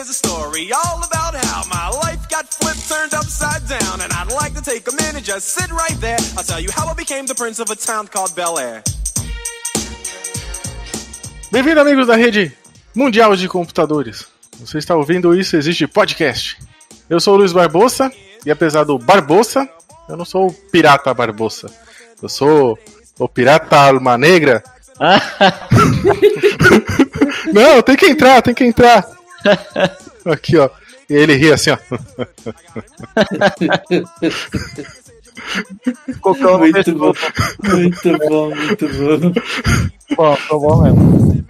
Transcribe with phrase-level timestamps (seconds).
[0.00, 4.02] is a story all about how my life got flipped, turned upside down.
[4.02, 6.18] And I'd like to take a minute, just sit right there.
[6.36, 8.82] I'll tell you how I became the prince of a town called Bel Air.
[11.50, 12.52] Bem-vindo, amigos da rede
[12.94, 14.26] mundial de computadores.
[14.60, 16.58] Você está ouvindo isso, existe podcast.
[17.08, 18.12] Eu sou o Luiz Barbosa,
[18.44, 19.66] e apesar do Barbosa,
[20.08, 21.70] eu não sou o pirata Barbosa.
[22.22, 22.78] Eu sou
[23.18, 24.62] o pirata alma negra.
[27.52, 29.15] não, tem que entrar, tem que entrar.
[30.24, 30.70] Aqui, ó.
[31.08, 31.78] E ele ri assim, ó.
[36.20, 37.12] Cocão Muito bom,
[37.62, 39.32] muito bom, muito bom.
[40.16, 41.46] Bom, tô bom mesmo.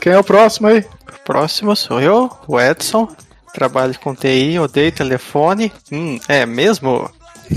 [0.00, 0.84] Quem é o próximo aí?
[1.24, 3.08] Próximo sou eu, o Edson.
[3.52, 5.72] Trabalho com TI, odeio telefone.
[5.90, 7.10] Hum, é mesmo?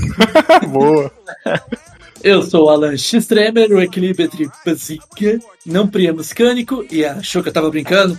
[0.68, 1.12] Boa.
[2.26, 7.50] Eu sou o Alan Xtremer, o equilíbrio entre basica, não priamos cânico e achou que
[7.50, 8.18] eu tava brincando.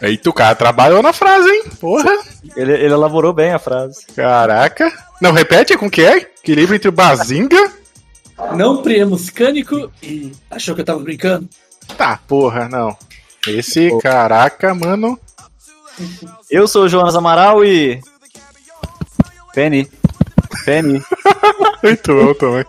[0.00, 1.64] Eita, o cara trabalhou na frase, hein?
[1.80, 2.16] Porra.
[2.54, 4.06] Ele, ele elaborou bem a frase.
[4.14, 4.92] Caraca.
[5.20, 6.18] Não, repete com o que é?
[6.18, 7.72] Equilíbrio entre o bazinga.
[8.54, 11.48] Não priamos cânico e achou que eu tava brincando.
[11.96, 12.96] Tá, porra, não.
[13.48, 15.18] Esse, caraca, mano.
[16.48, 18.00] Eu sou o Jonas Amaral e.
[19.52, 19.90] Penny.
[20.64, 21.02] Penny.
[21.82, 22.64] Muito bom também.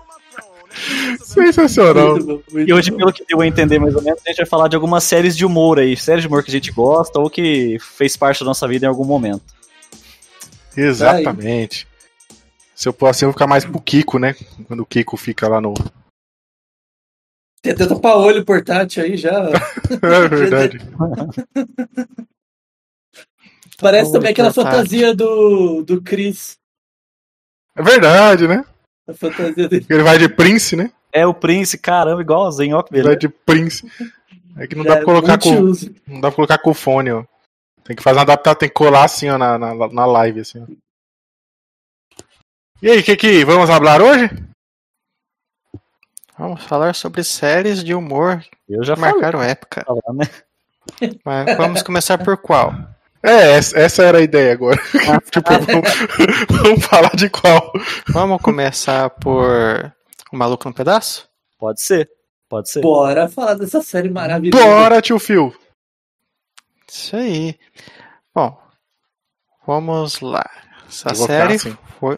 [1.22, 2.12] Sensacional.
[2.14, 2.98] Muito bom, muito E hoje, bom.
[2.98, 5.36] pelo que deu a entender mais ou menos, a gente vai falar de algumas séries
[5.36, 5.96] de humor aí.
[5.98, 8.90] Séries de humor que a gente gosta ou que fez parte da nossa vida em
[8.90, 9.44] algum momento.
[10.76, 11.88] Exatamente.
[12.76, 14.36] Se eu posso, eu vou ficar mais pro Kiko, né?
[14.68, 15.74] Quando o Kiko fica lá no.
[17.62, 19.32] Tem até tapa-olho portátil aí já.
[20.02, 20.80] É verdade.
[23.80, 24.80] Parece também aquela portátil.
[24.80, 26.58] fantasia do, do Chris.
[27.76, 28.64] É verdade, né?
[29.12, 29.86] A fantasia dele.
[29.90, 30.92] Ele vai de Prince, né?
[31.14, 33.20] É o Prince, caramba, igualzinho, ó que Ele vai beleza.
[33.20, 33.92] de Prince.
[34.58, 35.52] É que não dá É, pra colocar com.
[36.08, 37.24] Não dá pra colocar com o fone, ó.
[37.84, 40.62] Tem que fazer um adaptado, tem que colar assim, ó, na, na, na live, assim,
[40.64, 40.68] ó.
[42.82, 44.30] E aí, que que vamos falar hoje?
[46.38, 49.84] Vamos falar sobre séries de humor Eu já que marcaram época.
[49.86, 50.26] falei, né?
[51.24, 52.74] Mas vamos começar por qual?
[53.24, 54.82] É, essa, era a ideia agora.
[55.32, 55.90] tipo, vamos,
[56.50, 57.72] vamos falar de qual?
[58.08, 59.94] Vamos começar por
[60.32, 61.30] O Maluco no Pedaço?
[61.60, 62.10] Pode ser.
[62.50, 62.82] Pode ser.
[62.82, 64.64] Bora falar dessa série maravilhosa.
[64.66, 65.56] Bora, tio Phil.
[66.92, 67.58] Isso aí.
[68.34, 68.60] Bom,
[69.66, 70.50] vamos lá.
[70.88, 71.78] Essa Eu série assim.
[72.00, 72.18] foi.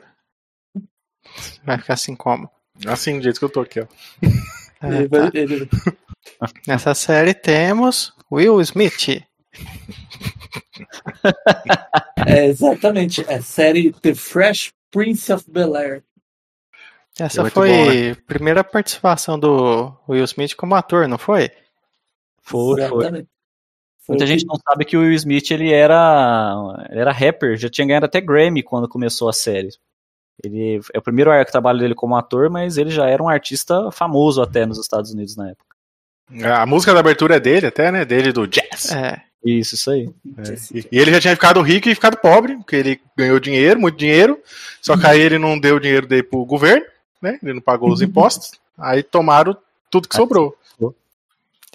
[1.64, 2.50] Vai ficar assim como?
[2.88, 3.86] Assim, do jeito que eu tô aqui, ó.
[4.82, 6.50] É, tá.
[6.68, 9.24] Nessa série temos Will Smith.
[12.28, 13.24] É, exatamente.
[13.28, 16.04] É a série The Fresh Prince of Bel-Air.
[17.20, 21.52] Essa muito foi bom, a primeira participação do Will Smith como ator, não foi?
[22.42, 22.84] Foi, foi.
[22.84, 23.30] Exatamente.
[24.00, 26.56] Foi Muita gente que- não sabe que o Will Smith ele era,
[26.90, 29.70] ele era rapper, já tinha ganhado até Grammy quando começou a série.
[30.44, 34.42] Ele é o primeiro trabalho dele como ator, mas ele já era um artista famoso
[34.42, 35.73] até nos Estados Unidos na época.
[36.42, 38.06] A música da abertura é dele, até, né?
[38.06, 38.92] Dele do jazz.
[38.92, 39.22] É.
[39.46, 40.10] Isso, isso aí.
[40.38, 43.80] É, E, e ele já tinha ficado rico e ficado pobre, porque ele ganhou dinheiro,
[43.80, 44.40] muito dinheiro,
[44.82, 46.86] só que aí ele não deu o dinheiro dele pro governo,
[47.22, 47.38] né?
[47.44, 49.56] Ele não pagou os impostos, aí tomaram
[49.92, 50.58] tudo que sobrou.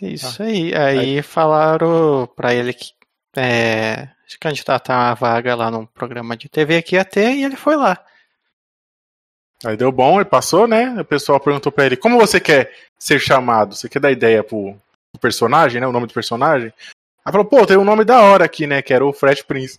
[0.01, 0.73] Isso aí.
[0.75, 2.93] Aí falaram pra ele que
[3.37, 7.45] é, se candidatar a uma vaga lá num programa de TV que ia ter e
[7.45, 7.99] ele foi lá.
[9.65, 10.95] Aí deu bom, ele passou, né?
[11.01, 13.75] O pessoal perguntou pra ele, como você quer ser chamado?
[13.75, 14.77] Você quer dar ideia pro,
[15.21, 15.87] personagem, né?
[15.87, 16.73] O nome do personagem?
[17.25, 18.81] Aí falou, pô, tem um nome da hora aqui, né?
[18.81, 19.79] Que era o Fresh Prince.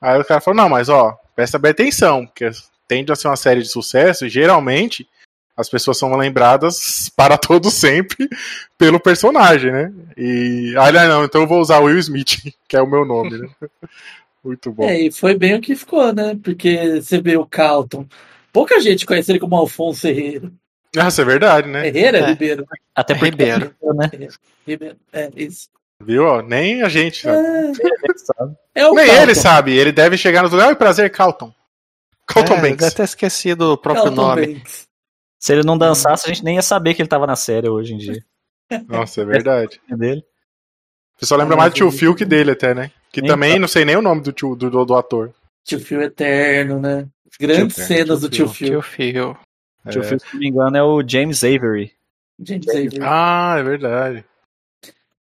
[0.00, 2.50] Aí o cara falou, não, mas ó, presta bem atenção, porque
[2.86, 5.08] tende a ser uma série de sucesso e geralmente
[5.56, 8.28] as pessoas são lembradas para todo sempre
[8.76, 9.92] pelo personagem, né?
[10.16, 13.38] E aí ah, não, então eu vou usar Will Smith, que é o meu nome,
[13.38, 13.48] né?
[14.44, 14.84] Muito bom.
[14.84, 16.38] É, e foi bem o que ficou, né?
[16.40, 18.06] Porque você vê o Calton.
[18.56, 20.50] Pouca gente conhece ele como Alfonso Herrera.
[20.94, 21.86] Nossa, é verdade, né?
[21.88, 22.26] Herrera, É.
[22.28, 22.66] Ribeiro.
[22.94, 23.74] Até porque Ribeiro.
[23.94, 24.10] né?
[24.66, 24.96] Ribeiro.
[25.12, 25.68] É, isso.
[26.02, 26.24] Viu?
[26.24, 27.20] Ó, nem a gente.
[27.20, 28.56] sabe?
[28.74, 29.22] É, é o Nem Calton.
[29.22, 30.68] ele sabe, ele deve chegar no lugar.
[30.68, 31.52] Oi, prazer, Calton.
[32.26, 32.76] Calton É, Banks.
[32.78, 34.54] deve ter esquecido o próprio Calton nome.
[34.54, 34.86] Banks.
[35.38, 37.92] Se ele não dançasse, a gente nem ia saber que ele tava na série hoje
[37.92, 38.24] em dia.
[38.88, 39.78] Nossa, é verdade.
[39.90, 40.24] É dele.
[41.16, 42.90] O pessoal lembra É, mais do tio Phil que dele até, né?
[43.12, 45.30] Que Sim, também não sei nem o nome do, tio, do, do, do ator.
[45.62, 47.06] Tio Phil Eterno, né?
[47.40, 48.68] Grandes Phil, cenas Tio do tio Phil.
[48.68, 49.38] Tio Phil.
[49.84, 49.90] É.
[49.90, 51.92] Tio Phil, se não me engano, é o James Avery.
[52.40, 54.24] James Avery, Ah, é verdade.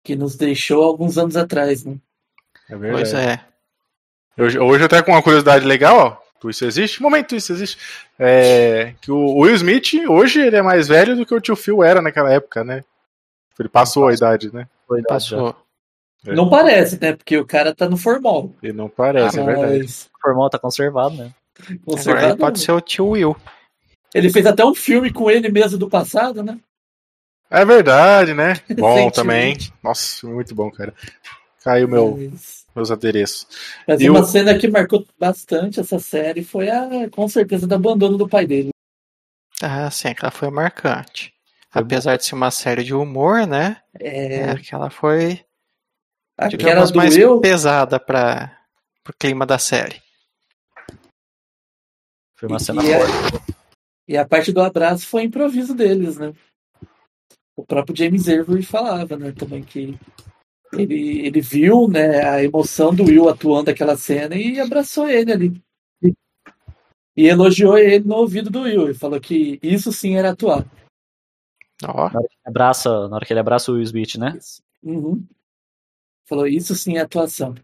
[0.03, 1.97] que nos deixou alguns anos atrás, né?
[2.69, 3.03] É verdade.
[3.03, 3.45] Pois é.
[4.37, 6.49] Hoje, hoje até com uma curiosidade legal, ó.
[6.49, 7.01] Isso existe?
[7.01, 7.77] Momento, isso existe.
[8.17, 11.83] É, que o Will Smith, hoje, ele é mais velho do que o tio Phil
[11.83, 12.85] era naquela época, né?
[13.59, 14.65] Ele passou a idade, né?
[14.87, 15.53] Foi Passou.
[16.25, 16.33] É.
[16.33, 17.13] Não parece, né?
[17.13, 18.53] Porque o cara tá no formal.
[18.63, 19.79] E não parece, é verdade.
[19.79, 21.33] Mas O formal tá conservado, né?
[21.59, 22.29] Agora conservador.
[22.29, 23.35] ele pode ser o tio Will.
[24.13, 26.59] Ele fez até um filme com ele mesmo do passado, né?
[27.49, 28.53] É verdade, né?
[28.77, 29.57] Bom também.
[29.83, 30.93] Nossa, muito bom, cara.
[31.63, 33.47] Caiu meu, Mas, meus adereços.
[33.87, 37.75] mas E uma o- cena que marcou bastante essa série foi a, com certeza, do
[37.75, 38.69] abandono do pai dele.
[39.61, 41.33] Ah, sim, aquela foi marcante.
[41.71, 43.77] Apesar de ser uma série de humor, né?
[43.99, 45.43] É, É, aquela foi,
[46.37, 48.57] aquela digamos, mais eu, pesada para
[49.07, 50.01] o clima da série.
[52.39, 53.51] Foi uma E- cena e, forte.
[53.51, 53.55] a,
[54.07, 56.33] e a parte do abraço foi improviso deles, né?
[57.57, 59.99] O próprio James Avery falava, né, também que
[60.71, 65.61] ele, ele viu, né, a emoção do Will atuando aquela cena e abraçou ele ali.
[66.01, 66.13] E,
[67.17, 70.65] e elogiou ele no ouvido do Will e falou que isso sim era atuar.
[71.83, 72.09] Ó,
[72.45, 74.37] Abraça, na hora que ele abraça o Will Smith, né?
[74.37, 74.61] Isso.
[74.81, 75.25] Uhum.
[76.25, 77.55] Falou, isso sim é atuação.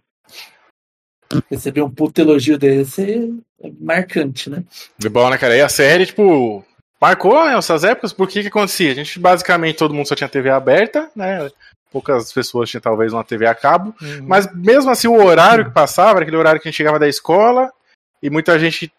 [1.49, 3.33] Receber um puto elogio desse
[3.79, 4.63] marcante, né?
[4.97, 5.55] De bom, né, cara?
[5.55, 6.63] E a série, tipo,
[6.99, 8.91] marcou né, essas épocas, porque que acontecia?
[8.91, 11.49] A gente, basicamente, todo mundo só tinha TV aberta, né?
[11.91, 13.95] Poucas pessoas tinham, talvez, uma TV a cabo.
[14.01, 14.25] uhum.
[14.27, 17.07] Mas mesmo assim, o horário que passava era aquele horário que a gente chegava da
[17.07, 17.71] escola
[18.21, 18.91] e muita gente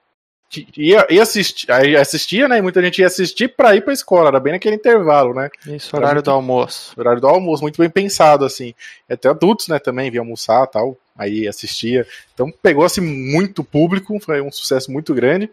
[0.76, 2.58] ia, ia assistir, assistia, né?
[2.58, 4.28] E muita gente ia assistir pra ir pra escola.
[4.28, 5.50] Era bem naquele intervalo, né?
[5.66, 6.92] Isso, horário do almoço.
[6.96, 8.72] Horário do almoço, muito bem pensado, assim.
[9.10, 10.96] Até adultos, né, também, vinham almoçar e tal.
[11.18, 12.06] Aí assistia.
[12.34, 15.50] Então pegou, assim, muito público, foi um sucesso muito grande.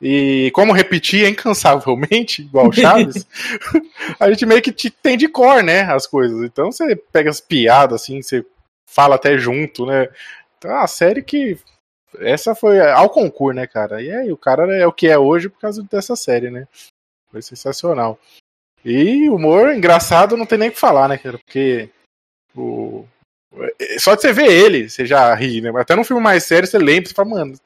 [0.00, 3.26] E como repetia incansavelmente, igual Chaves,
[4.20, 6.42] a gente meio que te- tem de cor, né, as coisas.
[6.42, 8.44] Então você pega as piadas, assim, você
[8.86, 10.08] fala até junto, né.
[10.58, 11.58] Então é uma série que.
[12.18, 14.00] Essa foi ao concurso, né, cara?
[14.02, 16.66] E aí, o cara é o que é hoje por causa dessa série, né?
[17.30, 18.18] Foi sensacional.
[18.82, 21.36] E humor engraçado não tem nem o que falar, né, cara?
[21.36, 21.90] Porque
[22.56, 23.04] o...
[23.98, 25.70] só de você ver ele, você já ri, né?
[25.76, 27.62] Até num filme mais sério, você lembra, você fala, mano, o que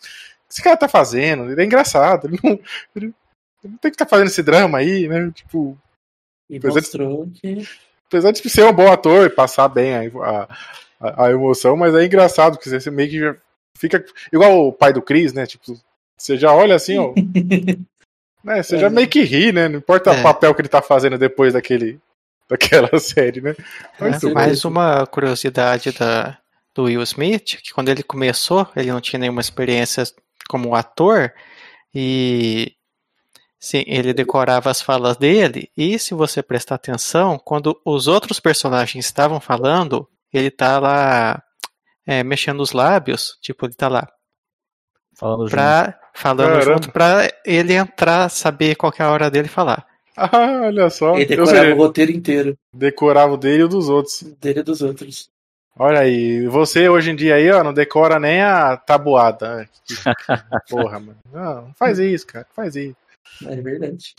[0.50, 1.50] esse cara tá fazendo?
[1.50, 2.58] Ele é engraçado, ele não,
[2.96, 3.14] ele
[3.64, 5.30] não tem que estar fazendo esse drama aí, né?
[5.34, 5.76] Tipo,
[6.48, 6.60] E é.
[6.60, 7.66] mostrou que
[8.08, 10.48] apesar de ser um bom ator e passar bem a,
[11.00, 13.36] a, a emoção, mas é engraçado, porque você meio que já
[13.78, 15.46] fica igual o pai do Chris, né?
[15.46, 15.78] Tipo,
[16.18, 17.12] você já olha assim, ó.
[18.44, 18.62] né?
[18.62, 18.78] Você É.
[18.80, 19.68] já meio que ri, né?
[19.68, 20.18] Não importa É.
[20.20, 22.00] o papel que ele tá fazendo depois daquele,
[22.58, 23.54] daquela série, né?
[24.00, 24.34] É, bom.
[24.34, 26.36] mais uma curiosidade da,
[26.74, 30.04] do Will Smith, que quando ele começou, ele não tinha nenhuma experiência
[30.48, 31.32] como ator,
[31.94, 32.72] e
[33.58, 39.04] sim, ele decorava as falas dele, e se você prestar atenção, quando os outros personagens
[39.04, 41.42] estavam falando, ele tá lá
[42.06, 44.08] é, mexendo os lábios, tipo, ele tá lá
[45.14, 45.50] Falando junto.
[45.50, 46.64] pra, falando Caramba.
[46.64, 49.86] junto pra ele entrar, saber qual que é a hora dele falar.
[50.32, 51.16] Ah, olha só.
[51.16, 54.22] ele decorava o roteiro inteiro decorava o dele e o dos outros.
[54.40, 55.30] dele e dos outros.
[55.78, 59.68] Olha aí, você hoje em dia aí, ó, não decora nem a tabuada.
[60.68, 61.18] Porra, mano.
[61.32, 62.46] Não, faz isso, cara.
[62.54, 62.96] Faz isso.
[63.46, 64.14] É verdade.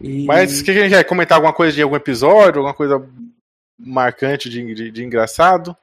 [0.00, 0.24] E...
[0.26, 1.04] Mas o que, que a gente quer?
[1.04, 2.60] Comentar alguma coisa de algum episódio?
[2.60, 3.04] Alguma coisa
[3.78, 5.76] marcante de, de, de engraçado?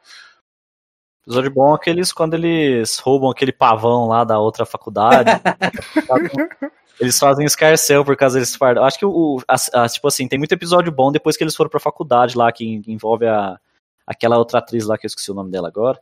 [1.27, 5.29] episódio bom é aqueles quando eles roubam aquele pavão lá da outra faculdade.
[6.99, 8.83] eles fazem escarcel por causa deles fardam.
[8.83, 11.69] Acho que o, a- a- tipo assim, tem muito episódio bom depois que eles foram
[11.69, 13.59] pra faculdade lá, que en- envolve a,
[14.05, 15.99] aquela outra atriz lá que eu esqueci o nome dela agora.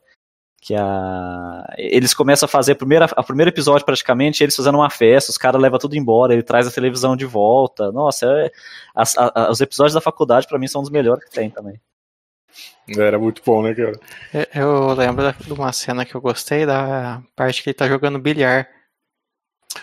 [0.61, 1.63] Que a.
[1.77, 5.37] Eles começam a fazer a primeira, a primeiro episódio praticamente, eles fazendo uma festa, os
[5.37, 7.91] caras levam tudo embora, ele traz a televisão de volta.
[7.91, 8.51] Nossa, é-
[8.95, 11.79] as- a- os episódios da faculdade pra mim são um dos melhores que tem também.
[12.97, 13.99] Era muito bom, né, cara?
[14.33, 18.17] Eu- Eu lembro de uma cena que eu gostei, da parte que ele tá jogando
[18.19, 18.67] bilhar.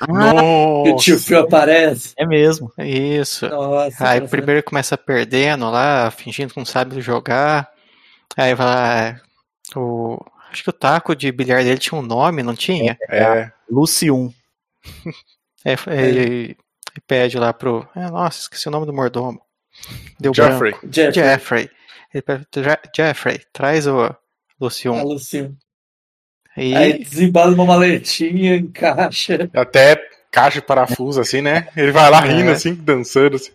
[0.09, 1.19] E o tio.
[1.19, 2.13] Phil aparece.
[2.17, 2.73] É mesmo.
[2.79, 3.49] Isso.
[3.49, 4.09] Nossa.
[4.09, 4.31] Aí nossa.
[4.31, 7.69] primeiro começa perdendo lá, fingindo que não sabe jogar.
[8.37, 9.21] Aí vai lá,
[9.77, 10.19] o,
[10.51, 12.97] acho que o taco de bilhar dele tinha um nome, não tinha?
[13.11, 14.33] É, Lucy 1.
[15.65, 16.57] É, ele, ele
[17.07, 17.89] pede lá pro.
[17.95, 19.41] é, nossa, esqueci o nome do mordomo.
[20.19, 20.73] Deu Jeffrey.
[20.73, 20.89] branco.
[20.89, 21.71] Jeff, Jeffrey.
[22.13, 24.13] Ele pede, "Je- Jeffrey, traz o
[24.61, 24.99] Lucium.
[24.99, 25.57] a Lucinho.
[26.57, 29.49] E Aí desembala uma maletinha, encaixa.
[29.55, 29.97] Até
[30.31, 31.69] caixa de parafuso, assim, né?
[31.77, 32.53] Ele vai lá rindo, É.
[32.53, 33.37] assim, dançando.
[33.37, 33.51] Assim.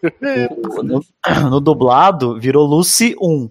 [0.83, 1.03] No,
[1.49, 3.49] no dublado, virou Lucy 1.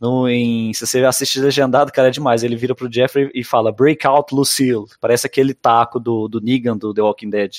[0.00, 2.42] No, em, se você assistir legendado, cara, é demais.
[2.42, 4.86] Ele vira pro Jeffrey e fala Breakout Lucille.
[4.98, 7.56] Parece aquele taco do, do Negan do The Walking Dead.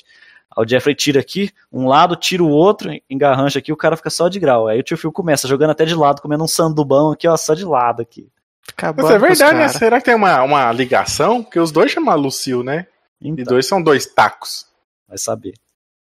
[0.57, 4.09] Aí o Jeffrey tira aqui, um lado, tira o outro, engarrancha aqui, o cara fica
[4.09, 4.67] só de grau.
[4.67, 7.53] Aí o tio Phil começa jogando até de lado, comendo um sandubão aqui, ó, só
[7.53, 8.27] de lado aqui.
[8.71, 9.05] Acabou.
[9.05, 9.67] Mas é verdade, né?
[9.69, 11.43] Será que tem uma, uma ligação?
[11.43, 12.87] Porque os dois chamam Lucille, né?
[13.21, 14.65] E Então, dois são dois tacos.
[15.07, 15.53] vai saber.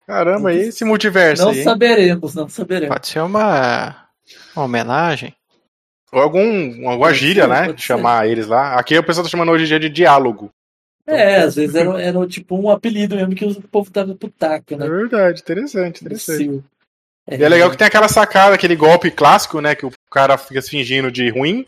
[0.08, 1.64] Caramba, e esse multiverso Não aí, hein?
[1.64, 2.94] saberemos, não saberemos.
[2.96, 4.06] Pode ser uma,
[4.56, 5.34] uma homenagem.
[6.12, 7.74] Ou algum, alguma Pode gíria, ser, né?
[7.74, 8.76] De chamar eles lá.
[8.80, 10.52] Aqui o pessoal tá chamando hoje em dia de diálogo.
[11.08, 14.74] É, às vezes era, era tipo um apelido mesmo que o povo dava pro taco,
[14.74, 14.88] É né?
[14.88, 16.38] verdade, interessante, interessante.
[16.38, 16.64] Sil.
[17.30, 19.74] E é legal que tem aquela sacada, aquele golpe clássico, né?
[19.76, 21.66] Que o cara fica se fingindo de ruim.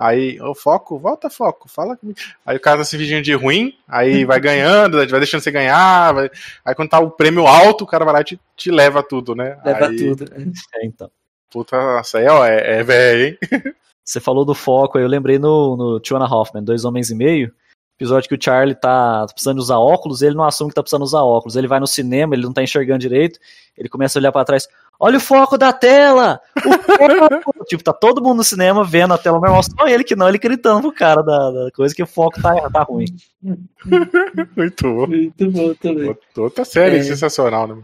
[0.00, 2.18] Aí, ô foco, volta foco, fala comigo.
[2.46, 6.12] Aí o cara tá se fingindo de ruim, aí vai ganhando, vai deixando você ganhar.
[6.14, 6.30] vai-
[6.64, 9.34] Aí quando tá o prêmio alto, o cara vai lá e te, te leva tudo,
[9.34, 9.58] né?
[9.62, 10.24] Leva aí, tudo.
[10.74, 11.10] É, então.
[11.50, 13.38] Puta, nossa, aí, é, é velho, hein?
[14.02, 16.84] Você falou do foco, aí eu lembrei no, no Two and a Half Men, Dois
[16.84, 17.52] Homens e Meio,
[17.98, 21.22] episódio que o Charlie tá precisando usar óculos, ele não assume que tá precisando usar
[21.22, 21.54] óculos.
[21.56, 23.38] Ele vai no cinema, ele não tá enxergando direito,
[23.76, 24.66] ele começa a olhar pra trás,
[25.00, 26.40] olha o foco da tela!
[26.58, 27.64] O foco!
[27.66, 30.38] tipo, tá todo mundo no cinema vendo a tela normal, só ele que não, ele
[30.38, 33.06] gritando pro cara da, da coisa que o foco tá, tá ruim.
[34.56, 35.06] Muito bom.
[35.06, 36.16] Muito bom também.
[36.36, 37.02] Outra série É.
[37.02, 37.82] sensacional, né?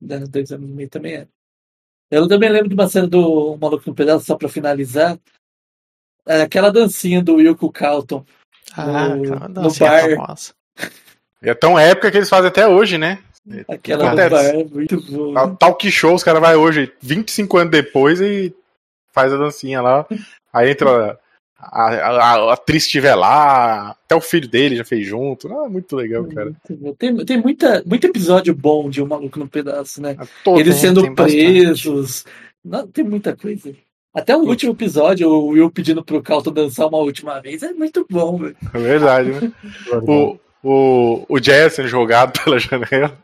[0.00, 1.26] Da dois anos e meio também é.
[2.10, 5.18] Eu também lembro de uma cena do Maluco no Pedaço, só pra finalizar.
[6.26, 8.24] É Aquela dancinha do Will com o Calton.
[8.76, 10.16] Ah, No- aquela no dancinha bar.
[10.16, 10.52] famosa.
[11.42, 13.18] E é tão épica que eles fazem até hoje, né?
[13.68, 14.52] Aquela do Acontece.
[14.52, 15.34] bar, muito bom.
[15.34, 18.54] Tal- Talk show, os caras vai hoje, 25 anos depois, e
[19.12, 20.06] faz a dancinha lá.
[20.52, 21.18] Aí entra
[21.58, 22.08] a, a,
[22.48, 25.52] a atriz estiver lá, até o filho dele já fez junto.
[25.52, 26.52] Ah, muito legal, cara.
[26.98, 30.16] Tem, tem muita, muito episódio bom de Um Maluco no Pedaço, né?
[30.44, 32.24] Todo, Eles sendo tem presos.
[32.64, 33.74] Não, tem muita coisa.
[34.14, 38.06] Até o último episódio, o Will pedindo pro Calton dançar uma última vez, é muito
[38.10, 38.56] bom, velho.
[38.72, 39.52] é verdade, né?
[40.06, 43.18] O, o, o Jess sendo jogado pela janela.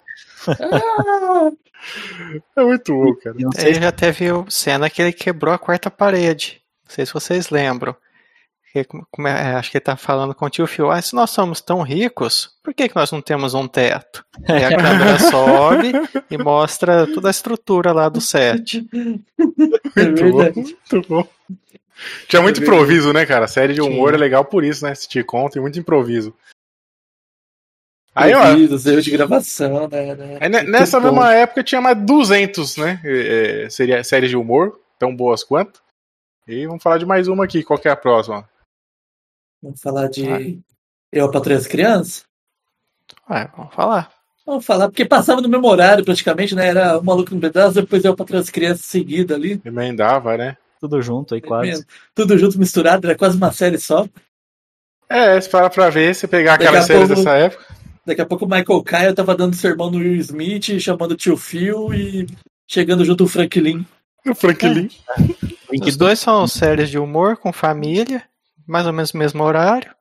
[2.57, 3.37] É muito bom, cara.
[3.39, 6.61] E não sei Ele já teve cena que ele quebrou a quarta parede.
[6.87, 7.95] Não sei se vocês lembram.
[8.73, 8.81] Que
[9.27, 10.91] é- acho que ele tá falando com o tio Phil.
[10.91, 14.23] Ah, se nós somos tão ricos, por que, que nós não temos um teto?
[14.47, 15.93] E a câmera sobe
[16.31, 18.87] e mostra toda a estrutura lá do set.
[19.97, 21.29] é Muito bom, muito bom.
[22.29, 23.49] Tinha muito É improviso, né, cara?
[23.49, 24.19] Série de humor Tinha.
[24.19, 24.93] é legal por isso, né?
[24.93, 26.35] Assistir conta tem muito improviso.
[28.15, 30.15] Aí, ó, erros de gravação, né?
[30.15, 30.39] né?
[30.41, 31.07] Aí, Muito nessa bom.
[31.07, 33.01] mesma época tinha mais 200, né?
[33.05, 35.81] é, é, seria séries de humor, tão boas quanto.
[36.47, 37.63] E vamos falar de mais uma aqui.
[37.63, 38.49] Qual que é a próxima?
[39.63, 40.39] Vamos falar de Ah.
[41.13, 42.25] Eu para as crianças?
[43.31, 44.11] Ué, vamos falar.
[44.45, 46.69] Vamos falar, porque passava no mesmo horário praticamente, né?
[46.69, 49.61] Era um maluco no pedaço, depois eu para as crianças seguida ali.
[49.65, 50.57] Emendava, né?
[50.81, 51.85] tudo junto aí quase.
[52.15, 54.07] Tudo junto misturado, era quase uma série só.
[55.09, 57.68] É, se parar pra ver, se pegar Daqui aquelas séries pouco- dessa época.
[58.09, 61.37] Daqui a pouco o Michael Kyle tava dando sermão no Will Smith, chamando o tio
[61.37, 62.27] Phil e
[62.67, 63.87] chegando junto o Franklin.
[64.27, 64.89] O Franklin.
[65.71, 68.25] Os dois são séries de humor com família,
[68.67, 69.95] mais ou menos no mesmo horário.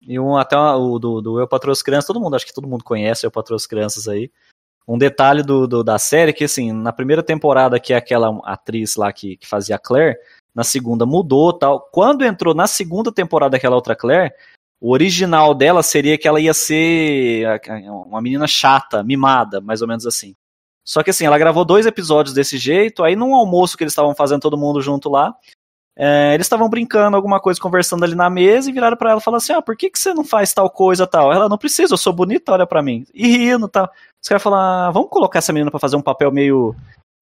[0.00, 2.68] E um, até o do, do Eu Patroa as Crianças, todo mundo, acho que todo
[2.68, 4.30] mundo conhece Eu Patroa as Crianças aí.
[4.86, 8.94] Um detalhe do, do- da série que, assim, na primeira temporada, que é aquela atriz
[8.94, 10.16] lá que, que fazia a Claire,
[10.54, 11.80] na segunda mudou tal.
[11.92, 14.32] Quando entrou na segunda temporada aquela outra Claire,
[14.80, 17.44] o original dela seria que ela ia ser
[18.06, 20.34] uma menina chata, mimada, mais ou menos assim.
[20.84, 24.14] Só que assim, ela gravou dois episódios desse jeito, aí num almoço que eles estavam
[24.14, 25.34] fazendo todo mundo junto lá,
[25.96, 29.22] é, eles estavam brincando, alguma coisa, conversando ali na mesa e viraram pra ela e
[29.22, 31.30] falaram assim: Ah, por que, que você não faz tal coisa tal?
[31.30, 33.04] Ela não precisa, eu sou bonita, olha pra mim.
[33.12, 33.90] E rindo tal.
[34.22, 36.74] Os caras falaram: ah, Vamos colocar essa menina pra fazer um papel meio.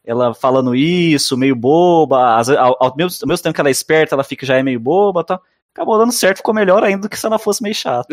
[0.05, 2.41] Ela falando isso, meio boba.
[2.57, 4.79] Ao, ao, mesmo, ao mesmo tempo que ela é esperta, ela fica já é meio
[4.79, 5.43] boba tal.
[5.79, 8.13] Acabou dando certo, ficou melhor ainda do que se ela fosse meio chata.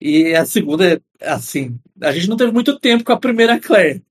[0.00, 4.04] E a segunda, assim, a gente não teve muito tempo com a primeira Claire,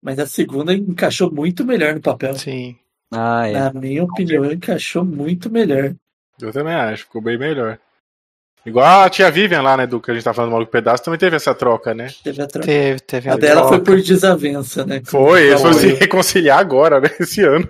[0.00, 2.34] mas a segunda encaixou muito melhor no papel.
[2.36, 2.76] Sim.
[3.12, 3.52] Ah, é.
[3.52, 5.94] Na minha opinião, encaixou muito melhor.
[6.40, 7.78] Eu também acho, ficou bem melhor.
[8.64, 11.04] Igual a tia Vivian lá, né, do que a gente tá falando do Maluco Pedaço,
[11.04, 12.08] também teve essa troca, né?
[12.24, 12.66] Teve a troca.
[12.66, 15.02] Teve, teve A a dela foi por desavença, né?
[15.04, 15.98] Foi, eles foram se Foi.
[15.98, 17.68] reconciliar agora, né, esse ano.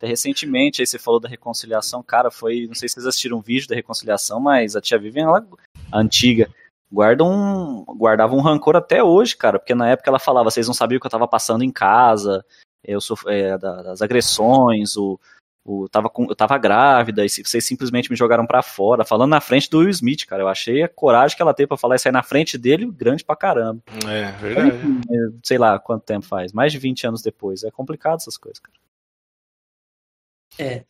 [0.00, 2.66] Até recentemente, aí você falou da reconciliação, cara, foi.
[2.66, 5.46] Não sei se vocês assistiram um vídeo da reconciliação, mas a tia Vivian, ela,
[5.92, 6.48] a antiga,
[6.90, 10.72] guarda um, guardava um rancor até hoje, cara, porque na época ela falava, vocês não
[10.72, 12.42] sabiam o que eu tava passando em casa,
[12.82, 15.20] eu sou é, da- das agressões, o,
[15.62, 19.40] o, tava com, eu tava grávida, e vocês simplesmente me jogaram pra fora, falando na
[19.42, 20.42] frente do Will Smith, cara.
[20.42, 23.22] Eu achei a coragem que ela teve pra falar isso aí na frente dele, grande
[23.22, 23.82] pra caramba.
[24.08, 24.70] É, verdade.
[25.12, 27.62] É, Sei lá quanto tempo faz, mais de 20 anos depois.
[27.64, 28.79] É complicado essas coisas, cara.
[30.58, 30.84] É.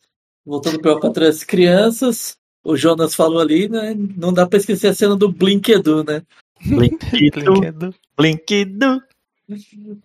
[0.45, 3.95] Voltando para para as crianças, o Jonas falou ali, né?
[3.95, 6.23] Não dá para esquecer a cena do Blinkedu, né?
[6.65, 7.95] Blinkidu, Brinquedo.
[8.17, 9.03] Blinkidu.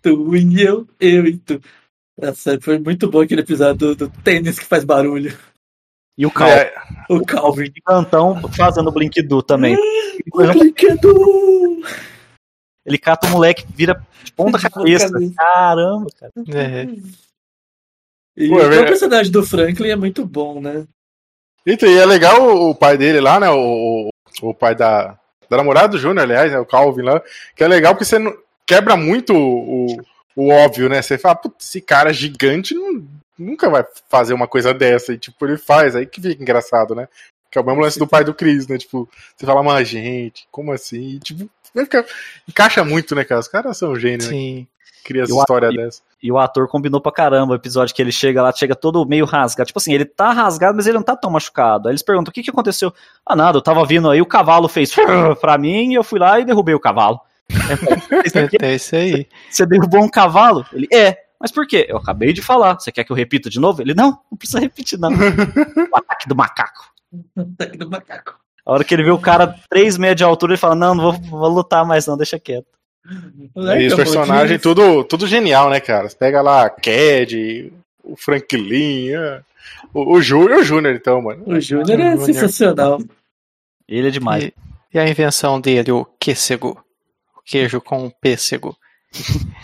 [0.01, 1.61] Tu e eu, eu e tu.
[2.19, 5.37] Essa foi muito bom aquele episódio do, do tênis que faz barulho.
[6.17, 6.55] E o Calvin.
[6.55, 6.73] É,
[7.09, 7.71] O Calvin.
[7.85, 9.77] Cantão fazendo Blinkidu também.
[10.33, 11.83] O Blinkedu!
[12.85, 15.11] Ele cata o moleque, vira de ponta De ponta cabeça.
[15.11, 15.33] cabeça.
[15.35, 16.31] Caramba, cara.
[16.47, 16.87] É.
[18.37, 20.85] E Pô, é o personagem do Franklin é muito bom, né?
[21.65, 23.49] Então, e é legal o, o pai dele lá, né?
[23.49, 24.09] O,
[24.41, 25.17] o, o pai da,
[25.49, 27.21] da namorada do Júnior, aliás, né, o Calvin lá,
[27.55, 29.97] que é legal porque você não- quebra muito o, o,
[30.35, 31.01] o óbvio, né?
[31.01, 33.05] Você fala, putz, esse cara gigante não-
[33.37, 35.13] nunca vai fazer uma coisa dessa.
[35.13, 37.07] E, tipo, ele faz, aí que fica engraçado, né?
[37.51, 38.77] Que é o mesmo lance do pai do Chris, né?
[38.77, 41.15] Tipo, você fala, mas gente, como assim?
[41.15, 42.05] E, tipo, fica-
[42.47, 43.41] encaixa muito, né, cara?
[43.41, 44.35] Os caras são gênios, né?
[45.03, 46.01] Cria essa história eu- dessa.
[46.21, 49.23] E o ator combinou pra caramba o episódio que ele chega lá, chega todo meio
[49.23, 49.67] rasgado.
[49.67, 51.87] Tipo assim, ele tá rasgado, mas ele não tá tão machucado.
[51.87, 52.91] Aí eles perguntam: o que que aconteceu?
[53.25, 54.91] Ah, nada, eu tava vindo aí, o cavalo fez
[55.39, 57.19] pra mim e eu fui lá e derrubei o cavalo.
[58.25, 59.27] Isso aqui, É isso aí.
[59.49, 60.65] Você derrubou um cavalo?
[60.73, 61.17] Ele é.
[61.39, 61.85] Mas por quê?
[61.87, 62.79] Eu acabei de falar.
[62.79, 63.81] Você quer que eu repita de novo?
[63.81, 65.11] Ele, não, não precisa repetir, não.
[65.13, 66.91] o ataque do macaco.
[67.37, 68.35] Ataque do macaco.
[68.65, 71.03] A hora que ele vê o cara 3 metros de altura, ele fala: Não, não
[71.03, 72.65] vou, vou lutar mais, não, deixa quieto.
[73.79, 76.09] E os personagens, tudo, tudo genial, né, cara?
[76.09, 77.71] Você pega lá a Cad,
[78.03, 79.41] o Franklin, é,
[79.93, 81.43] o, o Júnior, o Júnior, então, mano.
[81.45, 82.25] O Júnior é Júnior.
[82.25, 82.99] sensacional.
[83.87, 84.43] Ele é demais.
[84.43, 84.53] E,
[84.93, 86.83] e a invenção dele, o quêssego.
[87.35, 88.75] O queijo com pêssego.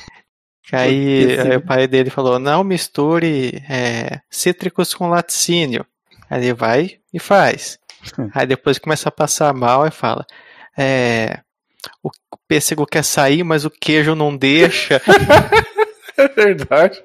[0.66, 1.52] Que aí, pêssego.
[1.52, 5.86] aí o pai dele falou, não misture é, cítricos com laticínio.
[6.30, 7.78] Aí ele vai e faz.
[8.34, 10.26] Aí depois começa a passar mal e fala,
[10.78, 11.42] é,
[12.04, 12.10] o
[12.48, 15.02] pêssego quer sair, mas o queijo não deixa.
[16.16, 17.04] É verdade.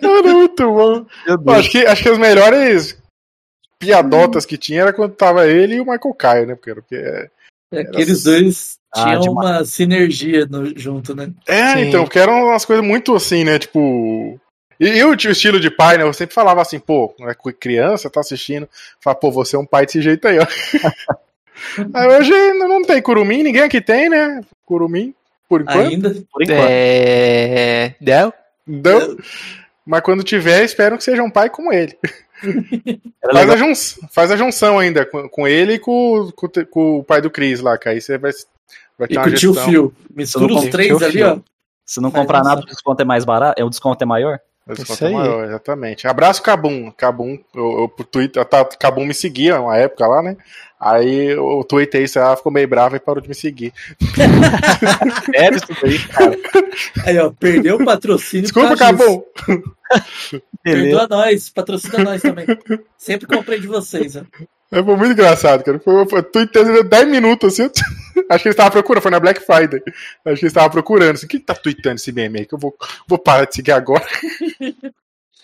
[0.00, 1.04] Era muito bom.
[1.44, 2.96] Pô, acho, que, acho que as melhores
[3.78, 6.54] piadotas que tinha era quando tava ele e o Michael Caio, né?
[6.54, 9.48] Porque, porque é, Aqueles dois Ah, tinham demais.
[9.50, 11.32] uma sinergia no- junto, né?
[11.46, 11.80] é Sim.
[11.88, 13.58] então, porque eram umas coisas muito assim, né?
[13.58, 14.38] Tipo.
[14.78, 16.04] E, e o, o estilo de pai, né?
[16.04, 18.68] Eu sempre falava assim, pô, é com criança, tá assistindo.
[19.00, 20.46] Fala, pô, você é um pai desse jeito aí, ó.
[21.94, 24.40] aí hoje não tem curumim, ninguém aqui tem, né?
[24.64, 25.14] Curumim,
[25.48, 25.88] por enquanto.
[25.88, 26.10] Ainda.
[26.32, 26.68] Por enquanto.
[26.68, 28.32] É, não?
[28.66, 29.16] Não.
[29.84, 31.96] Mas quando tiver, espero que seja um pai como ele.
[33.32, 37.04] Faz a, junção, faz a junção ainda com, com ele e com, com, com o
[37.04, 38.30] pai do Chris lá, que aí você vai,
[38.98, 39.70] vai ter E uma com o tio gestão.
[39.70, 39.94] Phil.
[40.14, 41.38] Mistura os três ali, ó.
[41.84, 43.60] Se não comprar nada, o desconto é mais barato.
[43.60, 44.38] É, o desconto é maior?
[44.66, 45.14] Desconto Isso é aí.
[45.14, 46.08] maior, exatamente.
[46.08, 46.90] Abraço, Cabum.
[46.90, 50.36] Cabum, eu, eu, Twitter, tá, Cabum me seguia uma época lá, né?
[50.78, 53.72] Aí eu tuitei isso, ela ficou meio brava e parou de me seguir.
[55.32, 56.38] Sério isso daí, cara.
[57.06, 58.42] Aí, ó, perdeu o patrocínio.
[58.42, 58.76] Desculpa.
[58.76, 59.22] Cabum.
[60.62, 62.46] Perdoa nós, patrocina nós também.
[62.98, 64.22] Sempre comprei de vocês, ó.
[64.72, 65.78] É, Foi muito engraçado, cara.
[65.78, 67.70] Foi, foi tuitando 10 minutos, assim.
[68.30, 69.80] Acho que eles estavam procurando, foi na Black Friday.
[69.86, 72.46] Acho que eles estavam procurando, assim, quem que tá tweetando esse meme aí?
[72.46, 72.74] Que eu vou,
[73.06, 74.04] vou parar de seguir agora.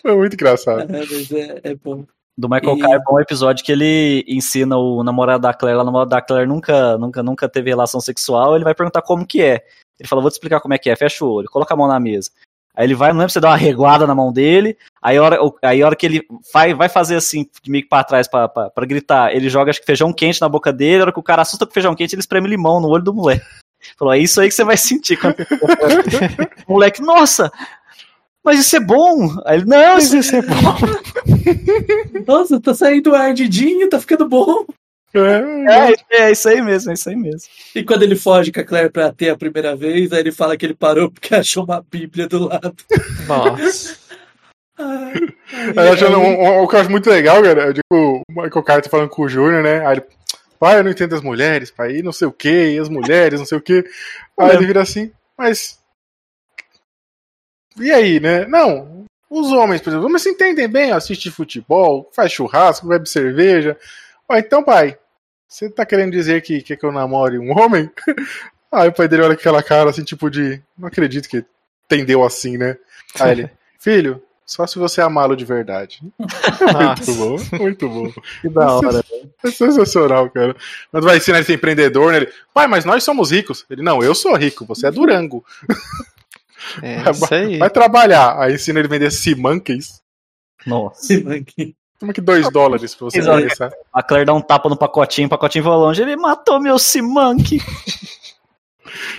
[0.01, 0.81] foi muito engraçado.
[0.81, 2.05] É, mas é, é bom.
[2.37, 5.83] Do Michael E- Caio é bom episódio que ele ensina o namorado da Claire, lá,
[5.83, 9.41] o namorado da Claire nunca, nunca, nunca teve relação sexual, ele vai perguntar como que
[9.41, 9.63] é.
[9.99, 11.87] Ele fala, vou te explicar como é que é, fecha o olho, coloca a mão
[11.87, 12.31] na mesa.
[12.75, 15.37] Aí ele vai, não lembro se dá uma reguada na mão dele, aí a hora,
[15.61, 18.49] aí a hora que ele vai, vai fazer assim, de meio que pra trás pra,
[18.49, 21.19] pra, pra gritar, ele joga acho que feijão quente na boca dele, a hora que
[21.19, 23.45] o cara assusta com feijão quente, ele espreme limão no olho do moleque.
[23.97, 25.35] Falou, é isso aí que você vai sentir quando
[26.67, 27.51] o moleque, nossa,
[28.43, 29.29] mas isso é bom.
[29.45, 30.75] Aí ele, não, isso, Isso é bom.
[32.27, 34.65] Nossa, tá saindo ardidinho, tá ficando bom.
[35.15, 37.47] É, é, é isso aí mesmo, é isso aí mesmo.
[37.75, 40.57] E quando ele foge com a Claire pra ter a primeira vez, aí ele fala
[40.57, 42.75] que ele parou porque achou uma bíblia do lado.
[43.27, 43.97] Nossa.
[44.79, 48.63] Ai, acho, um, um- o que eu acho muito legal, cara, eu digo, o Michael
[48.63, 49.85] Caio tá falando com o Júnior, né?
[49.85, 50.03] Aí ele,
[50.59, 53.39] pai, eu não entendo as mulheres, pai, e não sei o que, e as mulheres,
[53.39, 53.83] não sei o que.
[54.39, 55.79] Aí ele vira assim, mas.
[57.79, 58.45] E aí, né?
[58.47, 63.07] Não, os homens, por exemplo, os homens se entendem bem, assiste futebol, faz churrasco, bebe
[63.07, 63.77] cerveja.
[64.29, 64.97] Ó, então, pai,
[65.53, 67.89] você tá querendo dizer que quer que eu namore um homem?
[68.71, 70.59] Aí o pai dele olha com aquela cara assim, tipo de.
[70.75, 71.45] Não acredito que
[71.85, 72.75] entendeu assim, né?
[73.19, 76.01] Aí ele, filho, só se você amá-lo de verdade.
[76.17, 78.11] Muito bom, muito bom.
[78.41, 79.05] Que da hora.
[79.43, 80.55] É sensacional, cara.
[80.89, 82.17] Quando vai ensinar ele a ser empreendedor, né?
[82.17, 83.63] Ele, pai, mas nós somos ricos.
[83.69, 85.45] Ele, não, eu sou rico, você é Durango.
[86.81, 87.59] É isso aí.
[87.59, 88.39] Vai trabalhar.
[88.39, 90.01] Aí ensina ele a vender Simonkeys.
[90.65, 91.13] Nossa.
[91.13, 91.75] esse monkey.
[92.03, 93.71] Como que dois dólares pra você começar?
[93.93, 97.61] A Claire dá um tapa no pacotinho, o pacotinho voa longe, ele matou meu Simank.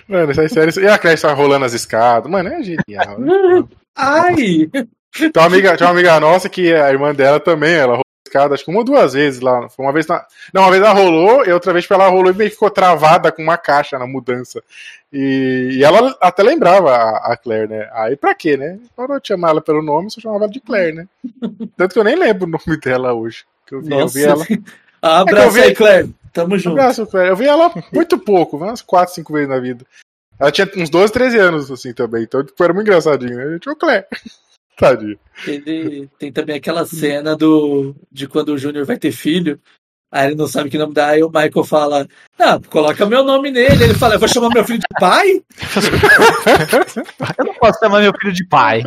[0.06, 0.80] Mano, essa é série.
[0.82, 2.30] E a Claire está rolando as escadas.
[2.30, 3.18] Mano, é genial.
[3.18, 3.64] né?
[3.96, 4.68] Ai!
[4.70, 8.00] Tem uma, amiga, tem uma amiga nossa que a irmã dela também, ela
[8.38, 9.68] escada, acho que uma ou duas vezes lá.
[9.68, 10.24] Foi uma vez na...
[10.52, 13.30] Não, uma vez ela rolou, e outra vez ela rolou e meio que ficou travada
[13.30, 14.62] com uma caixa na mudança.
[15.12, 17.88] E, e ela até lembrava a, a Claire, né?
[17.92, 18.78] Aí pra quê, né?
[18.96, 21.06] Para eu chamar ela pelo nome, só chamava ela de Claire, né?
[21.76, 23.44] Tanto que eu nem lembro o nome dela hoje.
[23.66, 24.18] Que eu vi, eu Nossa.
[24.18, 24.44] vi ela.
[25.06, 26.14] Ah, É eu abraço vi- aí, Claire.
[26.32, 26.80] Tamo junto.
[26.80, 27.28] abraço, Claire.
[27.30, 29.84] Eu vi ela muito pouco, umas 4, 5 vezes na vida.
[30.40, 32.22] Ela tinha uns 12, 13 anos, assim, também.
[32.22, 33.58] Então, tipo, era muito engraçadinho, né?
[33.58, 34.06] Tipo, Claire.
[34.76, 35.18] Tadinho.
[35.46, 39.60] Ele tem também aquela cena do de quando o Júnior vai ter filho.
[40.10, 42.06] Aí ele não sabe que nome dá, aí o Michael fala,
[42.38, 43.82] ah, coloca meu nome nele.
[43.82, 45.42] Ele fala, eu vou chamar meu filho de pai?
[47.36, 48.84] Eu não posso chamar meu filho de pai.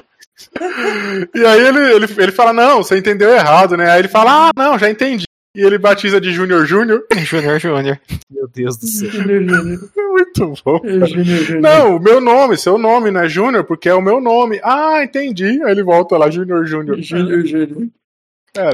[1.36, 3.91] E aí ele, ele, ele fala, não, você entendeu errado, né?
[3.91, 5.27] Aí ele fala, ah, não, já entendi.
[5.58, 7.04] E ele batiza de Júnior Júnior.
[7.17, 8.00] Júnior Júnior.
[8.30, 9.10] Meu Deus do céu.
[9.10, 9.89] Júnior, Júnior.
[9.96, 10.80] Muito bom.
[10.84, 11.62] Júnior, Júnior.
[11.62, 14.62] Não, o meu nome, seu nome, não é Júnior, porque é o meu nome.
[14.63, 15.63] Ah, entendi.
[15.63, 17.02] Aí ele volta lá, Júnior Júnior.
[17.02, 17.88] Júnior, Júnior.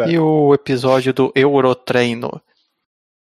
[0.09, 2.41] E o episódio do Eurotreino.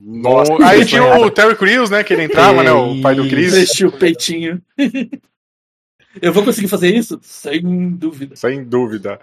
[0.00, 1.22] Nossa, aí tinha errado.
[1.22, 2.04] o Terry Crews, né?
[2.04, 2.70] Que ele entrava, né?
[2.70, 3.52] O pai do Chris.
[3.54, 4.62] Mexi o peitinho.
[6.22, 7.18] Eu vou conseguir fazer isso?
[7.22, 8.36] Sem dúvida.
[8.36, 9.18] Sem dúvida.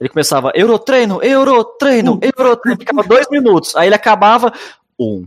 [0.00, 2.78] Ele começava, Eurotreino, Eurotreino, Eurotreino.
[2.78, 3.74] Ficava dois minutos.
[3.76, 4.52] Aí ele acabava,
[4.98, 5.26] um.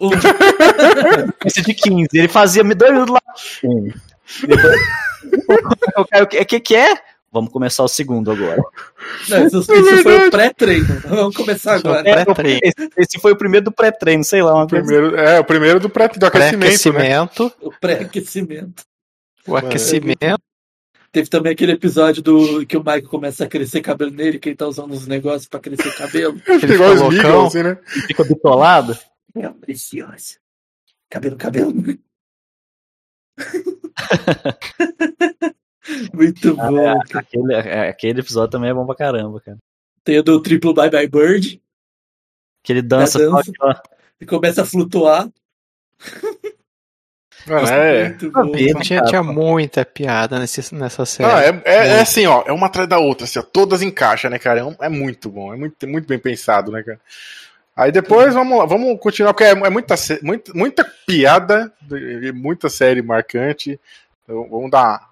[0.00, 0.10] Um.
[1.44, 2.08] Esse de 15.
[2.12, 3.22] Ele fazia dois minutos lá,
[3.64, 3.90] um.
[6.22, 6.96] O que, que que é?
[7.32, 8.62] Vamos começar o segundo agora.
[9.28, 10.26] Não, isso, É isso foi verdade.
[10.26, 11.00] o pré-treino.
[11.06, 12.02] Vamos começar agora.
[12.02, 12.60] pré-treino.
[12.62, 14.84] Esse, esse foi o primeiro do pré-treino, sei lá, uma coisa.
[14.84, 16.58] Primeiro, é, o primeiro do, pré, do aquecimento, né?
[16.58, 17.52] Pré-aquecimento.
[17.60, 18.82] O pré-aquecimento.
[19.46, 20.42] O aquecimento.
[21.12, 24.56] Teve também aquele episódio do que o Michael começa a crescer cabelo nele, que ele
[24.56, 26.40] tá usando uns negócios pra crescer cabelo.
[26.48, 27.10] Ele Igual fica os loucão.
[27.20, 27.78] Beagles, assim, né?
[27.96, 28.98] E fica bitolado.
[29.36, 30.38] É preciosa.
[31.10, 31.74] Cabelo, cabelo.
[36.14, 36.76] Muito Ah, bom.
[36.76, 37.20] cara.
[37.20, 39.58] Aquele, é, aquele episódio também é bom pra caramba, cara.
[40.04, 41.62] Tem o do triplo Bye Bye Bird,
[42.62, 43.52] Que ele dança, Da dança.
[44.18, 45.28] que começa a flutuar.
[47.48, 48.08] É.
[48.08, 48.52] Muito bom.
[48.82, 51.30] Tinha, tinha muita piada nesse, nessa série.
[51.30, 54.30] Ah, é, é, é assim, ó, é uma atrás da outra, assim, ó, todas encaixam,
[54.30, 54.60] né, cara?
[54.60, 57.00] É, um- é muito bom, é muito, muito bem pensado, né, cara?
[57.74, 61.72] Aí depois vamos lá, vamos continuar, porque é, é muita, muita, muita piada,
[62.34, 63.80] muita série marcante.
[64.24, 65.08] Então, vamos dar,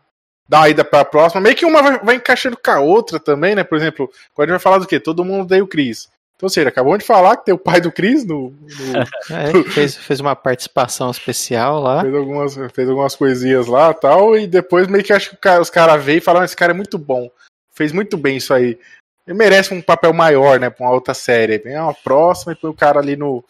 [0.48, 1.40] dar uma ida pra próxima.
[1.40, 3.64] Meio que uma vai, vai encaixando com a outra também, né?
[3.64, 5.00] Por exemplo, agora a gente vai falar do quê?
[5.00, 6.08] Todo mundo odeia o Chris.
[6.40, 9.50] Então, ou seja, acabou de falar que tem o pai do Chris no, no- É,
[9.50, 12.00] ele fez, fez uma participação especial lá.
[12.00, 15.68] fez, algumas, fez algumas coisinhas lá e tal, e depois meio que acho que os
[15.68, 17.30] caras veem e falam, esse cara é muito bom,
[17.72, 18.78] fez muito bem isso aí.
[19.26, 21.58] Ele merece um papel maior, né, pra uma outra série.
[21.58, 23.44] Vem uma próxima e põe o cara ali no.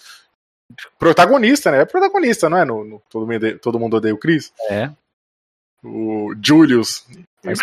[0.99, 1.83] Protagonista, né?
[1.83, 2.65] É protagonista, não é?
[2.65, 4.53] No, no- todo, mundo odeia, todo mundo odeia o Chris.
[4.69, 4.91] é.
[5.83, 7.07] O Julius.
[7.43, 7.59] Faz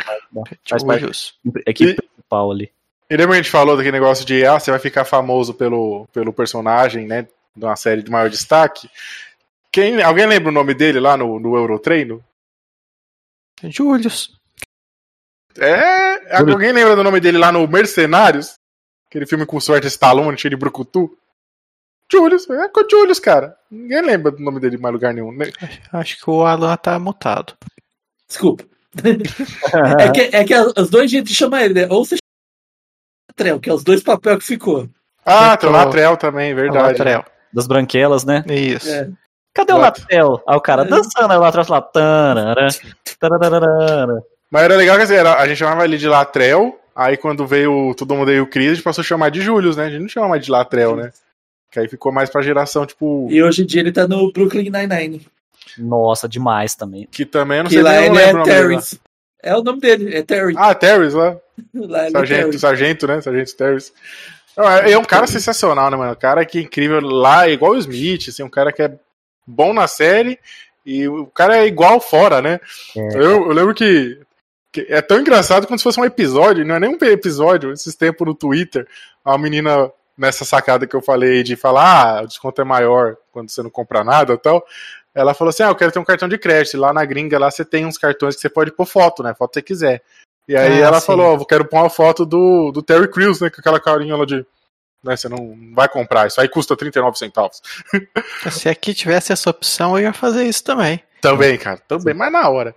[0.68, 1.36] faz parte Julius.
[1.68, 2.72] equipe principal ali.
[3.10, 6.08] E lembra que a gente falou daquele negócio de, ah, você vai ficar famoso pelo,
[6.08, 7.28] pelo personagem, né?
[7.56, 8.90] De uma série de maior destaque.
[9.72, 12.24] Quem, alguém lembra o nome dele lá no, no Eurotreino?
[13.64, 14.38] Julius.
[15.58, 16.38] É.
[16.38, 16.54] Júlio.
[16.54, 18.56] Alguém lembra do nome dele lá no Mercenários?
[19.10, 21.18] Aquele filme com sorte Stallone, cheio de brucutu?
[22.12, 23.58] Julius, é com o Julius, cara.
[23.72, 25.32] Ninguém lembra do nome dele em mais lugar nenhum.
[25.32, 25.52] né?
[25.92, 27.54] Acho que o Alan tá mutado.
[28.28, 28.66] Desculpa.
[30.00, 31.88] é que, é que os dois jeitos de chamar ele, né?
[31.90, 32.16] Ou você
[33.38, 34.88] chama Trel, que é os dois papéis que ficou.
[35.26, 36.98] Ah, tem o Latrell também, verdade.
[37.00, 37.24] Latrell.
[37.54, 38.44] Das branquelas, né?
[38.48, 38.90] Isso.
[38.90, 39.10] É.
[39.54, 40.42] Cadê o Lat- Latrell?
[40.48, 41.82] Aí o cara dançando, aí o Latrell fala.
[41.82, 42.68] Tanara,
[43.20, 44.24] tararara.
[44.52, 47.94] Mas era legal que assim, era- a gente chamava ele de Latrell, aí quando veio
[47.96, 49.86] todo mundo aí o Chris, a gente passou a chamar de Julius, né?
[49.86, 51.12] A gente não chama mais de Latrell, né?
[51.72, 53.28] Que aí ficou mais pra geração, tipo.
[53.30, 55.28] E hoje em dia ele tá no Brooklyn Nine-Nine.
[55.78, 57.08] Nossa, demais também.
[57.12, 58.58] Que também não Que sei lá nem eu lembro é o nome lá.
[58.62, 59.00] Terrence.
[59.42, 60.56] É o nome dele, é Terry.
[60.58, 61.38] Ah, Terrence lá.
[61.74, 62.60] lá ele é Sargento, Terry.
[62.60, 63.22] sargento, né?
[63.22, 63.94] Sargento.
[64.56, 66.12] Não, é é um cara sensacional, né, mano?
[66.12, 68.92] Um cara que é incrível lá, é igual o Smith, assim, um cara que é
[69.46, 70.40] bom na série
[70.86, 72.60] e o cara é igual fora, né?
[72.96, 73.18] É.
[73.18, 74.20] Eu, eu lembro que,
[74.72, 77.96] que é tão engraçado como se fosse um episódio, não é nem um episódio, esses
[77.96, 78.88] tempos no Twitter,
[79.24, 83.50] a menina nessa sacada que eu falei de falar, ah, o desconto é maior quando
[83.50, 84.66] você não compra nada e tal.
[85.18, 86.78] Ela falou assim: Ah, eu quero ter um cartão de crédito.
[86.78, 89.34] Lá na gringa, lá você tem uns cartões que você pode pôr foto, né?
[89.34, 90.04] Foto que você quiser.
[90.48, 91.08] E aí Ah, ela sim.
[91.08, 93.50] falou: Ó, eu quero pôr uma foto do, do Terry Crews, né?
[93.50, 94.46] Com aquela carinha lá de.
[95.04, 97.62] Né, você não vai comprar, isso aí custa 39 centavos.
[98.52, 101.02] Se aqui tivesse essa opção, eu ia fazer isso também.
[101.22, 102.76] Também, cara, também, mas na hora.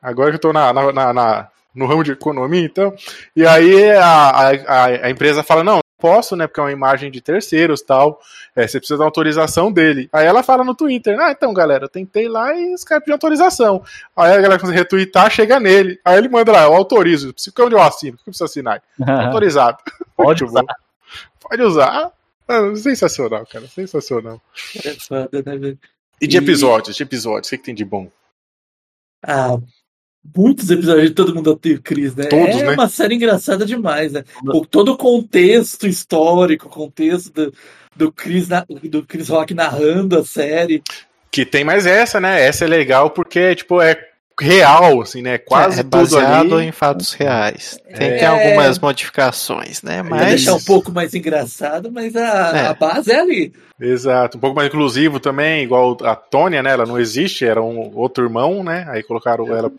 [0.00, 2.94] Agora que eu tô na, na, na- no ramo de economia, então.
[3.34, 6.46] E aí a, a, a- empresa fala: não posso, né?
[6.46, 8.20] Porque é uma imagem de terceiros tal.
[8.54, 10.08] É, você precisa da autorização dele.
[10.12, 13.16] Aí ela fala no Twitter: ah, então, galera, eu tentei lá e os caras pediram
[13.16, 13.82] autorização.
[14.16, 15.98] Aí a galera consegue retweetar, chega nele.
[16.04, 17.32] Aí ele manda lá: eu autorizo.
[17.32, 18.14] Preciso onde eu assino?
[18.14, 18.82] O que eu preciso assinar?
[19.26, 19.78] Autorizado.
[20.16, 20.64] Pode bom.
[21.40, 22.12] Pode usar.
[22.48, 23.66] Ah, sensacional, cara.
[23.66, 24.40] Sensacional.
[24.84, 25.78] É foda, né, velho?
[26.20, 28.08] E de E- episódios, de episódios, o que, que tem de bom?
[29.22, 29.56] Ah,
[30.36, 32.24] muitos episódios de Todo Mundo Odeia o Chris, né?
[32.26, 32.70] Todos, é né?
[32.72, 34.24] uma série engraçada demais, né?
[34.70, 37.54] Todo o contexto histórico, o contexto do,
[37.94, 40.82] do, Chris na- do Chris Rock narrando a série.
[41.30, 42.42] Que tem mais essa, né?
[42.44, 43.96] Essa é legal porque, tipo, é
[44.40, 45.38] real, assim, né?
[45.38, 46.66] Quase é tudo baseado ali.
[46.66, 47.78] em fatos reais.
[47.96, 48.16] Tem, É.
[48.18, 50.02] tem algumas modificações, né?
[50.02, 52.66] Pra Mas deixar um pouco mais engraçado, mas a, É.
[52.66, 53.52] a base é ali.
[53.80, 56.70] Exato, um pouco mais inclusivo também, igual a Tônia, né?
[56.72, 58.86] Ela não existe, era um outro irmão, né?
[58.88, 59.70] Aí colocaram ela.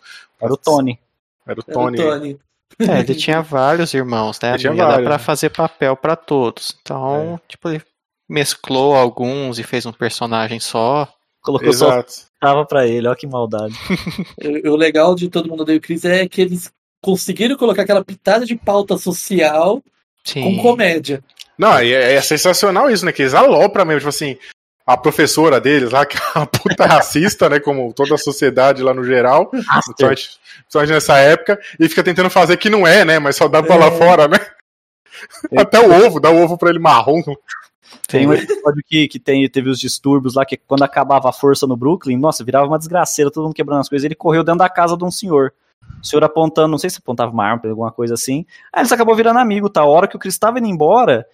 [0.42, 1.00] Era o Tony.
[1.48, 1.98] Era o Era o Tony.
[1.98, 2.40] Tony.
[2.80, 4.50] é, ele tinha vários irmãos, né?
[4.50, 5.18] Ele tinha Não ia dar pra né?
[5.18, 6.76] fazer papel pra todos.
[6.82, 7.82] Então, tipo, ele
[8.30, 11.08] mesclou alguns e fez um personagem só.
[11.48, 12.14] Colocou só Exato.
[12.40, 13.74] tava pra ele, olha que maldade.
[14.70, 18.46] O legal de Todo Mundo Odeia o Chris é que eles conseguiram colocar aquela pitada
[18.46, 19.82] de pauta social
[20.24, 20.42] Sim.
[20.44, 21.24] com comédia.
[21.58, 23.12] Não, e é, é sensacional isso, né?
[23.12, 24.38] Que eles alopram mesmo, tipo assim,
[24.86, 27.60] a professora deles lá, que é uma puta racista, né?
[27.60, 30.30] Como toda a sociedade lá no geral, principalmente,
[30.62, 33.20] principalmente nessa época, e fica tentando fazer que não é, né?
[33.20, 33.98] Mas só dá pra lá É.
[33.98, 34.38] fora, né?
[35.58, 37.22] Até o ovo, dá o ovo pra ele marrom.
[38.08, 41.68] Tem um episódio que, que tem, teve os distúrbios lá, que quando acabava a força
[41.68, 44.06] no Brooklyn, nossa, virava uma desgraceira, todo mundo quebrando as coisas.
[44.06, 45.54] Ele correu dentro da casa de um senhor.
[46.02, 48.46] O senhor apontando, não sei se apontava uma arma, alguma coisa assim.
[48.72, 49.82] Aí eles acabou virando amigo, tá?
[49.82, 51.26] A hora que o Chris tava indo embora,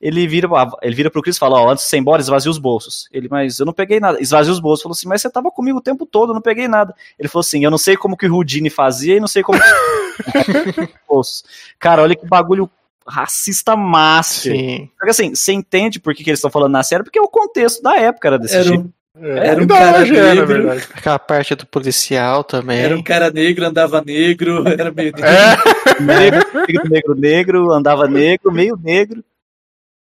[0.00, 0.48] ele vira,
[0.82, 3.08] ele vira pro Chris e fala, ó, antes de você ir embora, esvazia os bolsos.
[3.12, 4.20] Ele, mas eu não peguei nada.
[4.20, 4.82] Esvazia os bolsos.
[4.82, 6.94] Falou assim, mas você tava comigo o tempo todo, eu não peguei nada.
[7.18, 9.58] Ele falou assim, eu não sei como que o Houdini fazia e não sei como
[9.58, 9.66] que...
[11.08, 11.44] bolsos.
[11.78, 12.70] Cara, olha que bagulho
[13.08, 14.56] racista máximo.
[14.56, 14.90] Sim.
[14.98, 17.82] Porque assim, você entende por que, que eles estão falando na série, porque o contexto
[17.82, 18.78] da época era desse Era tipo.
[18.78, 18.90] um,
[19.24, 20.46] É, Era um ainda cara hoje é, negro.
[20.46, 20.88] verdade.
[20.94, 22.78] Aquela parte do policial também.
[22.80, 25.24] era um cara negro, andava negro, era meio negro.
[25.24, 29.24] É, Negro, negro, negro, negro, andava negro, meio negro.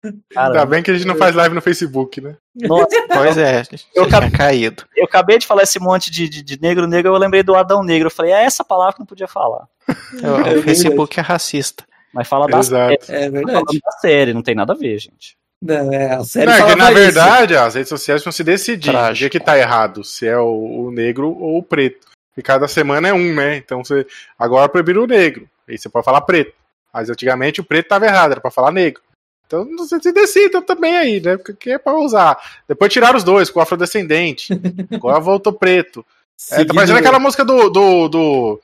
[0.05, 2.37] ainda Cara, bem que a gente não faz live no Facebook, né?
[2.57, 3.63] nossa, Pois é,
[3.95, 4.85] Eu tinha caído.
[4.97, 7.83] eu acabei de falar esse monte de, de, de negro, negro, eu lembrei do Adão
[7.85, 8.07] Negro.
[8.09, 9.67] Eu falei, é essa palavra que não podia falar.
[9.89, 11.85] O, É o Facebook é racista.
[12.17, 12.95] Mas fala da série.
[12.95, 13.13] Exato.
[13.13, 13.53] É Tá verdade.
[13.53, 15.37] falando da série, não tem nada a ver, gente.
[15.63, 16.95] Não, é, a série Não, é que, na isso.
[17.01, 18.89] verdade, as redes sociais vão se decidir.
[18.91, 19.15] O Trágico.
[19.19, 22.07] dia que tá errado, se é o, o negro ou o preto.
[22.37, 23.57] E cada semana é um, né?
[23.57, 24.07] Então você.
[24.39, 25.49] Agora proibiram o negro.
[25.69, 26.53] Aí você pode falar preto.
[26.93, 29.03] Mas antigamente o preto tava errado, era pra falar negro.
[29.47, 31.37] Então você se decidam também aí, né?
[31.37, 32.37] Porque que é pra usar.
[32.69, 34.49] Depois tiraram os dois, com o afrodescendente.
[34.93, 36.05] Agora voltou preto.
[36.53, 38.61] É, tá parecendo aquela música do, do, do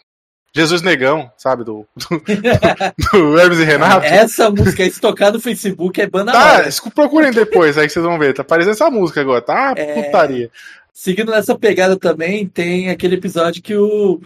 [0.55, 1.65] Jesus Negão, sabe?
[1.65, 2.23] Do, do,
[3.12, 4.05] do Hermes e Renato.
[4.05, 8.19] Essa música se tocar no Facebook, é banda Tá, procurem depois aí que vocês vão
[8.19, 8.35] ver.
[8.35, 9.75] Tá parecendo essa música agora, tá?
[9.77, 10.03] É.
[10.03, 10.51] Putaria.
[10.93, 14.21] Seguindo nessa pegada também, tem aquele episódio que o,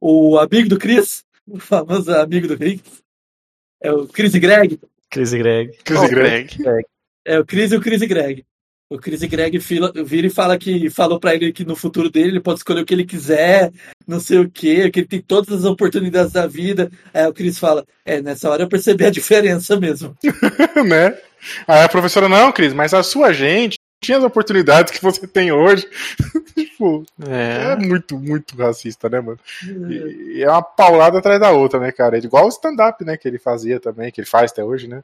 [0.00, 2.80] o amigo do Chris, o famoso amigo do Chris,
[3.82, 5.76] é o Chris e Greg, Chris e Greg.
[5.84, 6.58] Chris Ô, e Greg.
[6.58, 6.86] Greg.
[7.24, 8.44] é o Chris e o Chris e Greg.
[8.90, 12.10] O Chris e Greg fila- vira e fala que falou pra ele que no futuro
[12.10, 13.70] dele ele pode escolher o que ele quiser,
[14.06, 16.90] não sei o que, que ele tem todas as oportunidades da vida.
[17.12, 20.16] Aí o Chris fala: É, nessa hora eu percebi a diferença mesmo.
[20.86, 21.18] né?
[21.66, 25.52] Aí a professora, não, Cris, mas a sua gente tinha as oportunidades que você tem
[25.52, 25.86] hoje.
[26.54, 27.72] tipo, é.
[27.72, 27.76] É.
[27.76, 29.38] muito, muito racista, né, mano?
[29.90, 32.16] E, e é uma paulada atrás da outra, né, cara?
[32.16, 35.02] Igual o stand-up, né, que ele fazia também, que ele faz até hoje, né?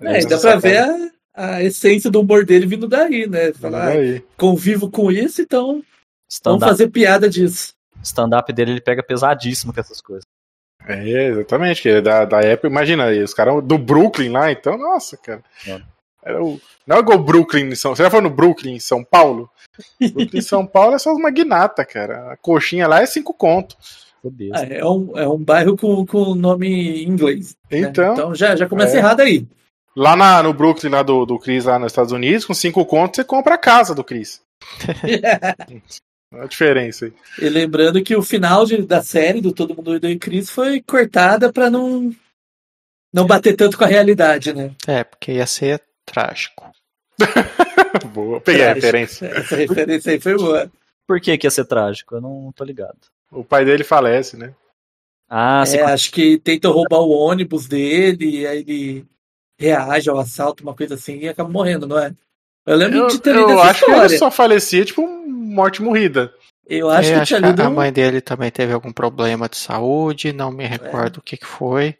[0.00, 3.52] É, dá pra ver a, a essência do humor dele vindo daí, né?
[3.52, 4.24] Falar, ah, Aí.
[4.36, 5.84] convivo com isso, então vamos
[6.28, 7.72] Stand-up fazer piada disso.
[8.02, 10.24] stand dele, ele pega pesadíssimo com essas coisas.
[10.86, 15.16] É, exatamente, que da, da época, imagina aí, os caras do Brooklyn lá, então, nossa,
[15.16, 15.42] cara.
[15.66, 15.80] É.
[16.24, 19.04] Era o, não é igual Brooklyn em São Você já foi no Brooklyn em São
[19.04, 19.48] Paulo?
[20.00, 22.32] Brooklyn em São Paulo é só uma guinata, cara.
[22.32, 23.76] A coxinha lá é cinco conto.
[24.52, 27.56] Ah, é, um, é um bairro com, com nome em inglês.
[27.70, 27.78] né?
[27.78, 28.98] Então, Então já, já começa é.
[28.98, 29.46] errado aí.
[29.96, 33.16] Lá na, no Brooklyn, lá do, do Chris, lá nos Estados Unidos, com cinco contos,
[33.16, 34.40] você compra a casa do Chris.
[36.32, 37.12] Olha a diferença aí.
[37.40, 40.80] e lembrando que o final de- da série do Todo Mundo Odeia o Chris foi
[40.82, 42.14] cortada pra não,
[43.12, 44.72] não bater tanto com a realidade, né?
[44.86, 46.70] É, porque ia ser trágico.
[48.12, 48.84] Boa, peguei a Trágico.
[48.86, 49.26] referência.
[49.34, 50.70] Essa referência aí foi boa.
[51.06, 52.14] Por que, que ia ser trágico?
[52.16, 52.98] Eu não tô ligado.
[53.32, 54.54] O pai dele falece, né?
[55.28, 59.06] Ah, você É, acho que tentam roubar o ônibus dele, e aí ele
[59.58, 62.12] reage ao assalto, uma coisa assim, e acaba morrendo, não é?
[62.66, 64.08] Eu lembro Eu, de ter lido eu essa acho que história.
[64.10, 66.32] ele só falecia, tipo, morte morrida.
[66.66, 69.56] Eu acho É, que eu tinha lido a mãe dele também teve algum problema de
[69.56, 71.96] saúde, não me recordo o que, que foi.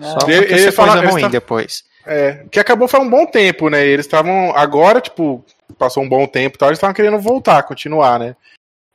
[0.00, 1.84] Só Ele- ele fala- coisa ruim tá- depois.
[2.04, 3.86] É, que acabou foi um bom tempo, né?
[3.86, 4.50] Eles estavam.
[4.56, 5.44] Agora, tipo,
[5.78, 8.36] passou um bom tempo e tal, eles estavam querendo voltar, continuar, né?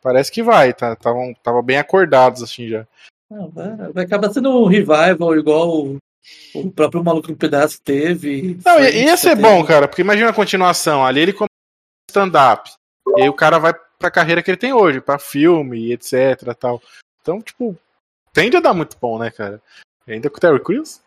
[0.04, 0.94] Parece que vai, tá?
[0.94, 2.86] Estavam tava bem acordados, assim, já.
[3.32, 5.96] Não, vai, vai acabar sendo um revival igual
[6.54, 8.60] o, próprio Maluco no Pedaço teve.
[8.66, 9.42] Não, ia, ser teve.
[9.42, 11.06] bom, cara, porque imagina a continuação.
[11.06, 11.50] Ali ele começa
[12.10, 12.70] stand-up.
[13.18, 16.54] E aí o cara vai pra carreira que ele tem hoje, pra filme e etc
[16.58, 16.82] tal.
[17.22, 17.78] Então, tipo,
[18.34, 19.62] tende a dar muito bom, né, cara?
[20.08, 21.02] Ainda com o Terry Crews.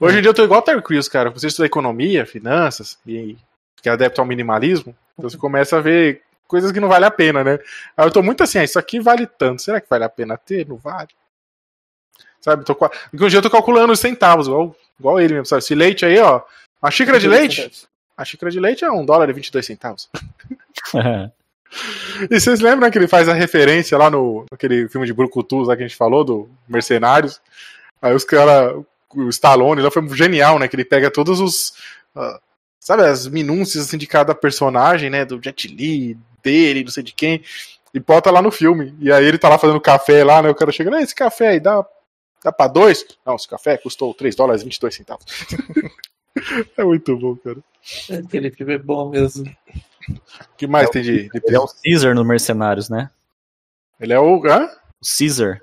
[0.00, 1.30] Hoje em dia eu tô igual o Terry Crews, cara.
[1.30, 3.36] Você estuda economia, finanças, e
[3.82, 4.94] que é adepto ao minimalismo.
[5.14, 7.58] Então você começa a ver coisas que não vale a pena, né?
[7.96, 9.62] Aí eu tô muito assim, ah, isso aqui vale tanto.
[9.62, 10.66] Será que vale a pena ter?
[10.66, 11.08] Não vale.
[12.48, 12.64] Sabe?
[12.64, 12.76] Tô,
[13.14, 15.60] um dia eu tô calculando os centavos, igual, igual ele mesmo, sabe?
[15.62, 16.40] Esse leite aí, ó.
[16.82, 17.70] Uma xícara de leite?
[18.16, 20.08] A xícara de leite é um dólar e 22 centavos.
[22.30, 25.76] E vocês lembram que ele faz a referência lá no naquele filme de Brucutu lá
[25.76, 27.40] que a gente falou, do Mercenários?
[28.00, 28.74] Aí os caras,
[29.14, 30.66] o Stallone lá foi genial, né?
[30.66, 31.74] Que ele pega todos os.
[32.16, 32.40] ah,
[32.80, 35.24] sabe, as minúcias assim, de cada personagem, né?
[35.24, 37.42] Do Jet Li, dele, não sei de quem,
[37.92, 38.94] e bota lá no filme.
[38.98, 40.48] E aí ele tá lá fazendo café lá, né?
[40.48, 41.84] O cara chega, "Ah, esse café aí dá,
[42.44, 43.04] dá pra dois?
[43.26, 45.24] Não, esse café custou 3 dólares e 22 centavos.
[46.76, 47.58] é muito bom, cara.
[48.24, 49.44] Aquele filme é bom mesmo.
[50.10, 53.10] O que mais tem de, de Ele é o Caesar no Mercenários, né?
[54.00, 54.42] Ele é o.
[54.46, 54.64] Hã?
[55.00, 55.60] O Caesar.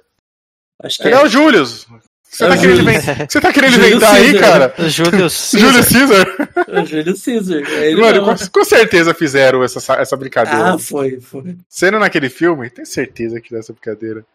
[0.84, 1.18] Acho que Ele é.
[1.18, 1.88] é o Julius.
[2.24, 2.92] Você É tá o querendo Júlio.
[2.92, 4.74] inventar, você tá querendo Júlio inventar aí, cara?
[4.90, 6.26] Júlio Júlio César.
[6.26, 6.66] Caesar?
[6.68, 7.64] É o Júlio Caesar.
[7.72, 10.74] É ele Mano, com, com certeza fizeram essa, essa brincadeira.
[10.74, 11.56] Ah, foi, foi.
[11.70, 14.26] Sendo naquele filme, tenho certeza que fizeram essa brincadeira.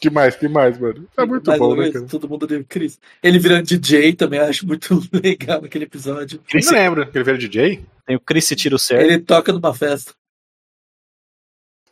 [0.00, 1.08] Que mais, que mais, mano?
[1.16, 2.06] É muito Mais bom, né, cara?
[2.06, 2.98] Todo mundo deu Chris.
[3.22, 6.40] Ele virando DJ também, eu acho muito legal aquele episódio.
[6.46, 7.84] Quem lembra que ele veio DJ?
[8.06, 9.02] Tem o Chris Tiro Certo.
[9.04, 10.12] Ele toca numa festa.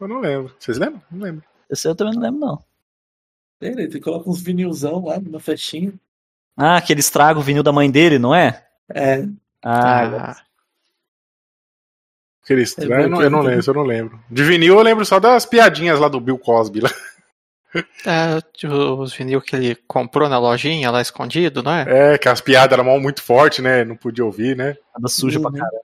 [0.01, 0.55] Eu não lembro.
[0.59, 1.03] Vocês lembram?
[1.11, 1.45] Não lembro.
[1.71, 2.65] Esse eu também não lembro, não.
[3.61, 5.93] Ele, ele coloca uns vinilzão lá numa festinha.
[6.57, 8.67] Ah, que ele estraga o vinil da mãe dele, não é?
[8.89, 9.25] É,
[9.63, 10.37] Ah, Ah,
[12.45, 13.05] Cristo, É né?
[13.05, 14.21] eu, não, eu não lembro, isso eu não lembro.
[14.31, 16.81] De vinil eu lembro só das piadinhas lá do Bill Cosby.
[16.81, 16.91] Lá.
[18.07, 22.15] É, os vinil que ele comprou na lojinha lá escondido, não é?
[22.15, 23.85] É, que as piadas eram muito fortes, né?
[23.85, 24.77] Não podia ouvir, né?
[24.95, 25.57] nada suja pra Uhum.
[25.57, 25.81] caralho.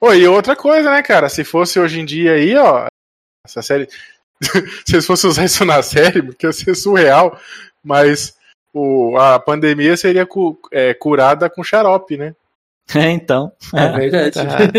[0.00, 1.28] Ô, e outra coisa, né, cara?
[1.28, 2.86] Se fosse hoje em dia aí, ó,
[3.44, 3.88] essa série.
[4.86, 7.38] Se eles fossem usar isso na série, porque ia ser surreal,
[7.82, 8.34] mas
[8.72, 12.34] o, a pandemia seria cu- é, curada com xarope, né?
[12.94, 13.52] É, então.
[13.74, 14.38] é verdade.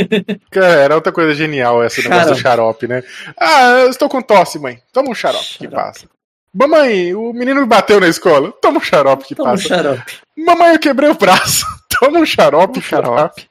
[0.49, 3.03] Cara, era outra coisa genial esse negócio do xarope, né?
[3.37, 4.81] Ah, eu estou com tosse, mãe.
[4.91, 5.75] Toma um xarope, que Xarope.
[5.75, 6.07] passa.
[6.53, 8.51] Mamãe, o menino me bateu na escola.
[8.61, 9.67] Toma um xarope que Toma um passa.
[9.67, 10.17] xarope.
[10.37, 11.65] Mamãe, eu quebrei o braço.
[11.99, 13.47] Toma um xarope, Um xarope.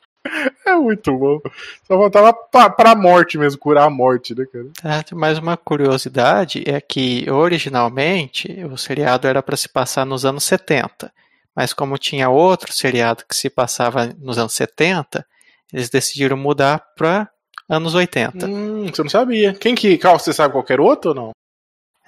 [0.66, 1.40] É muito bom.
[1.86, 4.66] Só faltava pra, pra morte mesmo, curar a morte, né, cara?
[5.00, 10.44] É, mais uma curiosidade é que originalmente o seriado era para se passar nos anos
[10.44, 11.10] 70,
[11.56, 15.24] mas como tinha outro seriado que se passava nos anos 70,
[15.72, 17.28] eles decidiram mudar para
[17.68, 18.46] anos 80.
[18.46, 19.54] Hum, você não sabia.
[19.54, 19.96] Quem que.
[19.96, 21.30] Qual, você sabe qualquer outro ou não?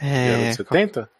[0.00, 1.10] É, dos 70?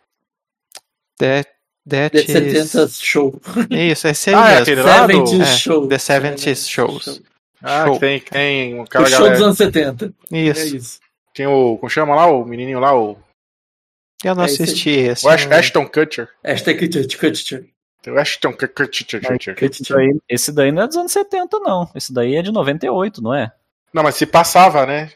[1.19, 1.49] That,
[1.89, 3.41] that The is- 70 Show.
[3.71, 4.63] Isso, esse aí Ah, é mesmo.
[4.63, 5.89] aquele lá do- 70 É, Show.
[5.89, 7.23] The 70s Shows.
[7.63, 7.95] Ah, Show.
[7.95, 9.35] que tem, que tem um O cara show galera.
[9.37, 10.13] dos anos 70.
[10.33, 10.77] É Isso.
[10.77, 11.01] isso.
[11.35, 11.77] Tem o.
[11.77, 12.27] Como chama lá?
[12.27, 12.97] O menininho lá?
[12.99, 13.19] O,
[14.25, 15.25] Eu não É assisti esse.
[15.27, 16.29] o Ash- não- Ashton Kutcher.
[18.03, 19.21] Tem o Ashton Kutcher.
[19.63, 21.89] Esse daí, esse daí não é dos anos 70, não.
[21.95, 23.53] Esse daí é de 98, não é?
[23.93, 25.11] Não, mas se passava, né?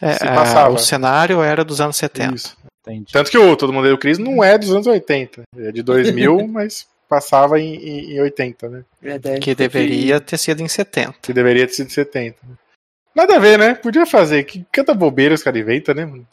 [0.00, 0.70] É, se ah, passava.
[0.74, 2.34] o cenário era dos anos 70.
[2.34, 2.56] Isso.
[2.88, 3.12] Entendi.
[3.12, 5.42] Tanto que o Todo Mundo Deu Cris não é dos anos 80.
[5.56, 8.84] É de 2000, mas passava em, em, em 80, né?
[9.02, 11.14] É, Que deveria ter sido em 70.
[11.22, 12.36] Que deveria ter sido 70.
[12.46, 12.54] né?
[13.14, 13.74] Nada a ver, né?
[13.74, 14.44] Podia fazer.
[14.44, 16.04] Que canta bobeira os caras inventam, né?
[16.04, 16.26] mano?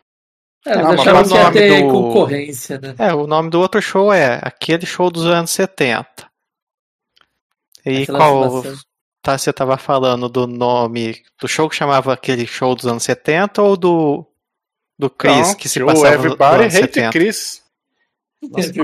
[0.67, 2.95] É, Ah, mas o nome do- concorrência, né?
[2.97, 6.07] É, o nome do outro show é aquele show dos anos 70.
[7.85, 8.63] E Aquela qual
[9.21, 13.61] tá, você tava falando do nome do show que chamava aquele show dos anos 70
[13.61, 14.25] ou do
[14.97, 17.11] do Chris Não, que se o passava no- nos Everybody anos Hate 70?
[17.11, 17.63] Chris.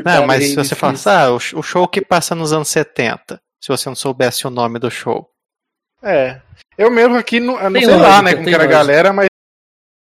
[0.04, 3.39] Não, mas se você falasse, ah, o, sh- o show que passa nos anos 70,
[3.60, 5.30] se você não soubesse o nome do show.
[6.02, 6.41] É.
[6.78, 8.78] Eu mesmo aqui, não, não sei lá, lógica, né, como que era a lógica.
[8.78, 9.28] galera, mas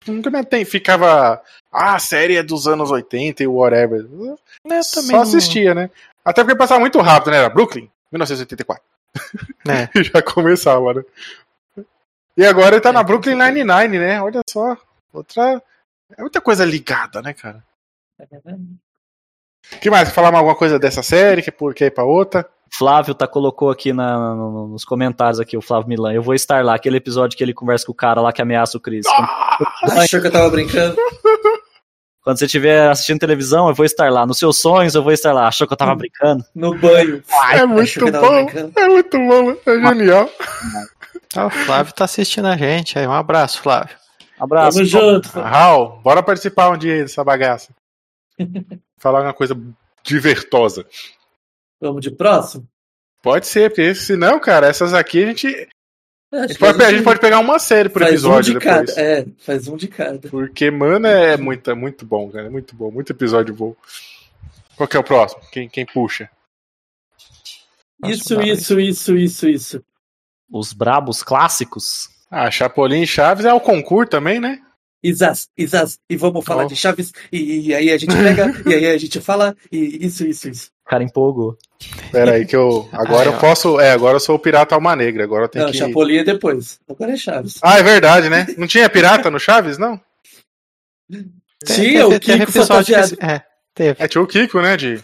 [0.05, 1.41] nunca me tem, ficava.
[1.71, 4.05] Ah, a série é dos anos 80 e whatever.
[4.11, 4.37] Eu
[4.83, 5.89] Só não- assistia, né?
[6.23, 7.37] Até porque passava muito rápido, né?
[7.37, 8.83] Era Brooklyn, 1984.
[9.65, 9.89] né?
[9.95, 11.03] E já começava, né?
[12.37, 14.21] E agora ele tá na Brooklyn Nine-Nine, né?
[14.21, 14.77] Olha só.
[15.11, 15.63] Outra.
[16.15, 17.63] É muita coisa ligada, né, cara?
[19.73, 20.09] O que mais?
[20.11, 21.41] Falar mais alguma coisa dessa série?
[21.41, 22.47] Que por que ir pra outra?
[22.73, 26.13] Flávio tá colocou aqui na- no- nos comentários aqui, o Flávio Milan.
[26.13, 28.77] Eu vou estar lá, aquele episódio que ele conversa com o cara lá que ameaça
[28.77, 29.05] o Chris.
[29.79, 30.95] Quando, Achou que eu tava brincando?
[32.23, 34.25] quando você estiver assistindo televisão, eu vou estar lá.
[34.25, 35.47] Nos seus sonhos, eu vou estar lá.
[35.47, 36.43] Achou que eu tava brincando?
[36.53, 37.23] No banho.
[37.29, 38.49] é Achou muito que eu tava bom.
[38.75, 40.29] É muito bom, é genial.
[41.35, 43.07] Ah, o Flávio tá assistindo a gente aí.
[43.07, 43.95] Um abraço, Flávio.
[44.39, 44.77] Abraço.
[44.77, 45.29] Tamo junto.
[45.29, 47.73] Raul, bora participar um dia dessa bagaça.
[48.97, 49.55] Falar uma coisa
[50.03, 50.85] divertosa.
[51.79, 52.67] Vamos de próximo?
[53.21, 55.47] Pode ser, porque senão, cara, essas aqui a gente.
[56.31, 58.65] A Acho gente pode, a gente pode pegar uma série por faz episódio um de
[58.65, 58.93] depois.
[58.93, 59.01] cada.
[59.01, 60.29] É, faz um de cada.
[60.29, 62.47] Porque, mano, é muito, é muito bom, cara.
[62.47, 62.91] É muito bom.
[62.91, 63.75] Muito episódio bom.
[64.75, 65.41] Qual que é o próximo?
[65.51, 66.29] Quem, quem puxa?
[67.99, 69.83] Nossa, Isso, isso, isso, isso, isso.
[70.51, 72.09] Os brabos clássicos.
[72.29, 74.59] Ah, Chapolin e Chaves é o concurso também, né?
[75.03, 76.67] Isas, Isas, e vamos falar Oh.
[76.67, 80.25] de Chaves, e, e aí a gente pega, e aí a gente fala, e isso,
[80.25, 80.71] isso, isso.
[80.85, 81.57] O cara empolgou.
[82.11, 82.89] Pera aí que eu.
[82.93, 83.39] Agora Ah, eu ó.
[83.39, 83.79] posso.
[83.79, 85.23] É, agora eu sou o Pirata Alma Negra.
[85.23, 85.77] Agora eu tenho Não, que.
[85.77, 86.79] Chapolin é depois.
[86.89, 87.59] Agora é Chaves.
[87.61, 88.47] Ah, é verdade, né?
[88.57, 89.99] Não tinha pirata no Chaves, não?
[91.65, 93.17] Tinha o teve Kiko fantasiado.
[93.17, 94.03] que- É, teve.
[94.03, 94.77] É, tinha o Kiko, né?
[94.77, 95.03] De.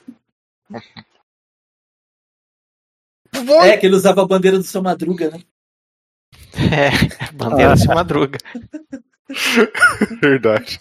[3.63, 5.39] É, que ele usava a bandeira do seu Madruga, né?
[6.71, 8.37] É, bandeira de madruga.
[10.21, 10.79] Verdade.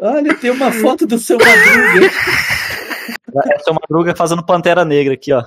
[0.00, 2.06] Olha, tem uma foto do seu Madruga.
[3.52, 5.44] É seu Madruga fazendo Pantera Negra aqui, ó.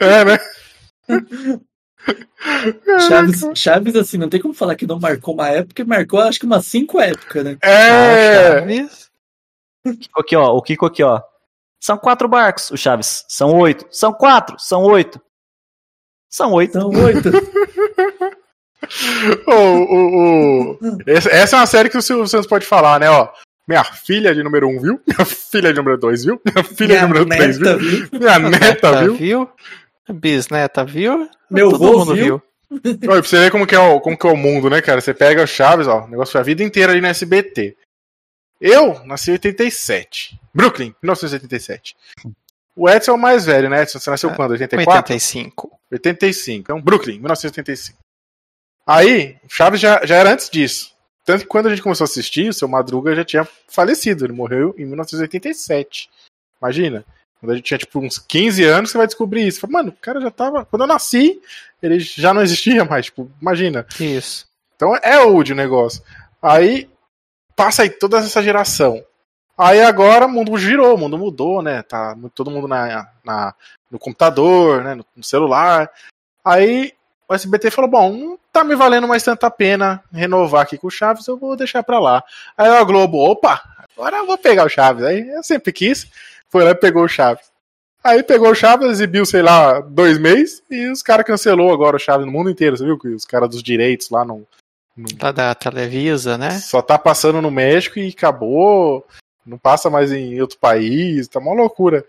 [0.00, 0.38] É, né?
[3.08, 6.46] Chaves, Chaves, assim, não tem como falar que não marcou uma época, marcou acho que
[6.46, 7.58] umas cinco épocas, né?
[7.62, 8.60] É.
[8.60, 9.10] Chaves.
[10.00, 10.54] Kiko aqui, ó.
[10.54, 11.20] O Kiko aqui, ó.
[11.80, 13.24] São quatro barcos, o Chaves.
[13.28, 13.86] São oito.
[13.90, 14.56] São quatro.
[14.58, 15.20] São oito.
[16.30, 16.72] São oito.
[16.72, 17.30] São oito.
[19.46, 23.08] O, o, o- Essa é uma série que o Silvio Santos pode falar, né?
[23.10, 23.28] Ó,
[23.66, 25.00] minha filha de número um, viu?
[25.06, 26.40] Minha filha de número dois, viu?
[26.44, 27.90] Minha filha de Minha número três, neta, viu?
[28.08, 28.20] viu?
[28.20, 29.14] Minha neta, viu?
[29.16, 29.50] viu?
[30.12, 31.28] Bisneta viu?
[31.50, 32.24] Meu Todo vô mundo viu?
[32.24, 32.42] viu.
[33.08, 35.00] Olha, pra você ver como que, é o, como que é o mundo, né, cara?
[35.00, 37.76] Você pega o Chaves, ó, o negócio foi a vida inteira ali no SBT.
[38.60, 40.38] Eu nasci em 87.
[40.52, 41.94] Brooklyn, 1987.
[42.76, 43.98] O Edson é o mais velho, né, Edson?
[44.00, 44.50] Você nasceu É, quando?
[44.52, 45.14] 84?
[45.14, 45.70] 85.
[45.92, 46.60] 85.
[46.62, 47.98] Então, Brooklyn, 1985.
[48.86, 50.92] Aí, o Chaves já, já era antes disso.
[51.24, 54.24] Tanto que quando a gente começou a assistir, o seu Madruga já tinha falecido.
[54.24, 56.10] Ele morreu em 1987.
[56.60, 57.04] Imagina.
[57.40, 59.60] Quando a gente tinha tipo uns 15 anos, você vai descobrir isso.
[59.60, 60.64] Fala, Mano, o cara já tava.
[60.66, 61.40] Quando eu nasci,
[61.82, 63.06] ele já não existia mais.
[63.06, 63.86] Tipo, imagina.
[63.98, 64.46] Isso.
[64.76, 66.02] Então é old o negócio.
[66.42, 66.90] Aí
[67.56, 69.02] passa aí toda essa geração.
[69.56, 71.82] Aí agora o mundo girou, o mundo mudou, né?
[71.82, 73.54] Tá todo mundo na, na-
[73.90, 74.94] no computador, né?
[74.94, 75.90] No, no celular.
[76.44, 76.92] Aí
[77.28, 80.90] o SBT falou: bom, não tá me valendo mais tanta pena renovar aqui com o
[80.90, 82.22] Chaves, eu vou deixar pra lá.
[82.56, 83.62] Aí a Globo, opa,
[83.96, 85.04] agora eu vou pegar o Chaves.
[85.04, 86.06] Aí eu sempre quis,
[86.48, 87.52] foi lá e pegou o Chaves.
[88.02, 91.98] Aí pegou o Chaves, exibiu, sei lá, dois meses, e os caras cancelou agora o
[91.98, 92.98] Chaves no mundo inteiro, você viu?
[92.98, 94.46] Que os caras dos direitos lá não,
[95.20, 96.50] Lá da Televisa, né?
[96.60, 99.04] só tá passando no México e acabou.
[99.44, 101.26] Não passa mais em outro país.
[101.26, 102.04] Tá uma loucura.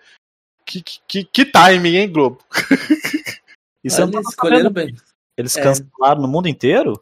[0.63, 2.39] Que, que, que timing, hein, Globo?
[3.86, 4.95] E não tá escolheram bem.
[5.38, 5.61] Eles É.
[5.61, 7.01] cancelaram no mundo inteiro?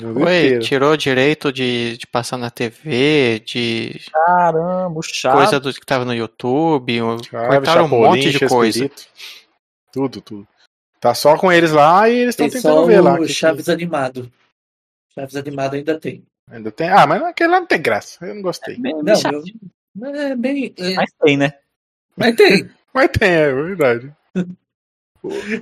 [0.00, 0.62] No mundo Foi, inteiro.
[0.64, 5.38] tirou o direito de, de passar na TV, de Caramba, o Chaves.
[5.40, 8.90] coisa do que tava no YouTube, Chaves, cortaram um monte de coisa.
[9.92, 10.48] Tudo, tudo.
[10.98, 13.14] Tá só com eles lá e eles estão tentando ver lá.
[13.14, 14.32] o que que- Chaves animado.
[15.14, 16.24] Chaves animado ainda tem.
[16.50, 16.88] Ainda tem.
[16.88, 18.24] Ah, mas aquele lá não tem graça.
[18.24, 18.78] Eu não gostei.
[18.78, 19.42] Bem, Não, bem eu,
[19.94, 20.74] mas é bem.
[20.78, 21.52] é, Mas tem, né?
[22.16, 22.70] mas tem.
[22.94, 24.14] Mas tem, é verdade.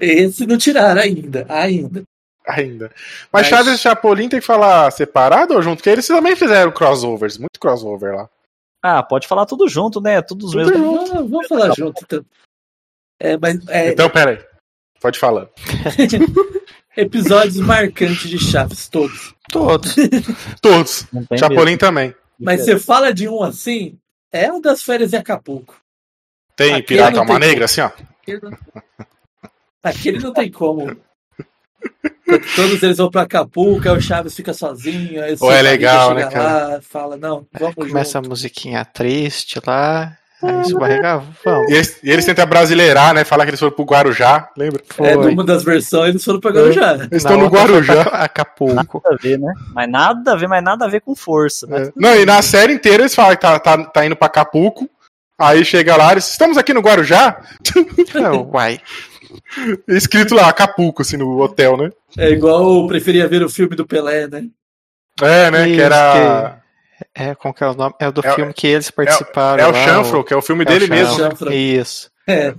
[0.01, 1.47] Esse não tiraram ainda.
[1.49, 2.03] Ainda.
[2.47, 2.91] Ainda.
[3.33, 5.77] Mas Mas- Chaves e Chapolin tem que falar separado ou junto?
[5.79, 8.29] Porque eles também fizeram crossovers, muito crossover lá.
[8.83, 10.23] Ah, pode falar tudo junto, né?
[10.23, 10.75] Tudo os mesmos.
[10.77, 11.13] junto.
[11.13, 12.25] Vamos, vamos falar junto, então.
[13.21, 14.39] É, mas é, Então, pera aí.
[15.01, 15.49] Pode falar.
[16.97, 19.35] episódios marcantes de Chaves, todos.
[19.51, 19.95] Todos.
[20.63, 21.07] Todos.
[21.39, 22.15] Chapolin também.
[22.39, 23.99] Mas você fala de um assim,
[24.33, 25.77] é o das férias em Acapulco.
[26.57, 27.91] Tem Aquele Pirata Alma Negra, assim, ó.
[29.83, 30.97] Aquele não, tem como.
[32.55, 35.23] Todos eles vão pra Acapulco, aí o Chaves fica sozinho.
[35.23, 38.29] Aí o Ou é legal, né, chega lá, fala, não, vamos Começa a junto.
[38.29, 40.17] musiquinha triste lá.
[40.43, 41.71] Aí isso barriga, vamos.
[41.71, 43.25] E eles, e eles tentam brasileirar, né?
[43.25, 44.81] Falar que eles foram pro Guarujá, lembra?
[45.01, 45.27] É, Foi.
[45.27, 46.95] numa das versões eles foram pra Guarujá.
[46.95, 48.03] Eles estão no Guarujá.
[48.03, 48.75] Acapulco.
[48.75, 49.53] Nada a ver, né?
[49.75, 51.67] Mas nada a ver, mas nada a ver com força.
[51.69, 51.93] Mas É.
[51.95, 54.89] Não, e na série inteira eles falam que tá, tá, tá indo pra Acapulco.
[55.39, 57.39] Aí chega lá, eles estamos aqui no Guarujá.
[58.15, 58.81] Não, uai.
[59.89, 61.91] Escrito lá, Acapulco, assim, no hotel, né?
[62.19, 64.49] É igual eu preferia ver o filme do Pelé, né?
[65.23, 65.65] É, né?
[65.65, 66.63] que Isso, era.
[67.15, 67.95] É, como que é o nome?
[67.99, 69.63] É o do É o- filme que eles participaram.
[69.63, 70.97] É o lá, Chanfro, que é o filme é o dele Chanfro.
[71.05, 71.17] mesmo.
[71.19, 71.53] Chanfro.
[71.53, 72.11] Isso.
[72.27, 72.55] É.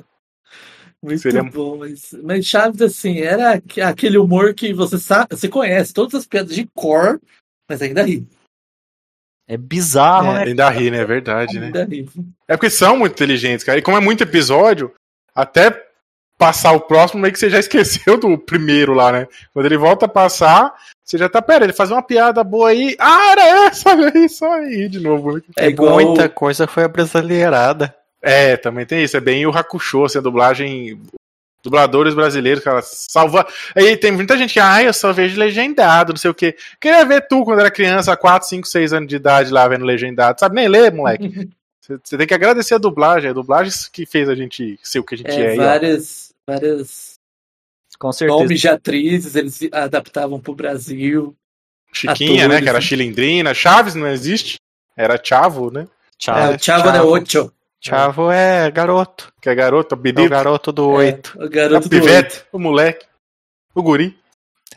[1.03, 5.47] Muito Seria- bom, mas, mas Chaves, assim, era aqu- aquele humor que você sabe, você
[5.47, 7.19] conhece todas as piadas de cor,
[7.67, 8.27] mas ainda ri.
[9.47, 10.33] é bizarro, É.
[10.33, 10.43] né?
[10.51, 10.99] Ainda ri, né?
[10.99, 11.65] É verdade, né?
[11.67, 12.07] Ainda ri.
[12.47, 13.79] É porque são muito inteligentes, cara.
[13.79, 14.93] E como é muito episódio,
[15.35, 15.71] até
[16.41, 19.27] passar o próximo, meio que você já esqueceu do primeiro lá, né?
[19.53, 20.73] Quando ele volta a passar,
[21.05, 22.95] você já tá, pera, ele faz uma piada boa aí.
[22.97, 25.35] Ah, era essa, aí, só aí de novo.
[25.35, 25.41] né?
[25.55, 25.93] É igual.
[25.93, 27.95] Muita coisa foi abrasileirada.
[28.19, 29.15] É, também tem isso.
[29.15, 30.99] É bem o Hakusho, assim, a dublagem.
[31.63, 33.45] Dubladores brasileiros, cara, salva.
[33.75, 36.55] Aí tem muita gente que, ah, eu só vejo legendado, não sei o quê.
[36.79, 40.39] Queria ver tu quando era criança, 4, 5, 6 anos de idade lá vendo legendado.
[40.39, 41.47] Sabe nem ler, moleque?
[42.03, 43.29] Você tem que agradecer a dublagem.
[43.29, 45.41] A dublagem que fez a gente ser o que a gente é.
[45.41, 46.30] É, aí, ó.
[46.47, 47.15] Várias,
[47.99, 48.39] Com certeza.
[48.39, 51.35] Nomes de atrizes, eles adaptavam pro Brasil.
[51.93, 52.61] Chiquinha, Atores, né?
[52.61, 52.85] Que era né?
[52.85, 53.53] Chilindrina.
[53.53, 54.57] Chaves não existe.
[54.95, 55.87] Era Chavo, né?
[56.17, 56.37] Tchau.
[56.37, 57.07] É, o Chavo.
[57.09, 57.51] Ocho.
[57.79, 59.33] Chavo é garoto.
[59.41, 61.35] Que é garota, É o Bedito, garoto do oito.
[61.39, 63.05] É, o a garoto do pivete, o moleque,
[63.73, 64.15] o guri.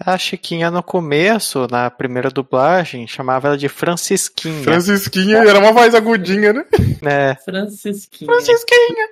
[0.00, 4.64] A Chiquinha no começo, na primeira dublagem, chamava ela de Francisquinha.
[4.64, 6.64] Francisquinha, era uma voz agudinha, né?
[7.00, 7.34] né?
[7.44, 8.32] Francisquinha.
[8.32, 9.08] Francisquinha.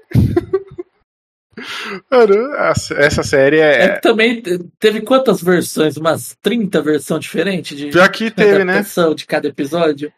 [2.11, 3.89] Cara, essa- série É é.
[3.95, 5.97] que também te- teve quantas versões?
[5.97, 8.85] Umas 30 versões diferentes de Pior que teve, né?
[9.17, 10.13] de cada episódio?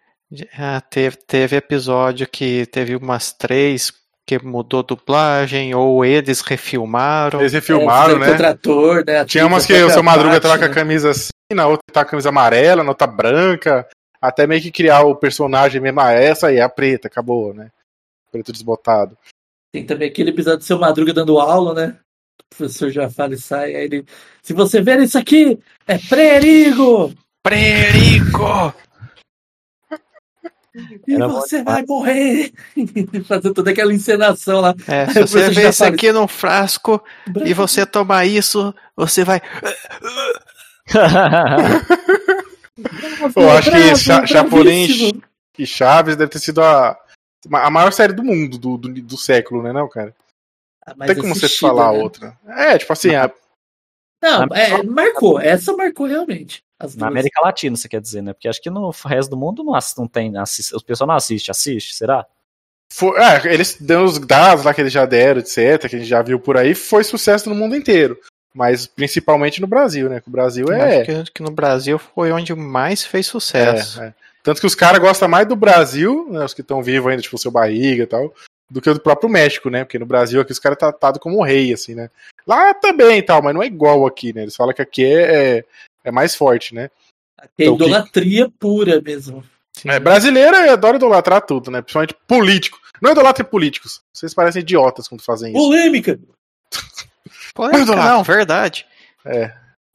[0.59, 3.93] Ah, teve, teve episódio que teve umas três
[4.27, 7.41] que mudou dublagem, ou eles refilmaram.
[7.41, 8.31] Eles refilmaram, é, né?
[8.31, 9.21] Contra ator, né?
[9.21, 10.75] A Tinha umas que o seu Madruga tava com a né?
[10.75, 13.87] camisa assim, na outra tá com a camisa amarela, na outra branca.
[14.21, 17.71] Até meio que criar o personagem mesmo, ah, essa aí é a preta, acabou, né?
[18.33, 19.17] Preto desbotado.
[19.75, 21.97] Tem também aquele episódio do seu Madruga dando aula, né?
[22.53, 23.75] O professor já fala e sai.
[23.75, 24.05] Aí ele.
[24.41, 27.13] Se você ver isso aqui, é perigo!
[27.43, 28.73] Perigo!
[31.09, 32.53] E Era bom você vai morrer!
[33.27, 34.77] Fazendo toda aquela encenação lá.
[34.87, 37.03] É, se você já isso fala- aqui num frasco
[37.45, 39.43] e você tomar isso, você vai.
[43.37, 45.21] Eu acho que Cha- Chapolin
[45.59, 46.97] e Chaves deve ter sido a,
[47.53, 50.15] a maior série do mundo, do, do, do século, né, não, cara?
[50.87, 51.99] Ah, Não tem como você falar né?
[51.99, 52.39] outra.
[52.47, 53.31] É, tipo assim, a-
[54.23, 55.41] Não, Na- é, marcou.
[55.41, 56.63] Essa marcou realmente.
[56.79, 57.07] As Na.
[57.09, 58.33] América Latina, você quer dizer, né?
[58.33, 60.37] Porque acho que no resto do mundo não, não tem.
[60.37, 62.27] Assiste, os pessoal não assiste, assiste, será?
[62.93, 66.05] foi, é, eles dão os dados lá que eles já deram, etc., que a gente
[66.09, 68.19] já viu por aí, foi sucesso no mundo inteiro.
[68.55, 70.21] Mas principalmente no Brasil, né?
[70.21, 71.01] Que o Brasil é.
[71.01, 74.01] Acho que, que no Brasil foi onde mais fez sucesso.
[74.01, 74.15] É, é.
[74.45, 77.35] Tanto que os caras gostam mais do Brasil, né, os que estão vivos ainda, tipo
[77.35, 78.33] o seu barriga e tal,
[78.71, 79.85] do que do próprio México, né?
[79.85, 82.11] Porque no Brasil aqui os caras tá tratados como rei, assim, né?
[82.47, 84.43] Lá também e tal, mas não é igual aqui, né?
[84.43, 85.65] Eles falam que aqui é, é,
[86.05, 86.91] é mais forte, né?
[87.41, 89.43] É Então, que- idolatria pura mesmo.
[89.87, 91.81] É, brasileiro adora idolatrar tudo, né?
[91.81, 92.79] Principalmente político.
[93.01, 94.03] Não idolatre políticos.
[94.13, 95.59] Vocês parecem idiotas quando fazem isso.
[95.59, 96.21] Polêmica!
[97.55, 98.87] Polêmica, não, verdade.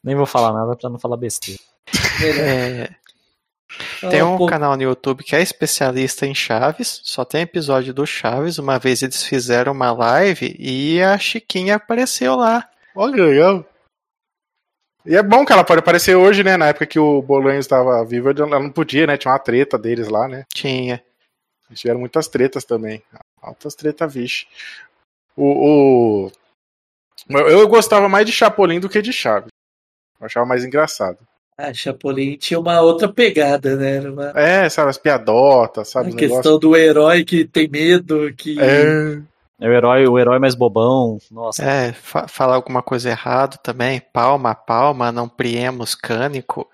[0.04, 1.60] Nem vou falar nada pra não falar besteira.
[2.24, 2.90] É,
[4.10, 8.06] tem Ah, um canal no YouTube que é especialista em Chaves, só tem episódio do
[8.06, 8.58] Chaves.
[8.58, 12.68] Uma vez eles fizeram uma live e a Chiquinha apareceu lá.
[12.96, 13.66] Olha legal.
[15.06, 16.58] E é bom que ela pode aparecer hoje, né?
[16.58, 19.18] Na época que o Bolanho estava vivo, ela não podia, né?
[19.18, 20.46] Tinha uma treta deles lá, né?
[20.54, 21.04] Tinha.
[21.70, 23.02] Eles tiveram muitas tretas também.
[23.42, 24.46] Altas tretas, vixe.
[25.36, 26.32] O, o-
[27.30, 29.50] Eu eu gostava mais de Chapolin do que de Chaves.
[30.20, 31.18] Eu achava mais engraçado.
[31.60, 33.98] A Chapolin tinha uma outra pegada, né?
[33.98, 34.32] Era uma...
[34.34, 36.12] É, sabe, as piadotas, sabe?
[36.12, 36.60] A questão negócios.
[36.60, 38.58] do herói que tem medo, que.
[38.60, 39.20] É,
[39.60, 41.18] É o herói, o herói mais bobão.
[41.30, 41.62] Nossa.
[41.64, 44.02] É, fa falar alguma coisa errado também.
[44.14, 46.66] Palma, palma, não priemos cânico.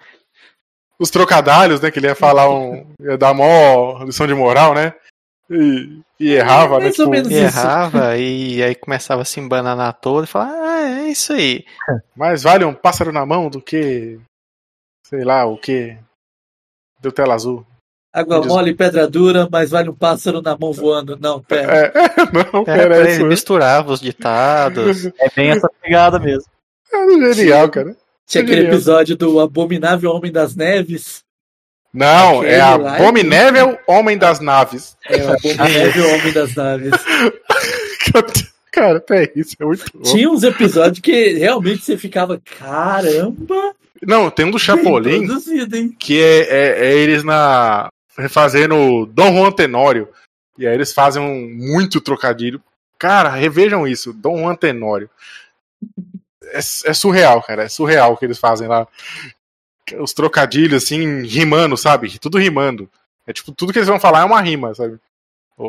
[0.99, 1.89] os trocadalhos, né?
[1.89, 2.86] Que ele ia falar um.
[3.01, 4.93] ia dar mó lição de moral, né?
[5.49, 6.86] E, e errava, né?
[6.86, 7.31] Mais ou Tipo, menos.
[7.31, 7.57] E Isso.
[7.59, 11.63] errava e aí começava a se embananar todo e falar, ah, é isso aí.
[12.15, 14.19] mais vale um pássaro na mão do que.
[15.09, 15.97] Sei lá, o que.
[17.01, 17.65] Deu tela azul.
[18.13, 21.17] Água Diz- mole, pedra dura, mas vale um pássaro na mão voando.
[21.19, 21.87] Não, pera.
[21.87, 21.91] É,
[22.33, 23.19] não, Era era pra isso.
[23.21, 25.05] ele misturava os ditados.
[25.19, 26.49] É bem essa pegada mesmo.
[26.93, 27.95] É genial, cara.
[28.25, 28.73] Tinha aquele Genial.
[28.75, 31.19] episódio do Abominável Homem das Neves.
[31.93, 34.97] Não, Aquele é a lá é Abominével Homem das Naves.
[35.07, 36.91] É o Abominável Homem das Naves.
[38.71, 40.01] Cara, até isso, é muito bom.
[40.01, 43.73] Tinha uns episódios que realmente você ficava, caramba,
[44.05, 45.27] Não, tem um do Chapolin
[45.99, 47.87] que é, é- é eles na.
[48.17, 50.07] refazendo Dom Juan Tenório.
[50.57, 52.61] E aí eles fazem um muito trocadilho.
[52.97, 55.09] Cara, revejam isso, Dom Juan Tenório.
[56.45, 57.63] É, é surreal, cara.
[57.63, 58.87] É surreal o que eles fazem lá.
[59.99, 62.17] Os trocadilhos, assim, rimando, sabe?
[62.19, 62.89] Tudo rimando.
[63.27, 64.97] É tipo, tudo que eles vão falar é uma rima, sabe?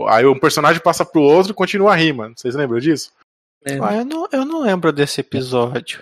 [0.08, 2.32] Aí um personagem passa pro outro e continua a rima.
[2.36, 3.12] Vocês lembram disso?
[3.66, 5.98] É, Ah, eu, não, eu não lembro desse episódio.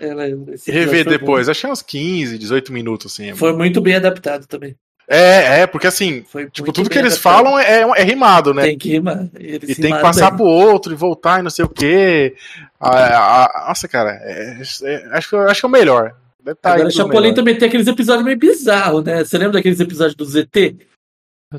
[0.53, 1.49] esse Rever depois.
[1.49, 3.31] Achei uns 15, 18 minutos, assim.
[3.31, 3.37] bom.
[3.37, 4.77] Foi muito bem adaptado também.
[5.09, 7.45] É, é, porque assim, Foi tipo, tudo que eles adaptado.
[7.45, 8.63] falam é, é rimado, né?
[8.63, 9.29] Tem que rimar.
[9.39, 10.39] Eles E tem que passar bem.
[10.39, 12.35] pro outro e voltar e não sei o quê.
[12.81, 16.15] Ah, ah, nossa, cara, é- é- acho, que, acho que é o melhor.
[16.43, 17.35] Deve tá Agora, pro Chapolin melhor.
[17.35, 19.25] também tem aqueles episódios meio bizarros, né?
[19.25, 20.77] Você lembra daqueles episódios do ZT?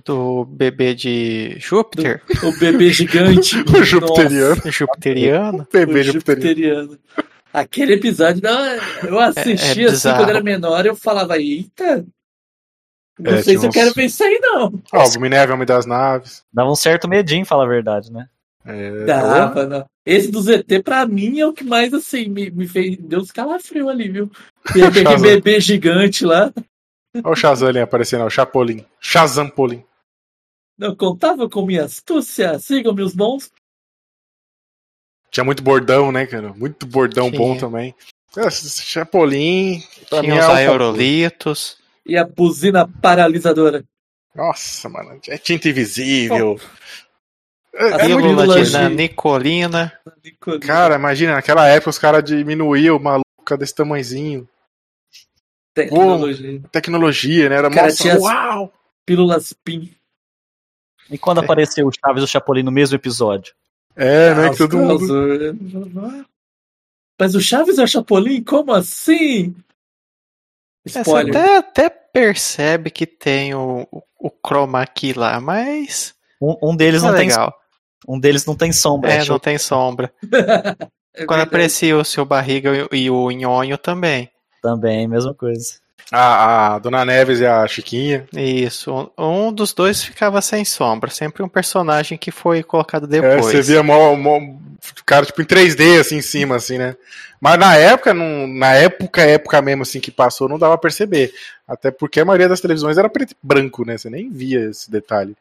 [0.03, 2.21] Do bebê de Júpiter?
[2.43, 3.55] O bebê gigante.
[3.73, 4.61] O jupiteriano.
[4.71, 5.59] Jupiteriano?
[5.63, 6.91] O bebê O jupiteriano.
[6.91, 6.99] jupiteriano.
[7.53, 8.65] Aquele episódio, não,
[9.07, 10.17] eu assistia é assim bizarro.
[10.17, 12.05] quando era menor, eu falava, eita,
[13.17, 14.73] não É, sei se eu uns- quero ver isso aí, não.
[14.91, 16.43] Ó, o Minerva, Homem das Naves.
[16.51, 18.27] Dava um certo medinho, fala a verdade, né?
[18.65, 19.85] É, Dava, não.
[20.05, 22.97] Esse do ZT, pra mim, é o que mais, assim, me, me fez.
[22.97, 24.29] Deu uns calafrios ali, viu?
[24.75, 26.51] E aquele bebê gigante lá.
[27.23, 28.85] Olha o Shazam ali aparecendo, ó, o Chapolin.
[28.99, 29.83] Shazampolin.
[30.77, 32.59] Não contava com minha astúcia.
[32.59, 33.51] Sigam meus bons.
[35.31, 36.53] Tinha muito bordão, né, cara?
[36.53, 37.39] Muito bordão Tinha.
[37.39, 37.95] bom também.
[38.51, 41.77] Chapolin, pra Tinha é os o- aerolitos.
[42.05, 43.83] E a buzina paralisadora.
[44.35, 46.59] Nossa, mano, é tinta invisível.
[47.73, 49.93] É, A é muito de de- Nicolina.
[50.61, 54.47] Cara, imagina, naquela época os caras diminuíam o maluco desse tamanzinho.
[55.75, 56.61] Tecnologia.
[56.71, 57.55] Tecnologia, né?
[57.57, 58.73] Era Cara, nossa, tinha- uau!
[59.05, 59.91] Pílulas PIN.
[61.11, 63.53] E quando apareceu o Chaves e o Chapolin no mesmo episódio?
[63.95, 64.49] É, né?
[64.49, 66.25] Que todo mundo.
[67.19, 68.43] Mas o Chaves é o Chapolin?
[68.43, 69.55] Como assim?
[70.85, 71.35] É, Você Spoiler.
[71.35, 73.87] até, até percebe que tem o,
[74.19, 76.15] o, chroma key lá, mas.
[76.41, 77.53] Um, um deles é não tem legal.
[78.07, 79.11] um deles não tem sombra.
[79.13, 80.11] É, não tem sombra.
[81.17, 84.29] É Quando aparecia o seu barriga e o nhonho também.
[84.69, 85.75] Também, mesma coisa.
[86.11, 88.25] A, a Dona Neves e a Chiquinha.
[88.35, 89.11] Isso.
[89.17, 91.09] Um dos dois ficava sem sombra.
[91.11, 93.45] Sempre um personagem que foi colocado É, depois.
[93.45, 94.57] você via mó, mó, o
[95.05, 96.95] cara tipo em 3D assim em cima, assim, né?
[97.41, 101.31] Mas na época, não, na época, época mesmo assim que passou, não dava pra perceber.
[101.67, 103.97] Até porque a maioria das televisões era preto e branco, né?
[103.97, 105.35] Você nem via esse detalhe.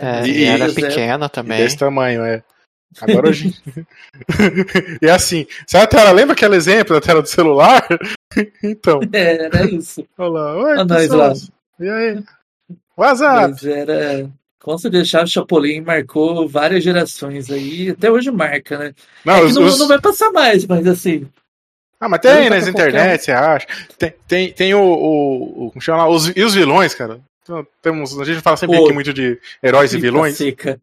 [0.00, 1.58] É, E- e era pequena E também.
[1.58, 2.42] desse tamanho, é.
[3.02, 3.54] Agora hoje.
[5.02, 6.10] e é assim, sabe a tela?
[6.12, 7.86] Lembra aquele exemplo da tela do celular?
[8.62, 10.06] Então, É, era isso.
[10.18, 10.56] olha lá.
[10.56, 11.32] Oi, nós lá.
[11.80, 12.24] E aí?
[12.96, 13.50] WhatsApp.
[13.52, 14.30] Mas era.
[14.60, 18.94] Como você deixar o Chapolin marcou várias gerações aí, até hoje marca, né?
[19.24, 21.28] Não, É os- não, os- não vai passar mais, mas assim.
[22.00, 23.66] Ah, mas tem nas internet, você acha.
[23.96, 26.08] Tem, tem, tem o, o, o- Como chama lá?
[26.08, 27.20] Os, e os vilões, cara?
[27.42, 30.36] Então, temos, a gente fala sempre aqui muito de heróis e vilões.
[30.36, 30.80] Seca.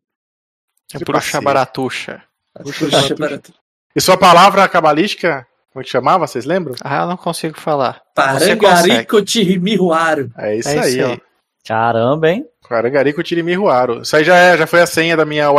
[0.93, 1.43] É passeio.
[1.43, 2.23] baratuxa.
[2.63, 3.53] Puxa, barato.
[3.95, 5.45] E sua palavra cabalística,
[5.76, 6.26] como é que chamava?
[6.26, 6.73] Vocês lembram?
[6.82, 8.01] Ah, eu não consigo falar.
[8.15, 10.32] Parangarico Tirimiruaro.
[10.38, 11.11] É isso É aí, isso ó.
[11.11, 11.21] aí.
[11.67, 12.47] Caramba, hein?
[12.65, 14.03] Quarangarico Tirimiruaro.
[14.03, 15.49] Isso aí já, é, já foi a senha da minha.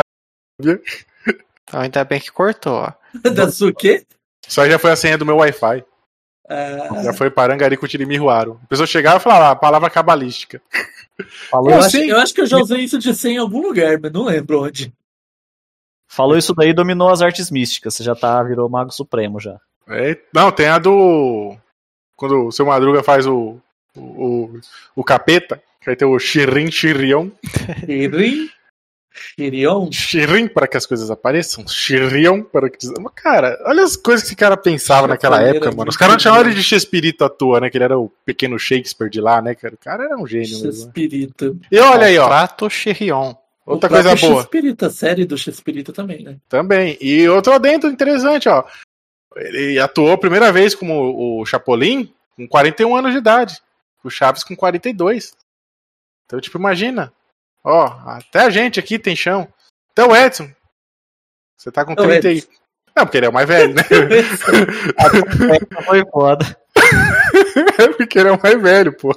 [1.68, 2.92] Então, ainda bem que cortou, ó.
[3.34, 4.06] Da Suquê?
[4.48, 5.84] Isso aí já foi a senha do meu Wi-Fi.
[6.48, 8.58] Ah, Já foi Parangarico Tirimiruaro.
[8.62, 10.62] A pessoa chegava e falava a palavra cabalística.
[11.50, 13.60] Falou, eu, Eu acho, eu acho que eu já usei isso de 100 em algum
[13.60, 14.92] lugar, mas não lembro onde.
[16.08, 17.94] falou isso daí, dominou as artes místicas.
[17.94, 19.58] Você já tá, virou mago supremo já.
[19.88, 21.56] É, não, tem a do.
[22.16, 23.58] Quando o seu Madruga faz o.
[23.96, 24.60] O, o,
[24.96, 27.30] o capeta, que aí tem o Shirin Shirion.
[27.86, 28.50] Shirin?
[29.34, 29.90] Shirion?
[29.90, 31.66] Shirin para que as coisas apareçam.
[31.66, 32.78] Shirion para que.
[33.00, 35.88] Mas, Cara, olha as coisas que esse cara pensava naquela época, mano.
[35.88, 36.62] Os caras não chamavam ele boa.
[36.62, 37.70] de Chespirito à toa, né?
[37.70, 39.74] Que ele era o pequeno Shakespeare de lá, né, cara?
[39.74, 40.64] O cara era um gênio mesmo.
[40.64, 40.70] né?
[40.70, 41.58] Espírito.
[41.70, 42.26] E olha aí, ó.
[42.26, 43.34] Prato Chirion.
[43.64, 44.42] Outra coisa boa.
[44.42, 46.36] Espírito, a série do Espírito também, né?
[46.48, 46.96] Também.
[47.00, 48.64] E outro adendo interessante, ó.
[49.36, 53.60] Ele atuou a primeira vez como o Chapolin com 41 anos de idade.
[54.02, 55.34] O Chaves com 42.
[56.24, 57.12] Então, tipo, imagina.
[57.64, 59.48] Ó, até a gente aqui tem chão.
[59.90, 60.50] Até o Edson.
[61.56, 62.38] Você tá com O 30 e...
[62.38, 62.48] Edson.
[62.96, 63.82] Não, porque ele é o mais velho, né?
[65.84, 66.58] Foi foda.
[67.96, 69.12] porque ele é o mais velho, pô.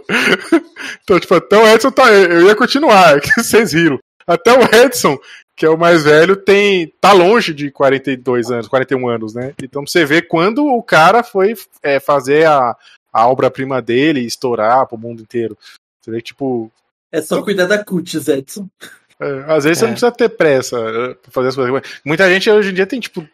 [1.02, 2.12] Então, tipo, até o Edson tá.
[2.12, 3.98] Eu ia continuar, é que vocês viram.
[4.28, 5.18] Até o Edson,
[5.60, 9.54] que é o mais velho, tem tá longe de 42 anos, 41 anos, né?
[9.62, 11.54] Então você vê quando o cara foi
[11.84, 12.78] é, fazer a,
[13.12, 15.58] a obra-prima dele estourar pro mundo inteiro.
[16.02, 16.72] Você vê que, tipo,
[17.12, 18.70] É só cuidar da cutis, Edson.
[19.20, 19.88] é, às vezes você É.
[19.88, 21.82] não precisa ter pressa é, pra fazer as coisas.
[22.06, 23.28] Muita gente hoje em dia tem, tipo,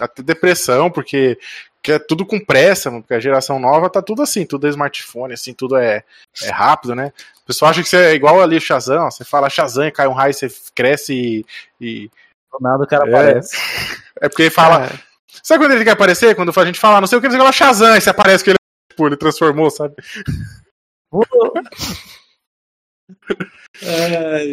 [0.00, 1.38] até depressão, porque
[1.84, 5.34] quer tudo com pressa, mano, porque a geração nova tá tudo assim, tudo é smartphone,
[5.34, 6.02] assim, tudo é,
[6.42, 7.12] é rápido, né?
[7.42, 10.08] O pessoal acha que você é igual ali o Shazam, ó, você fala Shazam, cai
[10.08, 11.46] um raio, você cresce e.
[11.80, 12.10] e-
[12.50, 13.10] Do nada o cara É.
[13.14, 13.56] aparece.
[14.20, 14.86] É porque ele fala.
[14.86, 14.98] É,
[15.42, 16.34] Sabe quando ele quer aparecer?
[16.34, 18.50] Quando a gente fala, não sei o que, ele fala Shazam, e você aparece que
[18.50, 18.58] ele,
[18.90, 19.94] tipo, ele transformou, sabe?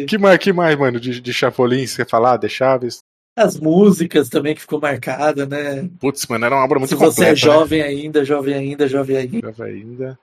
[0.08, 2.36] Que mais, que mais mano, de, de Chapolin, você quer falar?
[2.36, 3.00] De Chaves?
[3.36, 5.88] As músicas também que ficou marcada, né?
[5.98, 7.32] Putz, mano, era uma obra muito Se você completa.
[7.32, 9.48] é jovem ainda, jovem ainda, jovem ainda.
[9.48, 9.64] Né?
[9.64, 10.18] ainda.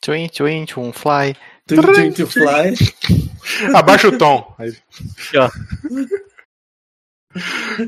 [0.00, 1.36] Twin, twin, twin, fly.
[1.66, 2.74] Twin Twin to Fly.
[3.74, 4.54] Abaixa o tom.
[4.58, 4.70] Aí.
[4.70, 5.50] Aqui, ó.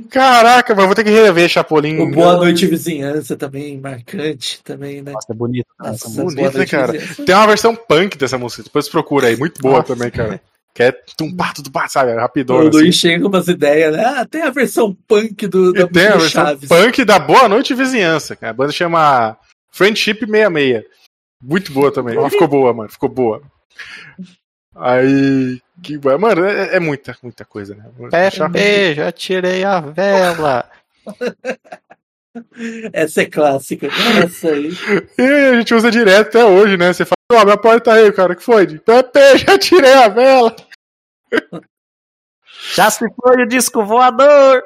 [0.09, 1.99] Caraca, mas vou ter que rever Chapolin.
[1.99, 5.13] O Boa Noite Vizinhança também, marcante também, né?
[5.13, 5.67] Nossa, é bonito.
[5.79, 6.93] Nossa, essa bonito, Boa né, cara?
[6.93, 7.25] Vizinhança.
[7.25, 9.37] Tem uma versão punk dessa música, depois procura aí.
[9.37, 9.95] Muito boa Nossa.
[9.95, 10.41] também, cara.
[10.75, 12.13] Que é tumbá, tudo sabe?
[12.13, 12.69] O Rapidona.
[12.69, 12.79] Assim.
[12.79, 14.05] Luiz chega com umas ideias, né?
[14.05, 16.69] Ah, tem a versão punk do, da tem a versão Chaves.
[16.69, 18.35] punk da Boa Noite Vizinhança.
[18.35, 18.53] cara.
[18.53, 19.37] A banda chama
[19.71, 20.85] Friendship 66.
[21.43, 22.17] Muito boa também.
[22.17, 22.89] Ela ficou boa, mano.
[22.89, 23.43] Ficou boa.
[24.75, 25.61] Aí.
[25.83, 27.85] Que, mano, é, é muita, muita coisa, né?
[28.11, 30.71] Pepe, já tirei a vela.
[32.93, 33.89] Essa é clássica.
[34.23, 34.71] Essa aí.
[35.19, 36.93] E a gente usa direto até hoje, né?
[36.93, 38.67] Você fala, ó, minha porta aí, cara, que foi?
[38.79, 40.55] Pepe, já tirei a vela.
[42.75, 44.63] Já se foi o disco voador.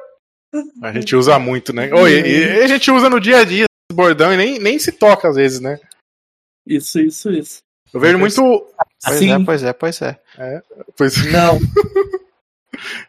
[0.82, 1.90] A gente usa muito, né?
[1.94, 4.78] Oi, e, e a gente usa no dia a dia esse bordão e nem, nem
[4.78, 5.80] se toca às vezes, né?
[6.66, 7.58] Isso, isso, isso.
[7.92, 8.34] Eu vejo muito.
[9.02, 9.32] Pois Sim.
[9.32, 10.20] é, pois é, pois é.
[10.94, 11.58] Pois, Não.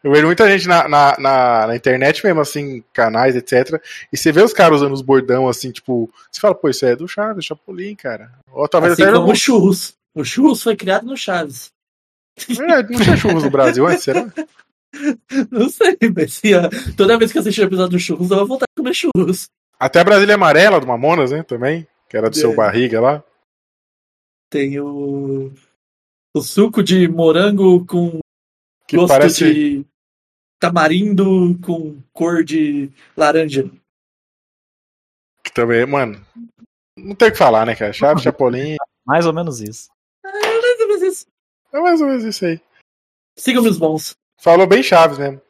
[0.03, 3.81] Eu vejo muita gente na, na, na, na internet mesmo, assim, canais, etc.
[4.11, 6.09] E você vê os caras usando os bordão, assim, tipo.
[6.31, 8.31] Você fala, pô, isso é do Chaves, Chapolin, cara.
[8.51, 9.13] Ou talvez Assim até.
[9.13, 9.95] como o churros.
[10.15, 11.71] O churros foi criado no Chaves.
[12.49, 14.25] É, não tinha churros no Brasil antes, será?
[15.51, 18.37] Não sei, mas assim, ó, toda vez que eu assistir o episódio do churros, eu
[18.37, 19.47] vou voltar a comer churros.
[19.79, 21.43] Até a Brasília Amarela do Mamonas, né?
[21.43, 21.85] Também.
[22.09, 22.55] Que era do seu É.
[22.55, 23.23] barriga lá.
[24.49, 25.51] Tem o.
[26.35, 28.19] O suco de morango com
[28.87, 29.53] Que gosto parece.
[29.53, 29.85] de
[30.59, 33.69] tamarindo com cor de laranja.
[35.43, 36.25] Que também, mano.
[36.97, 37.93] Não tem o que falar, né, cara?
[37.93, 38.75] Chaves, Chapolin.
[39.05, 39.89] Mais ou menos isso.
[40.25, 41.25] É mais ou menos isso.
[41.73, 42.59] É mais ou menos isso aí.
[43.37, 44.15] Sigam os bons.
[44.39, 45.41] Falou bem Chaves mesmo.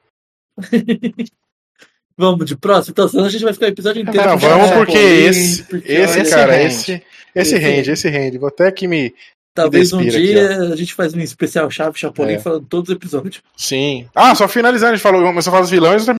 [2.17, 2.91] Vamos de próximo?
[2.91, 4.27] Então, senão a gente vai ficar o episódio inteiro.
[4.27, 6.65] Não, vamos Chapolin, porque esse, porque, esse cara, rende.
[6.73, 7.03] esse, esse
[7.35, 7.91] Esse rende, rende.
[7.91, 8.37] esse rende.
[8.39, 9.13] Vou até aqui me.
[9.57, 12.39] Talvez um Respira aqui, dia a gente faz um especial Chave Chapolin É.
[12.39, 13.41] falando todos os episódios.
[13.55, 14.07] Sim.
[14.13, 16.17] Ah, só finalizando, a gente falou, começou a falar dos vilões também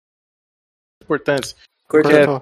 [1.03, 1.55] importantes.
[1.87, 2.41] Cortando.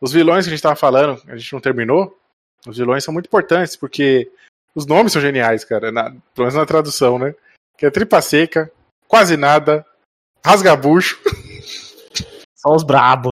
[0.00, 2.18] Os vilões que a gente tava falando, a gente não terminou.
[2.66, 4.30] Os vilões são muito importantes, porque
[4.74, 5.92] os nomes são geniais, cara.
[5.92, 7.34] Na, pelo menos na tradução, né?
[7.76, 8.72] Que é tripa seca,
[9.06, 9.84] quase nada,
[10.44, 11.20] rasgabucho.
[12.54, 13.30] Só os brabos.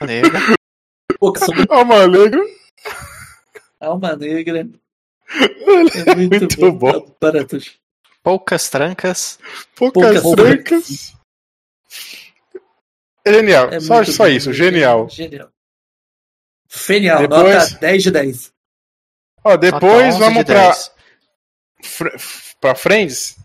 [0.00, 0.40] Negra.
[1.70, 2.40] Alma Negra.
[3.80, 4.68] alma negra.
[5.34, 7.00] É muito, Muito bom.
[7.00, 7.16] bom.
[7.20, 7.78] Baratos.
[8.22, 9.38] Poucas trancas.
[9.74, 11.16] Poucas Poucas brancas.
[13.24, 13.68] É genial.
[13.70, 15.08] É só só isso, genial.
[15.08, 15.50] Genial.
[16.68, 18.52] Genial, Depois- nota 10 de 10.
[19.44, 20.92] Ó, depois Nota 11 vamos de pra, 10.
[21.82, 23.36] Fr- pra Friends.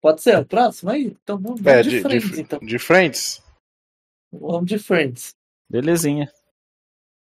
[0.00, 1.16] Pode ser o próximo aí?
[1.22, 2.58] Então vamos, vamos É, de, de, Friends, de, então.
[2.60, 3.42] de Friends.
[4.32, 5.34] Vamos de Friends.
[5.70, 6.30] Belezinha.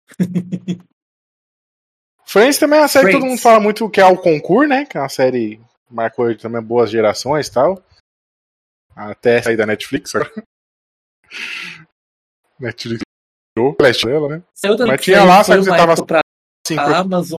[2.35, 3.39] Friends também é uma série que todo Friends.
[3.39, 4.85] mundo fala muito que é o concurso, né?
[4.85, 5.55] Que é uma série
[5.87, 7.81] que marcou também boas gerações e tal.
[8.93, 10.11] Até sair da Netflix.
[12.59, 12.99] Netflix
[13.57, 14.43] tirou o dela, né?
[14.53, 16.19] Saiu da Mas tinha lá, sabe que você tava- pra
[16.67, 17.37] Sim, a Amazon,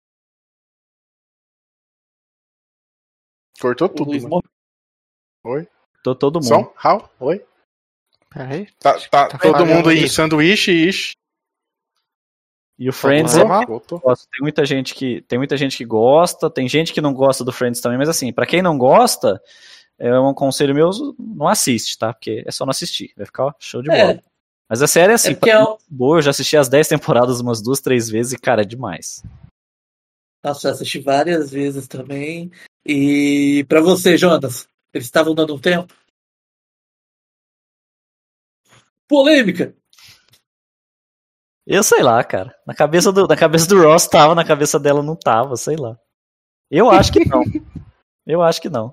[3.61, 4.12] cortou tudo.
[4.12, 4.30] Luiz né?
[4.30, 5.68] morreu.
[6.03, 6.49] Tô todo mundo.
[6.49, 6.74] Som?
[6.82, 7.11] How?
[7.20, 7.44] Oi?
[8.30, 8.72] Peraí.
[8.78, 11.12] Tá, tá Tá todo mundo em sanduíche, ish.
[12.78, 13.42] E o Friends é.
[13.42, 17.52] Tem muita gente que tem muita gente que gosta, tem gente que não gosta do
[17.52, 19.40] Friends também, mas assim, pra quem não gosta,
[19.98, 22.12] é um conselho meu, não assiste, tá?
[22.12, 24.12] Porque é só não assistir, vai ficar ó, show de bola.
[24.12, 24.20] É,
[24.68, 27.40] Mas a série é assim, é porque é boa, eu já assisti as 10 temporadas
[27.40, 29.22] umas duas, três vezes e cara, é demais.
[30.44, 32.52] Nossa, eu assisti várias vezes também.
[32.84, 35.92] E pra você, Jonas, eles estavam dando um tempo?
[39.08, 39.74] Polêmica!
[41.66, 42.54] Eu sei lá, cara.
[42.66, 45.98] Na cabeça do, na cabeça do Ross tava, na cabeça dela não tava, sei lá.
[46.70, 47.42] Eu acho que não.
[48.26, 48.92] Eu acho que não.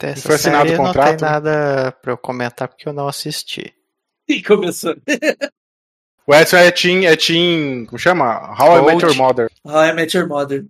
[0.00, 1.20] Dessa Foi assinado série o não tem contrato?
[1.20, 3.74] nada pra eu comentar porque eu não assisti.
[4.28, 4.94] E começou.
[6.26, 7.86] O Edson é Team, é team.
[7.86, 8.54] Como chama?
[8.60, 9.16] How I Met Your.
[9.16, 9.50] Mother.
[9.64, 10.66] How I Met Your Mother.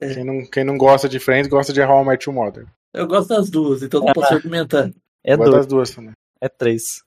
[0.00, 2.66] Quem não, quem não gosta de Friends gosta de How I Met Your Mother.
[2.92, 4.90] Eu gosto das duas, então não posso argumentar.
[5.24, 6.12] É dois, das duas também.
[6.40, 7.02] é três.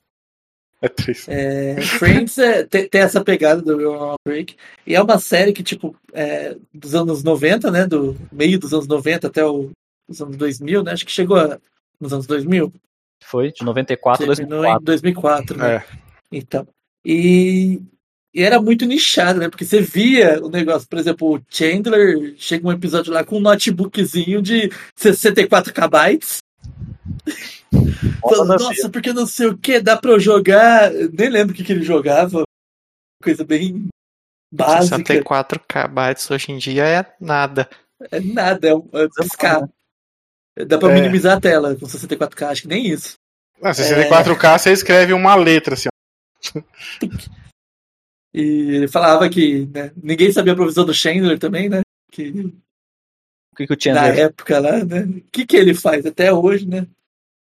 [0.85, 1.25] É triste.
[1.29, 4.55] É, Friends é, tem, tem essa pegada do Will on Break.
[4.85, 7.87] E é uma série que, tipo, é, dos anos 90, né?
[7.87, 9.71] Do meio dos anos 90 até o-
[10.07, 10.91] os anos 2000, né?
[10.91, 11.57] Acho que chegou a-
[11.99, 12.71] nos anos 2000.
[13.23, 15.55] Foi de 94 a Terminou em 2004.
[15.55, 15.75] 2004, né?
[15.77, 15.83] É.
[16.31, 16.67] Então.
[17.03, 17.81] E,
[18.33, 19.49] e era muito nichado, né?
[19.49, 23.41] Porque você via o negócio, por exemplo, o Chandler chega um episódio lá com um
[23.41, 26.19] notebookzinho de 64 KB.
[26.19, 26.94] Falando, Nada a ver.
[28.57, 30.91] Nossa, porque não sei o que, dá pra eu jogar.
[31.13, 32.43] Nem lembro o que, que ele jogava.
[33.23, 33.87] Coisa bem
[34.53, 34.97] básica.
[34.97, 37.69] 64 KB hoje em dia é nada.
[38.11, 39.67] É nada, é, um- é piscar.
[40.67, 40.95] Dá pra É.
[40.95, 43.15] minimizar a tela com 64K, acho que nem isso.
[43.61, 45.91] Não, 64K você escreve uma letra assim, ó.
[48.33, 48.41] E
[48.75, 51.83] ele falava que né, ninguém sabia a provisão do Chandler também, né?
[52.11, 55.03] Que O que, que o na Chandler época lá, né?
[55.03, 56.85] O que, que ele faz até hoje, né?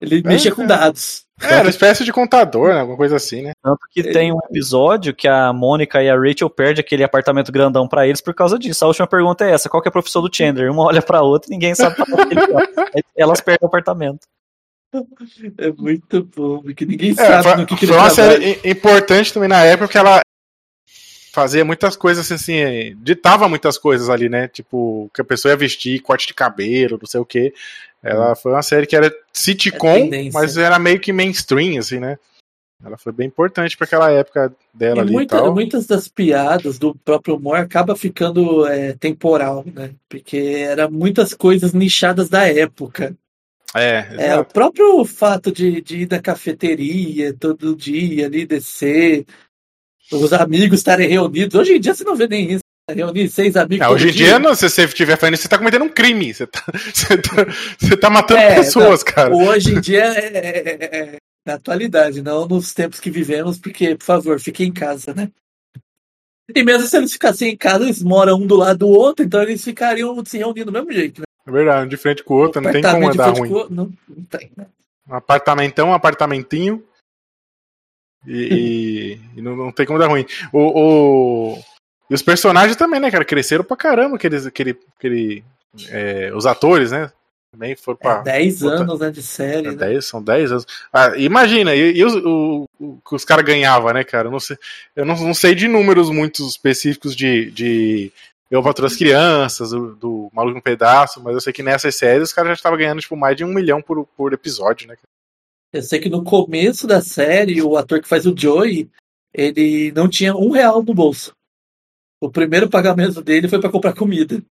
[0.01, 0.67] Ele mexia com é.
[0.67, 1.25] dados.
[1.41, 2.79] É, era uma espécie de contador, né?
[2.81, 3.51] Alguma coisa assim, né?
[3.63, 7.87] Tanto que tem um episódio que a Mônica e a Rachel perdem aquele apartamento grandão
[7.87, 8.83] pra eles por causa disso.
[8.83, 10.71] A última pergunta é essa: qual que é a profissão do Chandler?
[10.71, 12.67] Uma olha pra outra e ninguém sabe pra onde ele vai.
[12.95, 14.19] Aí Elas perdem o apartamento.
[15.57, 18.39] É muito bom, porque ninguém É, sabe foi, no que, que foi ele uma trabalha.
[18.39, 20.19] série i- importante também na época porque ela
[21.31, 24.47] fazia muitas coisas assim, assim, ditava muitas coisas ali, né?
[24.47, 27.53] Tipo, que a pessoa ia vestir, corte de cabelo, não sei o quê.
[28.03, 32.17] Ela foi uma série que era sitcom, É mas era meio que mainstream, assim, né?
[32.83, 35.53] Ela foi bem importante para aquela época dela E ali muita- e tal.
[35.53, 39.91] muitas das piadas do próprio humor acaba ficando é, temporal, né?
[40.09, 43.15] Porque eram muitas coisas nichadas da época.
[43.75, 49.25] É, É, o próprio fato de, de ir na cafeteria todo dia ali, descer,
[50.11, 51.55] os amigos estarem reunidos.
[51.55, 52.63] Hoje em dia você não vê nem isso.
[52.89, 52.95] né?
[52.95, 53.81] Reunir seis amigos.
[53.85, 55.89] Ah, todo hoje em dia, não, se você estiver fazendo isso, você tá cometendo um
[55.89, 56.33] crime.
[56.33, 57.45] Você tá, você tá,
[57.79, 59.33] você tá matando É, pessoas, cara.
[59.35, 63.95] Hoje em dia é, é- é- é na atualidade, não nos tempos que vivemos, porque,
[63.95, 65.29] por favor, fiquem em casa, né?
[66.53, 69.41] E mesmo se eles ficassem em casa, eles moram um do lado do outro, então
[69.41, 71.25] eles ficariam se reunindo do mesmo jeito, né?
[71.47, 73.49] É verdade, um de frente com o outro, não tem como andar ruim.
[73.49, 74.65] com o- Não, não tem, né?
[75.09, 76.83] Um apartamentão, um apartamentinho.
[78.27, 80.25] E, e- e não, não tem como dar ruim.
[80.53, 81.63] O, o-
[82.09, 83.25] e os personagens também, né, cara?
[83.25, 85.43] Cresceram pra caramba, aqueles, aquele, aquele,
[85.89, 87.11] é, os atores, né?
[87.53, 88.21] Também foram É pra.
[88.21, 89.67] 10 outra- anos né, de série.
[89.67, 89.77] É né?
[89.77, 90.65] 10, são 10 anos.
[90.93, 94.27] Ah, imagina, e, e os- o, o que os caras ganhavam, né, cara?
[94.27, 94.57] Eu não sei,
[94.95, 98.11] eu não, não sei de números muito específicos de, de
[98.49, 102.23] Eu Patroa as Crianças, do, do Maluco no Pedaço, mas eu sei que nessas séries
[102.29, 104.95] os caras já estavam ganhando tipo, mais de um milhão por, por episódio, né?
[105.73, 108.89] Eu sei que no começo da série, o ator que faz o Joey,
[109.33, 111.33] ele não tinha um real no bolso.
[112.19, 114.43] O primeiro pagamento dele foi pra comprar comida.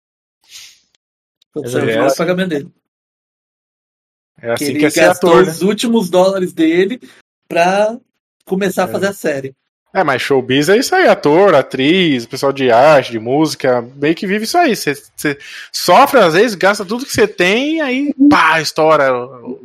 [1.52, 2.16] Foi o É, primeiro assim.
[2.16, 2.72] pagamento dele.
[4.38, 5.52] É assim que que, ele é gastou ator, né?
[5.52, 6.98] os últimos dólares dele
[7.46, 8.00] pra
[8.46, 8.92] começar a É.
[8.92, 9.54] fazer a série.
[9.92, 14.24] É, mas showbiz é isso aí, ator, atriz, pessoal de arte, de música, meio que
[14.26, 14.76] vive isso aí.
[14.76, 14.94] Você
[15.72, 19.10] sofre, às vezes, gasta tudo que você tem, aí pá, estoura.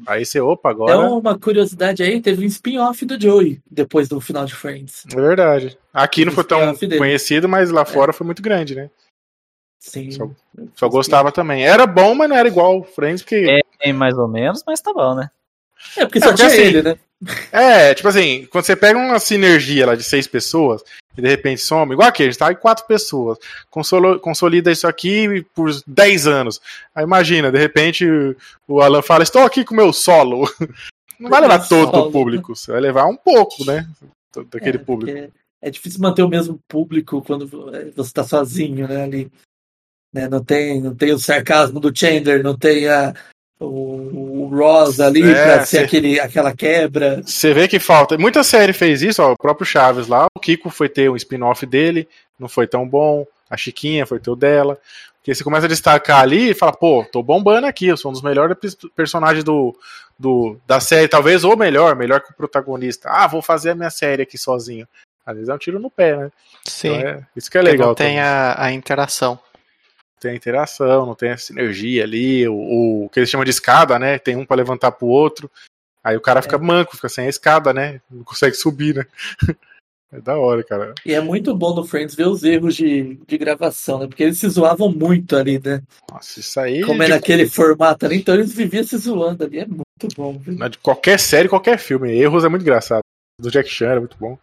[0.08, 0.96] Aí você, opa, agora.
[0.96, 5.04] Então, uma curiosidade aí, teve um spin-off do Joey depois do final de Friends.
[5.16, 5.78] É verdade.
[5.94, 6.98] Aqui não foi tão dele.
[6.98, 8.90] conhecido, mas lá fora foi muito grande, né?
[9.80, 10.10] Sim.
[10.10, 10.30] Só-
[10.76, 11.64] Só gostava também.
[11.64, 13.62] Era bom, mas não era igual Friends, porque.
[13.80, 15.30] Tem mais ou menos, mas tá bom, né?
[15.96, 16.98] É, porque É, só porque tinha assim, ele, né?
[17.52, 20.84] É, tipo assim, quando você pega uma sinergia lá de seis pessoas
[21.18, 23.38] e de repente some, igual aqui, a gente tá em quatro pessoas,
[23.70, 26.62] consolo- consolida isso aqui por 10 anos.
[26.94, 28.06] Aí imagina, de repente
[28.68, 30.48] o Alan fala: Estou aqui com o meu solo.
[31.20, 32.08] Não vai levar todo solo.
[32.10, 33.88] o público, você vai levar um pouco, né?
[34.52, 35.32] Daquele É, público.
[35.62, 37.48] É difícil manter o mesmo público quando
[37.96, 39.32] você tá sozinho, né, ali.
[40.14, 43.14] Né, não, tem, não tem o sarcasmo do Chandler, não tem a,
[43.60, 43.66] o,
[44.46, 47.22] o Ross ali É, pra ser cê- aquele, aquela quebra.
[47.26, 48.18] Você vê que falta.
[48.18, 50.28] Muita série fez isso, ó, o próprio Chaves lá.
[50.36, 52.08] O Kiko foi ter um spin-off dele,
[52.40, 53.26] não foi tão bom.
[53.50, 54.78] A Chiquinha foi ter o dela.
[55.18, 58.14] Porque você começa a destacar ali e fala, pô, tô bombando aqui, eu sou um
[58.14, 59.76] dos melhores pers- personagens do,
[60.20, 63.10] do, da série, talvez ou melhor, melhor que o protagonista.
[63.10, 64.88] Ah, vou fazer a minha série aqui sozinho.
[65.26, 66.32] Às vezes é um tiro no pé, né?
[66.64, 66.90] Sim.
[66.96, 67.88] Então é- isso que é legal.
[67.88, 69.40] não tem a, a interação.
[70.26, 74.00] Tem a interação, não tem a sinergia ali, o, o que eles chamam de escada,
[74.00, 74.18] né?
[74.18, 75.52] Tem um pra levantar pro outro.
[76.04, 78.02] Aí o cara fica manco, fica sem a escada, né?
[78.10, 79.06] Não consegue subir, né?
[80.12, 80.94] É da hora, cara.
[81.04, 84.08] E é muito bom no Friends ver os erros de, de gravação, né?
[84.08, 85.82] Porque eles se zoavam muito ali, né?
[86.10, 86.82] Nossa, isso aí.
[86.84, 89.60] Como é de, naquele formato ali, então eles viviam se zoando ali.
[89.60, 90.38] É muito bom.
[90.38, 90.70] viu?
[90.70, 92.14] de qualquer série, qualquer filme.
[92.14, 93.02] Erros é muito engraçado.
[93.42, 94.38] Do Jack Chan é muito bom.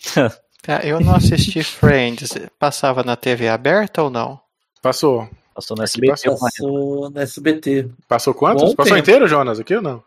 [0.68, 2.34] Ah, Eu não assisti Friends.
[2.56, 4.40] Passava na TV aberta ou não?
[4.82, 5.28] Passou.
[5.54, 6.10] Passou no SBT.
[6.10, 6.38] passou.
[6.38, 7.88] Passou no SBT.
[8.08, 8.62] Passou quantos?
[8.64, 8.98] Bom Passou tempo.
[9.08, 10.02] inteiro, Jonas, aqui ou não?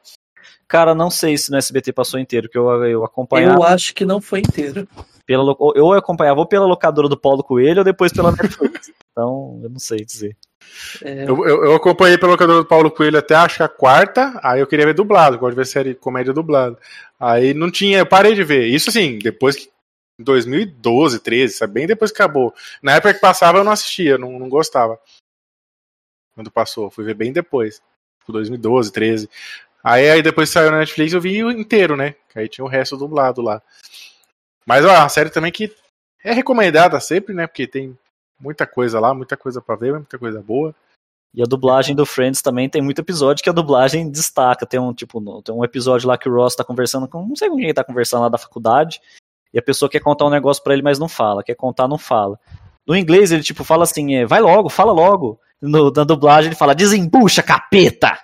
[0.68, 4.04] Cara, não sei se no SBT passou inteiro, que eu, eu acompanhava Eu acho que
[4.04, 4.88] não foi inteiro.
[5.26, 8.92] pela eu acompanhava ou pela locadora do Paulo Coelho ou depois pela Netflix.
[9.12, 10.36] então, eu não sei dizer.
[11.04, 14.40] É, Eu, eu, eu acompanhei pelo locador do Paulo Coelho até acho que a quarta,
[14.44, 16.76] aí eu queria ver dublado, gosto de ver série comédia dublada.
[17.20, 18.66] Aí não tinha, eu parei de ver.
[18.66, 19.70] Isso assim, depois que.
[20.20, 21.74] Em 2012, 13, sabe?
[21.74, 22.54] Bem depois que acabou.
[22.82, 25.00] Na época que passava eu não assistia, não, não gostava.
[26.34, 27.82] Quando passou, fui ver bem depois.
[28.20, 29.30] Tipo 2012, 13.
[29.84, 32.16] Aí, aí depois saiu na Netflix eu vi inteiro, né?
[32.34, 33.62] Aí tinha o resto dublado lá.
[34.66, 35.74] Mas ó, a série também que
[36.24, 37.46] é recomendada sempre, né?
[37.46, 37.98] Porque tem
[38.40, 40.74] muita coisa lá, muita coisa pra ver, muita coisa boa.
[41.36, 44.66] E a dublagem do Friends também tem muito episódio que a dublagem destaca.
[44.66, 47.50] Tem um tipo, tem um episódio lá que o Ross tá conversando com, não sei
[47.50, 49.02] com quem ele tá conversando lá da faculdade,
[49.56, 51.98] e a pessoa quer contar um negócio pra ele, mas não fala, quer contar, não
[51.98, 52.38] fala.
[52.86, 55.40] No inglês ele tipo fala assim, é, vai logo, fala logo.
[55.62, 58.20] No, na dublagem ele fala, desembucha, capeta!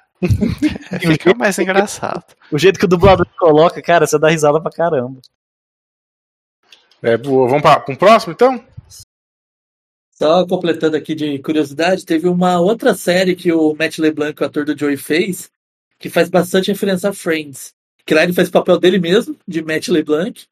[0.92, 2.26] É, fica mais engraçado.
[2.52, 5.22] O jeito que o dublador coloca, cara, você dá risada pra caramba.
[7.02, 7.48] É boa.
[7.48, 8.62] Vamos para um próximo, então?
[10.12, 14.66] Só completando aqui de curiosidade, teve uma outra série que o Matt LeBlanc, o ator
[14.66, 15.50] do Joey, fez,
[15.98, 17.74] que faz bastante referência a Friends.
[18.06, 20.46] Que lá ele faz o papel dele mesmo, de Matt LeBlanc,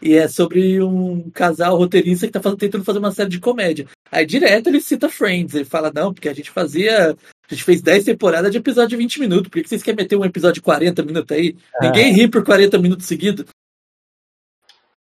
[0.00, 3.86] e é sobre um casal roteirista que tá fazendo, tentando fazer uma série de comédia.
[4.10, 7.16] Aí direto ele cita Friends, ele fala, não, porque a gente fazia.
[7.50, 10.16] A gente fez 10 temporadas de episódio de 20 minutos, por que vocês querem meter
[10.16, 11.56] um episódio de 40 minutos aí?
[11.80, 13.46] Ninguém ri por 40 minutos seguidos.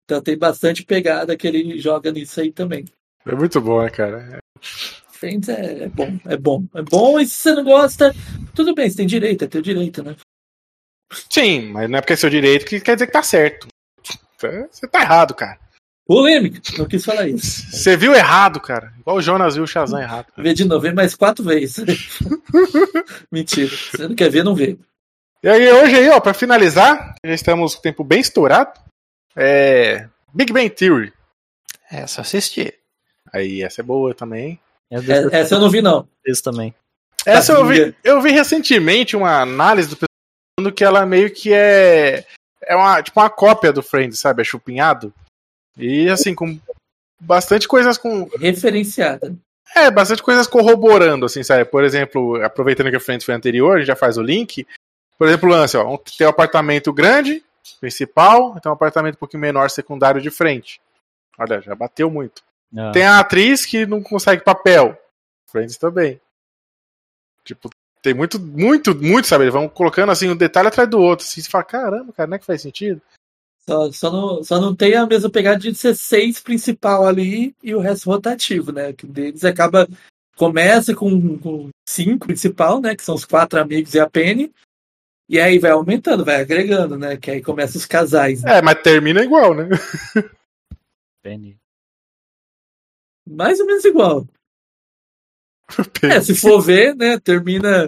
[0.04, 2.84] Então tem bastante pegada que ele joga nisso aí também.
[3.26, 4.38] É muito bom, né, cara?
[4.60, 6.64] Friends é, é bom, é bom.
[6.72, 8.14] É bom, e se você não gosta,
[8.54, 10.14] tudo bem, você tem direito, é teu direito, né?
[11.30, 13.66] Sim, mas não é porque é seu direito que quer dizer que tá certo.
[14.38, 15.58] Você tá errado, cara.
[16.06, 17.68] Polêmica, não quis falar isso.
[17.72, 18.92] Você viu errado, cara.
[19.00, 20.26] Igual o Jonas viu o Shazam errado.
[20.38, 21.84] Vê de novo, vê mais quatro vezes.
[23.30, 23.70] Mentira.
[23.70, 24.78] Você não quer ver, não vê.
[25.42, 28.78] E aí, hoje aí, ó, pra finalizar, já estamos com o tempo bem estourado.
[29.34, 30.08] É.
[30.32, 31.12] Big Bang Theory.
[31.90, 32.72] Essa eu assisti.
[33.32, 34.58] Aí, essa é boa também.
[34.90, 36.08] É É- essa eu não vi, não.
[36.24, 36.74] desse também.
[37.24, 40.06] Essa eu vi, eu vi recentemente uma análise do pessoal
[40.60, 42.24] falando que ela meio que é.
[42.66, 44.42] É uma, tipo uma cópia do Friends, sabe?
[44.42, 45.12] É chupinhado.
[45.76, 46.58] E assim, com
[47.20, 48.28] bastante coisas com.
[48.38, 49.34] Referenciada.
[49.74, 51.64] É, bastante coisas corroborando, assim, sabe?
[51.64, 54.66] Por exemplo, aproveitando que a Friends foi anterior, a gente já faz o link.
[55.18, 57.42] Por exemplo, o lance, ó, tem um apartamento grande,
[57.80, 60.80] principal, tem um apartamento um pouquinho menor, secundário de frente.
[61.38, 62.42] Olha, já bateu muito.
[62.76, 62.90] Ah.
[62.92, 64.96] Tem a atriz que não consegue papel.
[65.46, 66.20] Friends também.
[67.44, 67.70] Tipo,
[68.06, 69.42] tem muito, muito, muito, sabe?
[69.44, 71.26] Eles vão colocando assim um detalhe atrás do outro.
[71.26, 73.02] Assim, você fala, caramba, cara, não é que faz sentido?
[73.68, 77.74] Só, só, não, só não tem a mesma pegada de ser seis principal ali e
[77.74, 78.92] o resto rotativo, né?
[78.92, 79.88] Que deles acaba.
[80.36, 82.94] Começa com, com cinco principal, né?
[82.94, 84.52] Que são os quatro amigos e a Penny.
[85.28, 87.16] E aí vai aumentando, vai agregando, né?
[87.16, 88.42] Que aí começa os casais.
[88.42, 88.58] né?
[88.58, 89.68] É, mas termina igual, né?
[91.24, 91.58] Penny.
[93.26, 94.28] Mais ou menos igual.
[96.02, 97.18] É, se for ver, né?
[97.18, 97.86] Termina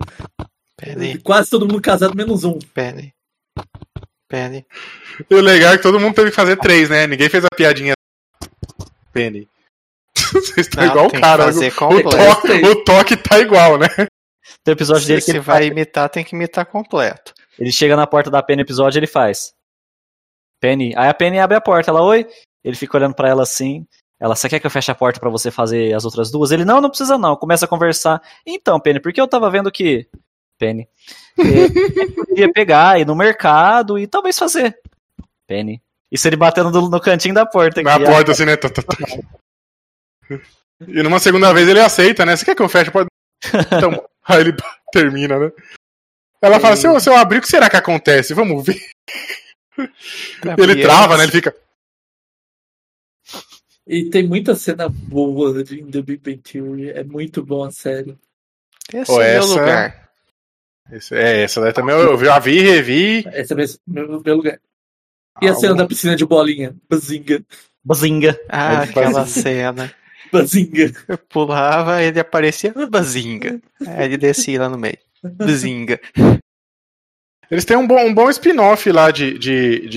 [0.76, 2.59] Penny, quase todo mundo casado, menos um.
[2.72, 3.12] Penny.
[4.29, 4.64] Penny.
[5.29, 7.07] E o legal é que todo mundo teve que fazer três, né?
[7.07, 7.95] Ninguém fez a piadinha.
[9.12, 9.49] Penny.
[10.14, 11.45] Vocês estão igual o cara.
[11.45, 13.89] fazer O toque, o toque tá igual, né?
[14.64, 17.35] Tem episódio dele Se que você ele, vai imitar, tem que imitar completo.
[17.59, 19.53] ele chega na porta da Penny episódio ele faz.
[20.61, 20.95] Penny.
[20.97, 22.26] Aí a Penny abre a porta, ela, oi.
[22.62, 23.87] Ele fica olhando pra ela assim.
[24.21, 26.51] Ela, você quer que eu feche a porta pra você fazer as outras duas?
[26.51, 27.37] Ele, não, não precisa não.
[27.37, 28.21] Começa a conversar.
[28.45, 30.09] Então, Penny, porque eu tava vendo que.
[30.59, 30.89] Penny.
[31.39, 34.77] Ele podia pegar, ir no mercado e talvez fazer.
[35.47, 35.81] Penny.
[36.11, 38.57] Isso ele batendo no, no cantinho da porta Na porta, assim, né?
[38.57, 38.97] Tá, tá, tá.
[40.87, 42.35] E numa segunda vez ele aceita, né?
[42.35, 43.09] Você quer que eu feche a porta?
[43.66, 44.57] Então, aí ele
[44.93, 45.53] termina, né?
[46.41, 48.33] Ela fala, se eu, se eu abrir, o que será que acontece?
[48.33, 48.81] Vamos ver.
[50.57, 51.25] Ele trava, né?
[51.25, 51.55] Ele fica.
[53.89, 56.91] E tem muita cena boa de The Big Bang Theory.
[56.91, 58.16] É muito bom a série.
[58.93, 60.11] Esse Pô, é meu essa- lugar.
[60.93, 63.24] Esse- É, essa daí também eu já vi, revi.
[63.32, 64.61] Esse é meu, meu lugar.
[65.41, 66.74] E a Ah, cena um- da piscina de bolinha?
[66.89, 67.43] Bazinga.
[67.84, 68.39] Bazinga.
[68.49, 69.93] Ah, aquela cena.
[70.30, 70.93] Bazinga.
[71.09, 73.61] Eu pulava, ele aparecia no bazinga.
[73.86, 74.99] Aí ele descia lá no meio.
[75.22, 75.99] Bazinga.
[77.51, 79.97] Eles têm um bom, um bom spin-off lá de, de, de-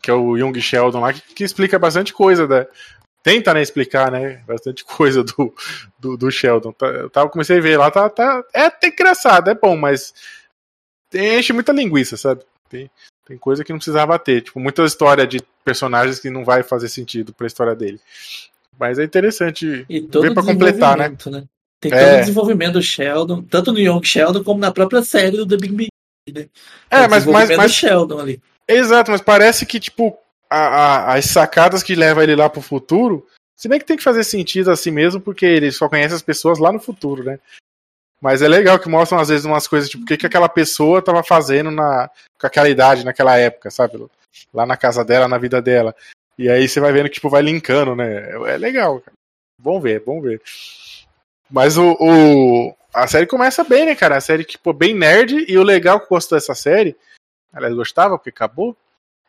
[0.00, 2.66] que é o Young Sheldon lá, que, que explica bastante coisa da.
[3.28, 4.42] Tenta, né, explicar, né?
[4.46, 5.54] Bastante coisa do,
[5.98, 6.72] do, do Sheldon.
[6.72, 10.14] Tá- Eu tava, comecei a ver lá, tá, tá, é até engraçado, é bom, mas
[11.14, 12.42] enche muita linguiça, sabe?
[12.68, 12.90] Tem,
[13.26, 14.42] tem coisa que não precisava ter.
[14.42, 18.00] Tipo, muita história de personagens que não vai fazer sentido pra história dele.
[18.78, 21.08] Mas é interessante E todo ver pra completar, né?
[21.26, 21.44] né?
[21.80, 22.16] Tem todo É.
[22.16, 25.72] o desenvolvimento do Sheldon, tanto no Young Sheldon como na própria série do The Big
[25.74, 25.88] Bang.
[26.32, 26.48] Né?
[26.90, 28.42] É, mas, mas, desenvolvimento mas do Sheldon ali.
[28.68, 30.18] Exato, mas parece que, tipo,
[30.50, 30.66] a-
[31.12, 33.26] a- as sacadas que levam ele lá pro futuro,
[33.56, 36.58] se bem que tem que fazer sentido assim mesmo, porque ele só conhece as pessoas
[36.58, 37.38] lá no futuro, né?
[38.20, 41.00] Mas é legal que mostram, às vezes, umas coisas, tipo, o que, que aquela pessoa
[41.00, 44.04] tava fazendo na, com aquela idade, naquela época, sabe?
[44.52, 45.94] Lá na casa dela, na vida dela.
[46.36, 48.30] E aí você vai vendo que, tipo, vai linkando, né?
[48.30, 49.12] É, é legal, cara.
[49.60, 50.40] Bom ver, bom ver.
[51.50, 54.16] Mas o, o- a série começa bem, né, cara?
[54.16, 56.96] A série, tipo, bem nerd, e o legal que eu gosto dessa série,
[57.52, 58.76] aliás, gostava, porque acabou,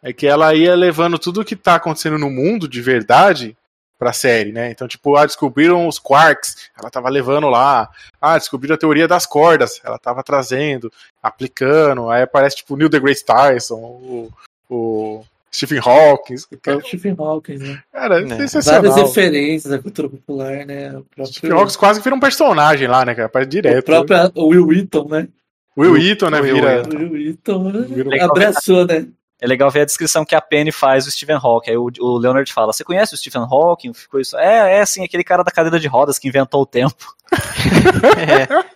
[0.02, 3.56] é que ela ia levando tudo que tá acontecendo no mundo de verdade
[3.98, 4.72] pra série, né?
[4.72, 7.90] Então, tipo, ah, descobriram os quarks, ela tava levando lá.
[8.22, 10.90] Ah, descobriram a teoria das cordas, ela tava trazendo,
[11.22, 12.10] aplicando.
[12.10, 14.32] Aí aparece, tipo, Neil deGrasse Tyson, o,
[14.70, 16.36] o Stephen Hawking.
[16.66, 17.84] É o Stephen Hawking, né?
[17.92, 18.38] Cara, é É.
[18.38, 18.82] sensacional.
[18.84, 20.96] Várias referências da cultura popular, né?
[21.18, 23.26] O Stephen próprio, Hawking quase vira um personagem lá, né, cara?
[23.26, 23.84] Aparece o direto.
[23.84, 25.28] próprio Will Wheaton, né?
[25.78, 26.40] Will Eaton, né?
[26.42, 26.76] Will Vira.
[26.84, 27.18] Wheaton.
[27.18, 29.08] Então, vira- abraçou, né?
[29.42, 31.72] É legal ver a descrição que a Penny faz do Stephen Hawking.
[31.72, 33.94] Aí o, o Leonard fala: Você conhece o Stephen Hawking?
[33.94, 34.38] Ficou isso.
[34.38, 37.14] É, é assim, aquele cara da cadeira de rodas que inventou o tempo.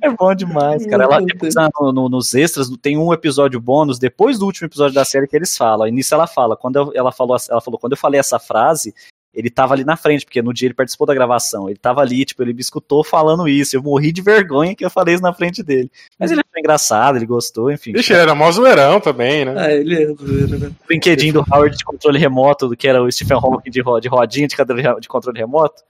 [0.00, 1.04] É, É bom demais, cara.
[1.04, 5.04] Ela, depois, no- no- nos extras, tem um episódio bônus, depois do último episódio da
[5.04, 5.88] série, que eles falam.
[5.88, 6.56] Nisso ela fala.
[6.56, 8.94] Quando eu- ela falou, ela falou, quando eu falei essa frase,
[9.34, 11.68] ele tava ali na frente, porque no dia ele participou da gravação.
[11.68, 13.76] Ele tava ali, tipo, ele me escutou falando isso.
[13.76, 15.90] Eu morri de vergonha que eu falei isso na frente dele.
[16.18, 17.92] Mas ele achou engraçado, ele gostou, enfim.
[17.96, 19.54] Ixi, ele era mó zoeirão também, né?
[19.56, 20.68] Ah, ele é zoeiro, né?
[20.68, 24.00] o brinquedinho do Howard de controle remoto, do que era o Stephen Hawking de, ro-
[24.00, 25.82] de rodinha de, cadeira de controle remoto.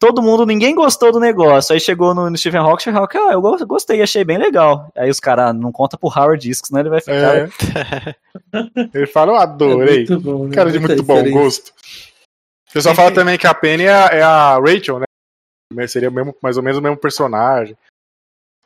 [0.00, 1.72] Todo mundo, ninguém gostou do negócio.
[1.74, 4.92] Aí chegou no, no Stephen Hawking, Stephen Hawking, ah, eu go- gostei, achei bem legal.
[4.96, 7.36] Aí os caras não conta pro Howard isso, senão ele vai ficar.
[7.36, 7.48] É.
[8.94, 9.96] Ele fala, eu É adorei.
[10.06, 10.54] muito bom, né?
[10.54, 11.72] Cara de Muita muito bom gosto.
[12.78, 15.86] O pessoal fala também que a Penny é a, é a Rachel, né?
[15.88, 17.76] Seria o mesmo, mais ou menos o mesmo personagem.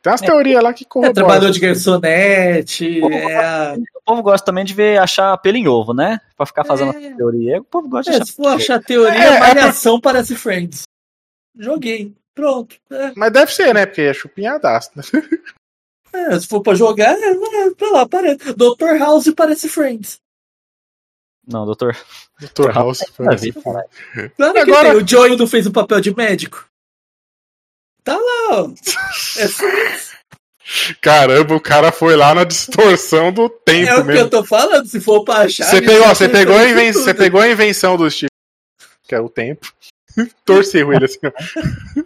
[0.03, 1.15] Tem umas teorias lá que É, corroboram.
[1.15, 3.75] trabalhou de garçonete, é a...
[3.95, 6.21] O povo gosta também de ver achar pelo em ovo, né?
[6.37, 7.15] Pra ficar fazendo É.
[7.15, 7.61] teoria.
[7.61, 8.27] O povo gosta de É, achar.
[8.27, 10.83] se for achar teoria, É, é malhação parece Friends.
[11.57, 12.13] Joguei.
[12.35, 12.77] Pronto.
[12.91, 13.87] É, Mas deve ser, né?
[13.87, 14.91] Porque é chupinhadaço.
[14.97, 15.03] Né?
[16.13, 18.53] é, se for pra jogar, é, é, pra lá, parece.
[18.55, 18.99] Dr.
[18.99, 20.17] House parece Friends.
[21.47, 21.97] Não, doutor.
[22.41, 22.71] Dr.
[22.73, 23.01] House.
[23.19, 23.89] Nada a ver, caralho.
[24.37, 25.03] Claro que Agora- tem.
[25.03, 26.67] O Joey não fez o papel de médico.
[28.05, 28.71] Tá lá, ó.
[29.39, 29.49] É.
[31.01, 34.21] Caramba, o cara foi lá na distorção do tempo É o que mesmo.
[34.23, 34.87] eu tô falando.
[34.87, 35.65] Se for pra achar.
[35.65, 38.31] Você pegou, tá você, pegou a inven- você pegou a invenção do Steve,
[39.07, 39.73] que é o tempo.
[40.45, 41.19] Torceu ele assim.
[41.25, 42.03] ó.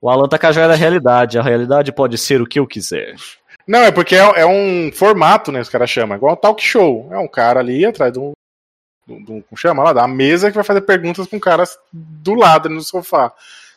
[0.00, 1.38] O Alan tá com a joia da realidade.
[1.38, 3.14] A realidade pode ser o que eu quiser.
[3.68, 5.60] Não, é porque é, é um formato, né?
[5.60, 6.16] Os caras chamam.
[6.16, 7.08] Igual um talk show.
[7.12, 8.32] É um cara ali atrás de um.
[9.24, 9.92] Como chama lá?
[9.92, 13.32] Da mesa que vai fazer perguntas com caras do lado no sofá.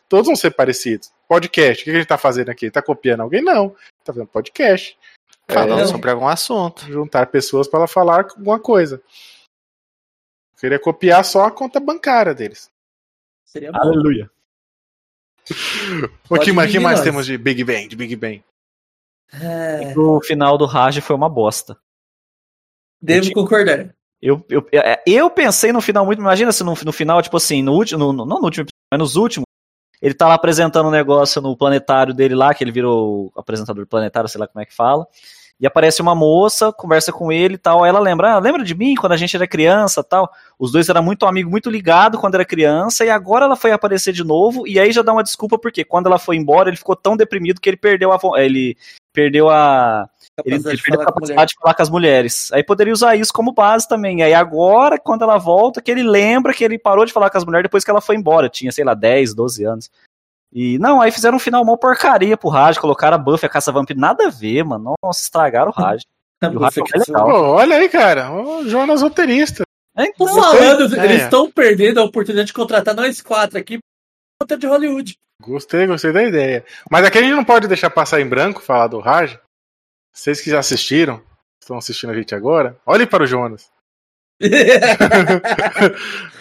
[0.08, 1.12] Todos vão ser parecidos.
[1.28, 1.82] Podcast.
[1.82, 2.70] O que a gente tá fazendo aqui?
[2.70, 3.42] Tá copiando alguém?
[3.42, 3.70] Não.
[4.04, 4.96] Tá fazendo podcast.
[5.48, 6.84] falando É, sobre algum assunto.
[6.86, 8.96] juntar pessoas para falar alguma coisa.
[10.54, 12.70] Eu queria copiar só a conta bancária deles.
[13.44, 13.78] Seria bom.
[13.78, 14.30] Aleluia.
[16.30, 17.86] O que, mais- que mais temos de Big Bang?
[17.88, 18.42] De Big Bang?
[19.32, 21.76] É, O final do Raj foi uma bosta.
[23.00, 23.93] devo concordar.
[24.24, 26.18] Eu, eu, é, eu pensei no final muito.
[26.18, 28.10] Imagina se no, no final, tipo assim, no último.
[28.10, 29.44] No, não no último mas nos últimos.
[30.00, 34.28] Ele tá lá apresentando um negócio no planetário dele lá, que ele virou apresentador planetário,
[34.28, 35.06] sei lá como é que fala.
[35.60, 37.84] E aparece uma moça, conversa com ele e tal.
[37.84, 40.30] Ela lembra, ah, lembra de mim quando a gente era criança tal?
[40.58, 44.12] Os dois eram muito amigos, muito ligados quando era criança, e agora ela foi aparecer
[44.12, 46.96] de novo, e aí já dá uma desculpa, porque quando ela foi embora, ele ficou
[46.96, 48.18] tão deprimido que ele perdeu a.
[48.42, 48.74] Ele
[49.12, 50.08] perdeu a.
[50.44, 51.34] Ele, Capacidade ele perdeu a falar com mulher.
[51.34, 52.52] capacidade de falar com as mulheres.
[52.52, 54.22] Aí poderia usar isso como base também.
[54.22, 57.44] Aí agora, quando ela volta, que ele lembra que ele parou de falar com as
[57.44, 58.48] mulheres depois que ela foi embora.
[58.48, 59.90] Tinha, sei lá, 10, 12 anos.
[60.52, 63.72] E não, aí fizeram um final mó porcaria pro Raj, colocaram a Buffy, a caça
[63.72, 63.98] vampiro.
[64.00, 64.94] Nada a ver, mano.
[65.02, 66.02] Nossa, estragaram o Raj.
[66.42, 67.24] E o Rafa é legal.
[67.26, 68.30] Pô, olha aí, cara.
[68.30, 69.62] O Jonas roteirista.
[69.96, 71.04] É, Tô então, falando, É.
[71.06, 73.78] eles estão perdendo a oportunidade de contratar nós quatro aqui
[74.38, 75.14] pra de Hollywood.
[75.40, 76.62] Gostei, gostei da ideia.
[76.90, 79.38] Mas aqui a gente não pode deixar passar em branco falar do Raj.
[80.14, 81.20] Vocês que já assistiram,
[81.60, 83.68] estão assistindo a gente agora, olhem para o Jonas.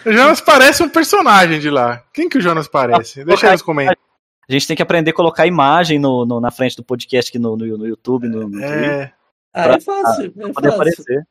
[0.05, 2.03] O Jonas parece um personagem de lá.
[2.13, 3.23] Quem que o Jonas parece?
[3.23, 4.03] Deixa aí nos comentários.
[4.49, 7.39] a gente tem que aprender a colocar imagem no, no- na frente do podcast aqui
[7.39, 9.13] no, no, no YouTube, no, no Twitter, É,
[9.53, 10.73] ah, é fácil, é pra poder fácil.
[10.73, 11.27] aparecer.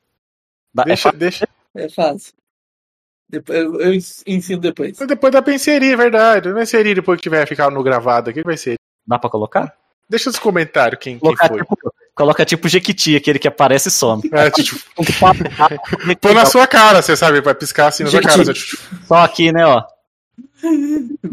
[0.73, 1.47] Dá- é deixa, deixa.
[1.75, 2.33] É fácil.
[3.29, 4.97] Depois, eu, eu ensino depois.
[4.97, 6.51] Depois da penseria, é verdade.
[6.51, 8.75] Vai ser depois que tiver ficar no gravado aqui, vai ser.
[9.05, 9.75] Dá pra colocar?
[10.09, 11.59] Deixa nos comentários quem, quem foi.
[11.59, 14.21] tipo, coloca tipo Jequiti, aquele que aparece e some.
[14.31, 14.77] É, tipo,
[16.21, 18.43] põe na sua cara, você sabe, vai piscar assim na sua cara.
[18.43, 18.77] Gente.
[19.07, 19.83] Só aqui, né, ó.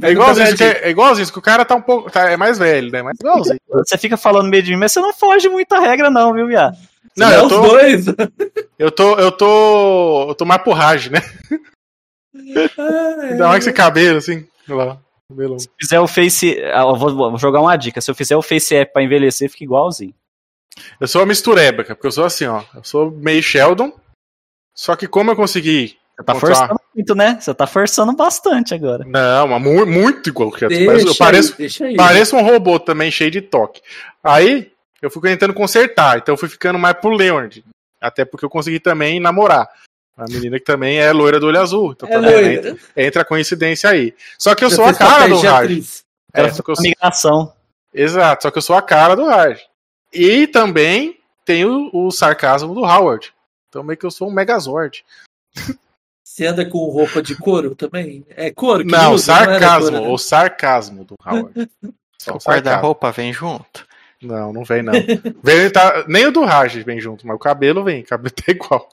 [0.02, 2.10] É igualzinho, isso que é, é igualzinho, que o cara tá um pouco.
[2.10, 3.02] Tá, é mais velho, né?
[3.02, 3.60] Mas igualzinho.
[3.68, 6.46] Você fica falando meio de mim, mas você não foge muito a regra, não, viu,
[6.46, 6.76] viado?
[7.16, 8.06] Não, eu os tô, dois.
[8.78, 9.14] eu tô.
[9.18, 10.28] Eu tô.
[10.28, 11.20] Eu tô mais Raj, né?
[12.34, 14.46] Ai, Ainda mais esse cabelo, assim.
[14.68, 14.98] Lá.
[15.28, 15.58] Cabelão.
[15.58, 16.60] Se fizer o Face.
[16.72, 18.00] ah, eu vou, vou jogar uma dica.
[18.00, 20.14] Se eu fizer o Face App pra envelhecer, fica igualzinho.
[21.00, 22.62] Eu sou uma mistureba, porque eu sou assim, ó.
[22.74, 23.92] Eu sou meio Sheldon.
[24.74, 25.98] Só que como eu consegui.
[26.16, 26.54] Você tá Encontrar.
[26.56, 27.38] forçando muito, né?
[27.40, 29.04] Você tá forçando bastante agora.
[29.06, 31.96] Não, mas mu- muito igual que eu Deixa pareço, eu pareço, aí, deixa aí.
[31.96, 33.80] Pareço um robô também, cheio de toque.
[34.22, 34.70] Aí,
[35.00, 37.64] eu fui tentando consertar, então eu fui ficando mais pro Leonard.
[38.00, 39.68] Até porque eu consegui também namorar.
[40.16, 41.92] A menina que também é loira do olho azul.
[41.92, 42.52] Então É também loira.
[42.52, 44.14] entra, entra a coincidência aí.
[44.38, 46.02] Só que eu sou a cara do Raj.
[46.34, 47.52] É, só que eu uma migração.
[47.92, 49.58] Exato, só que eu sou a cara do Raj.
[50.12, 53.32] E também tenho o sarcasmo do Howard.
[53.68, 55.04] Então meio que eu sou um Megazord.
[56.24, 58.24] Você anda com roupa de couro também?
[58.30, 59.90] É couro que Não, usa, não era sarcasmo.
[59.90, 60.08] couro, né?
[60.12, 61.70] O sarcasmo do Howard.
[62.18, 63.86] Só o O guarda-roupa vem junto.
[64.22, 64.92] Não, não vem não.
[65.42, 68.52] vem, tá, nem o do Raj vem junto, mas o cabelo vem, o cabelo tá
[68.52, 68.88] igual.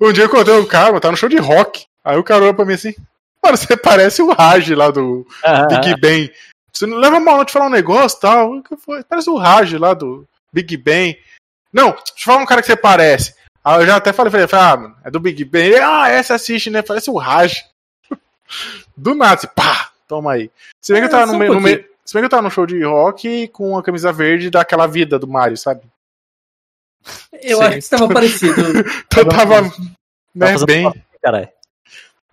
[0.00, 1.86] Um dia eu encontrei um cara, tá no show de rock.
[2.04, 2.94] Aí o cara olhou pra mim assim,
[3.42, 5.26] mano, você parece o Raj lá do
[5.70, 6.30] Big Bang.
[6.70, 8.52] Você não leva mal não te falar um negócio e tal.
[8.56, 9.02] O que foi?
[9.02, 11.18] Parece o Raj lá do Big Bang.
[11.72, 13.34] Não, deixa eu falar um cara que você parece.
[13.64, 15.64] Aí eu já até falei, falei, ah, mano, é do Big Bang.
[15.66, 16.80] Ele, ah, essa assiste, né?
[16.82, 17.64] Parece o Raj.
[18.96, 20.50] Do nada, assim, pá, toma aí.
[20.82, 21.78] Se bem que eu É, tava no, um meio- no pouquinho.
[21.82, 21.90] meio.
[22.04, 25.18] Se bem que eu tava no show de rock com a camisa verde daquela vida
[25.18, 25.82] do Mario, sabe?
[27.42, 27.62] Eu Sim.
[27.64, 28.54] acho que estava parecido.
[29.06, 29.76] Então eu tava, Tá
[30.34, 31.04] né, bem.
[31.22, 31.48] Caralho.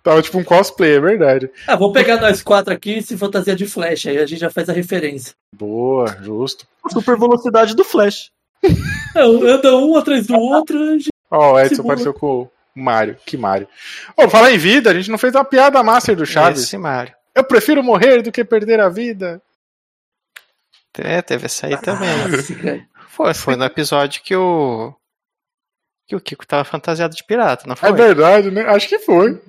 [0.06, 1.50] Tava tipo um cosplay, é verdade.
[1.66, 4.48] Ah, vamos pegar nós quatro aqui e se fantasia de Flash, aí a gente já
[4.48, 5.34] faz a referência.
[5.52, 6.64] Boa, justo.
[6.92, 8.30] Super velocidade do Flash.
[8.62, 10.78] É, Anda um atrás do outro.
[10.80, 13.16] a gente- Ó, o Edson apareceu com o Mario.
[13.26, 13.66] Que Mario.
[14.16, 16.62] Ô, falar em vida, a gente não fez uma piada master do Chaves.
[16.62, 17.12] Esse Mario.
[17.34, 19.42] Eu prefiro morrer do que perder a vida.
[20.96, 22.86] É, teve essa aí também.
[23.08, 24.94] Foi, foi no episódio que o.
[26.06, 27.88] Que o Kiko tava fantasiado de pirata, não foi?
[27.88, 28.62] É verdade, né?
[28.68, 29.40] Acho que foi.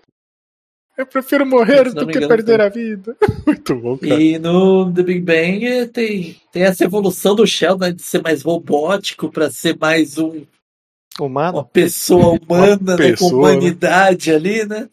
[0.97, 3.15] Eu prefiro morrer do que engano, perder a vida.
[3.45, 4.19] Muito bom, cara.
[4.19, 8.23] E no The Big Bang eh, tem, tem essa evolução do Sheldon né, de ser
[8.23, 10.43] mais robótico para ser mais um,
[11.19, 11.59] Humano?
[11.59, 13.57] uma pessoa humana, né, com pessoa, né?
[13.57, 14.89] humanidade ali, né?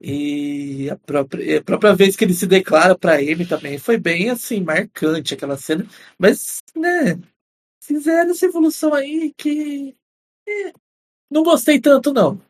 [0.00, 4.30] E a própria, a própria vez que ele se declara pra Amy também foi bem
[4.30, 5.86] assim, marcante aquela cena.
[6.18, 7.18] Mas, né,
[7.82, 9.94] fizeram essa evolução aí que.
[10.48, 10.72] eh,
[11.30, 12.40] não gostei tanto, não.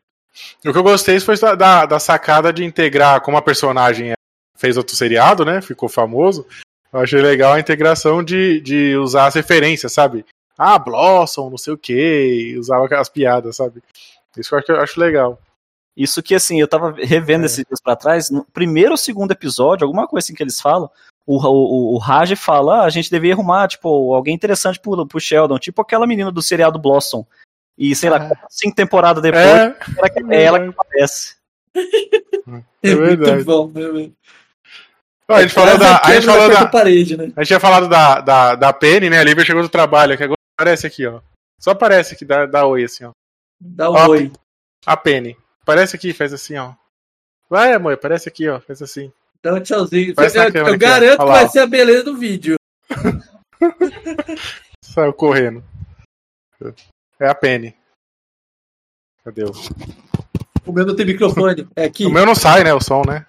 [0.65, 4.12] O que eu gostei foi da, da, da sacada de integrar como a personagem
[4.56, 5.60] fez outro seriado, né?
[5.60, 6.47] Ficou famoso.
[6.93, 10.24] Eu achei legal a integração de, de usar as referências, sabe?
[10.56, 13.82] Ah, Blossom, não sei o que, usava aquelas piadas, sabe?
[14.36, 15.39] Isso eu acho, eu acho legal.
[15.97, 17.47] Isso que, assim, eu tava revendo É.
[17.47, 20.90] esses dias pra trás, no primeiro ou segundo episódio, alguma coisa assim que eles falam,
[21.27, 25.20] o, o, o Raj fala, ah, a gente devia arrumar, tipo, alguém interessante pro, pro
[25.20, 27.27] Sheldon, tipo aquela menina do seriado Blossom.
[27.78, 28.46] E, sei lá, Ah.
[28.50, 29.74] cinco temporadas depois, É,
[30.30, 31.36] é ela que aparece.
[32.82, 33.32] É verdade.
[33.32, 34.10] muito bom, né?
[35.28, 36.00] Ó, a gente falou da.
[36.02, 36.66] A gente falou da.
[36.66, 37.24] parede, né?
[37.36, 39.18] A gente tinha falado da, da, da Penny, né?
[39.18, 41.20] A Lívia chegou do trabalho, que agora aparece aqui, ó.
[41.60, 43.10] Só aparece aqui, dá, dá oi assim, ó.
[43.60, 44.32] Dá um Ó, oi.
[44.86, 45.36] A Penny.
[45.62, 46.72] Aparece aqui, faz assim, ó.
[47.50, 48.60] Vai, amor, aparece aqui, ó.
[48.60, 49.12] Faz assim.
[49.42, 50.14] Dá um tchauzinho.
[50.16, 50.76] Eu eu aqui, ó.
[50.78, 51.48] garanto que vai ó.
[51.48, 52.56] ser a beleza do vídeo.
[54.82, 55.62] Saiu correndo.
[57.20, 57.74] É a Penny.
[59.24, 59.53] Cadê o.
[60.66, 61.69] O meu não tem microfone.
[61.74, 62.07] É aqui.
[62.07, 62.73] O meu não sai, né?
[62.74, 63.24] O som, né?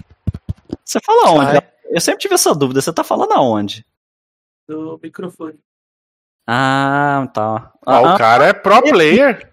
[0.84, 1.66] Você fala onde?
[1.90, 3.86] Eu sempre tive essa dúvida, você tá falando aonde?
[4.68, 5.60] Do microfone.
[6.48, 7.72] Ah, tá.
[7.86, 9.52] Ah, Ah, o cara é pro player.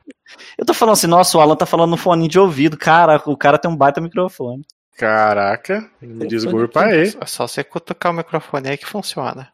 [0.58, 2.76] eu tô falando assim, nossa, o Alan tá falando no fone de ouvido.
[2.76, 4.66] Cara, o cara tem um baita microfone.
[4.96, 7.14] Caraca, me desculpa aí.
[7.20, 9.52] É só você cutucar o microfone aí que funciona.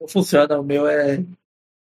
[0.00, 1.24] Não funciona, o meu é.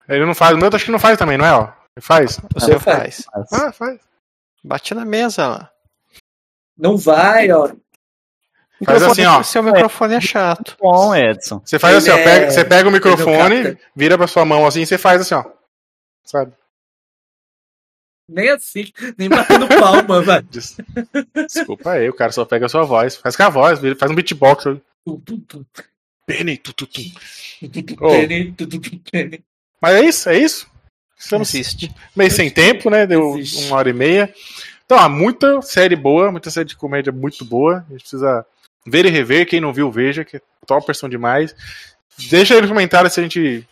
[0.08, 0.54] Ele não faz.
[0.54, 1.52] O meu acho que não faz também, não é?
[1.52, 1.64] Ó.
[1.96, 2.38] Ele faz?
[2.54, 3.24] O seu faz.
[3.32, 3.52] faz.
[3.52, 4.00] Ah, faz.
[4.62, 5.70] Bate na mesa lá.
[6.76, 7.70] Não vai, ó.
[8.84, 9.40] Faz assim, ó.
[9.40, 10.76] O seu microfone é chato.
[10.78, 11.62] Bom, Edson.
[11.64, 12.14] Você faz assim, ó.
[12.14, 14.98] Ele Pega, é- você pega o ele microfone, vira pra sua mão assim e você
[14.98, 15.44] faz assim, ó.
[16.24, 16.52] Sabe?
[18.28, 20.42] Nem assim, nem batendo palma, vai.
[20.50, 20.76] Des-
[21.46, 23.16] Desculpa aí, o cara só pega a sua voz.
[23.16, 24.64] Faz com a voz, faz um beatbox.
[24.64, 25.64] Tum, tum.
[26.26, 26.88] Penny, tu, tu,
[29.80, 30.66] Mas é isso, é isso.
[31.18, 31.94] Estamos Existe.
[32.14, 33.06] meio sem tempo, né?
[33.06, 33.66] Deu Existe.
[33.66, 34.32] uma hora e meia.
[34.84, 37.84] Então, há muita série boa, muita série de comédia muito boa.
[37.88, 38.46] A gente precisa
[38.86, 39.46] ver e rever.
[39.46, 41.54] Quem não viu, veja, que é topersão demais.
[42.30, 43.66] Deixa aí nos comentários se a gente.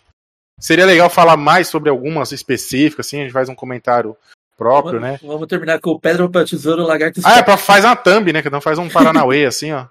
[0.59, 4.15] Seria legal falar mais sobre algumas específicas, assim, a gente faz um comentário
[4.57, 5.17] próprio, né?
[5.21, 8.41] Vamos, vamos terminar com o Papel, Tesouro, Lagarto Ah, é, pra, faz uma thumb, né?
[8.41, 9.87] Que não faz um Paranauê, assim, ó.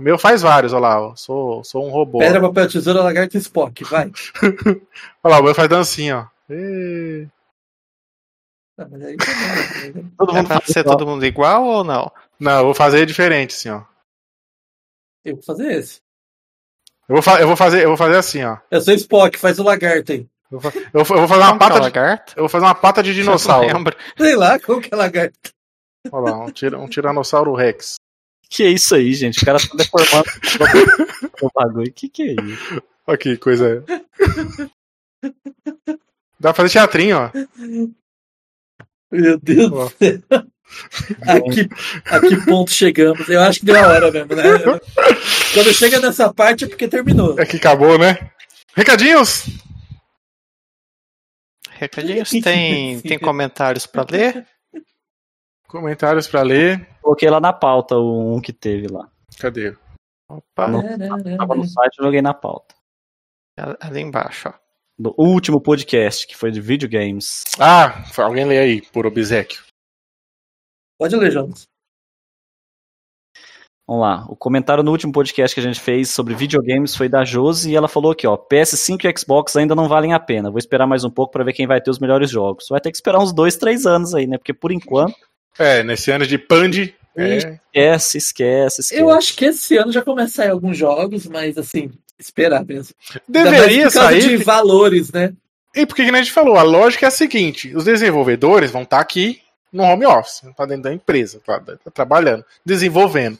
[0.00, 1.14] O meu faz vários, olha lá, ó.
[1.14, 2.20] Sou, sou um robô.
[2.20, 4.10] Pedra, Papel, Tesouro, Lagarto e Spock, vai.
[5.22, 6.26] Olha lá, o meu faz dancinha, ó.
[6.50, 7.26] Ê.
[8.78, 10.10] Ah, mas aí também, né?
[10.16, 12.10] Todo É mundo pra faz ser todo mundo igual ou não?
[12.38, 13.82] Não, eu vou fazer diferente, assim, ó.
[15.22, 16.00] Eu vou fazer esse.
[17.06, 18.56] Eu vou, fa- eu vou fazer, eu vou fazer assim, ó.
[18.70, 20.26] Eu sou Spock, faz o lagarto aí.
[20.50, 22.32] Eu vou, fa- eu vou- eu vou fazer uma Como é pata de, lagarto?
[22.36, 23.84] eu vou fazer uma pata de dinossauro.
[24.16, 25.52] Sei lá, como que é lagarto?
[26.10, 27.96] Olha lá, um, tira- um tiranossauro Rex.
[28.50, 29.40] Que é isso aí, gente?
[29.42, 30.28] O cara tá deformando
[31.40, 31.92] o bagulho.
[31.92, 32.82] Que que é isso?
[33.06, 33.84] Olha que coisa.
[36.38, 37.30] Dá pra fazer teatrinho, ó.
[39.12, 40.20] Meu Deus do céu.
[41.22, 41.68] A que,
[42.06, 43.28] a que ponto chegamos?
[43.28, 44.44] Eu acho que deu a hora mesmo, né?
[45.52, 47.38] Quando chega nessa parte é porque terminou.
[47.38, 48.30] É que acabou, né?
[48.74, 49.46] Recadinhos?
[51.70, 52.30] Recadinhos?
[52.30, 54.46] Tem, tem comentários pra ler?
[55.70, 56.84] Comentários pra ler.
[57.00, 59.08] Coloquei lá na pauta o um que teve lá.
[59.38, 59.76] Cadê?
[60.28, 60.82] Opa, Não.
[61.38, 62.74] Tava no site, joguei na pauta.
[63.80, 64.54] ali embaixo, ó.
[64.98, 67.44] No último podcast, que foi de videogames.
[67.58, 69.62] Ah, alguém lê aí, por obsequio.
[70.98, 71.62] Pode ler, Jonas.
[73.88, 74.26] Vamos lá.
[74.28, 77.76] O comentário no último podcast que a gente fez sobre videogames foi da Josi e
[77.76, 80.50] ela falou aqui, ó, PS5 e Xbox ainda não valem a pena.
[80.50, 82.66] Vou esperar mais um pouco para ver quem vai ter os melhores jogos.
[82.68, 84.36] Vai ter que esperar uns dois, três anos aí, né?
[84.36, 85.29] Porque por enquanto.
[85.58, 86.92] É, nesse ano de Pand.
[87.16, 89.00] É, Esquece, esquece, esquece.
[89.00, 92.94] Eu acho que esse ano já começa a sair alguns jogos, mas assim, esperar mesmo.
[93.28, 94.28] Deveria por causa sair.
[94.28, 95.32] de valores, né?
[95.74, 99.00] E porque que a gente falou, a lógica é a seguinte: os desenvolvedores vão estar
[99.00, 99.40] aqui
[99.72, 103.38] no home office, tá dentro da empresa, tá, tá trabalhando, desenvolvendo.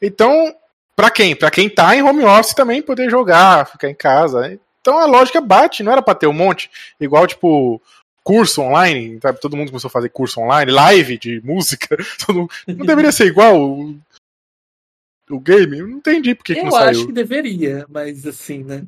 [0.00, 0.54] Então,
[0.94, 1.34] pra quem?
[1.34, 4.58] Pra quem tá em home office também poder jogar, ficar em casa.
[4.80, 6.70] Então a lógica bate, não era pra ter um monte,
[7.00, 7.80] igual tipo
[8.24, 9.38] curso online, sabe?
[9.40, 11.96] Todo mundo começou a fazer curso online, live de música.
[12.26, 13.96] todo mundo- Não deveria ser igual o,
[15.30, 15.78] o game?
[15.78, 17.06] Eu não entendi por que, que Eu não acho saiu.
[17.06, 18.84] que deveria, mas assim, né?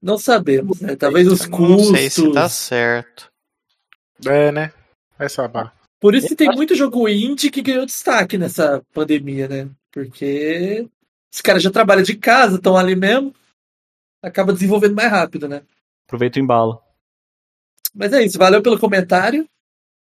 [0.00, 0.96] Não sabemos, né?
[0.96, 2.12] Talvez os Eu Não sei custos.
[2.12, 3.30] se tá certo.
[4.24, 4.72] É, né?
[5.18, 5.70] Vai saber.
[6.00, 9.68] Por isso que tem muito jogo indie que ganhou destaque nessa pandemia, né?
[9.92, 10.88] Porque
[11.34, 13.34] os caras já trabalham de casa, estão ali mesmo,
[14.22, 15.62] acaba desenvolvendo mais rápido, né?
[16.06, 16.80] Aproveita o embalo.
[17.94, 19.46] Mas é isso, valeu pelo comentário.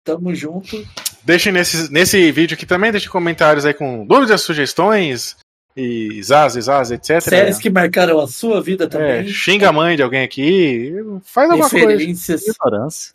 [0.05, 0.87] Tamo junto.
[1.25, 5.37] Deixem nesse, nesse vídeo aqui também, deixem comentários aí com dúvidas, sugestões
[5.77, 7.21] e zaz, zaz, etc.
[7.23, 9.27] Séries que marcaram a sua vida É, também.
[9.29, 10.93] xinga a mãe de alguém aqui,
[11.25, 11.87] faz alguma coisa.
[11.89, 12.43] referências.
[12.47, 13.13] Ignorância.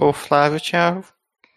[0.00, 1.02] O Flávio tinha.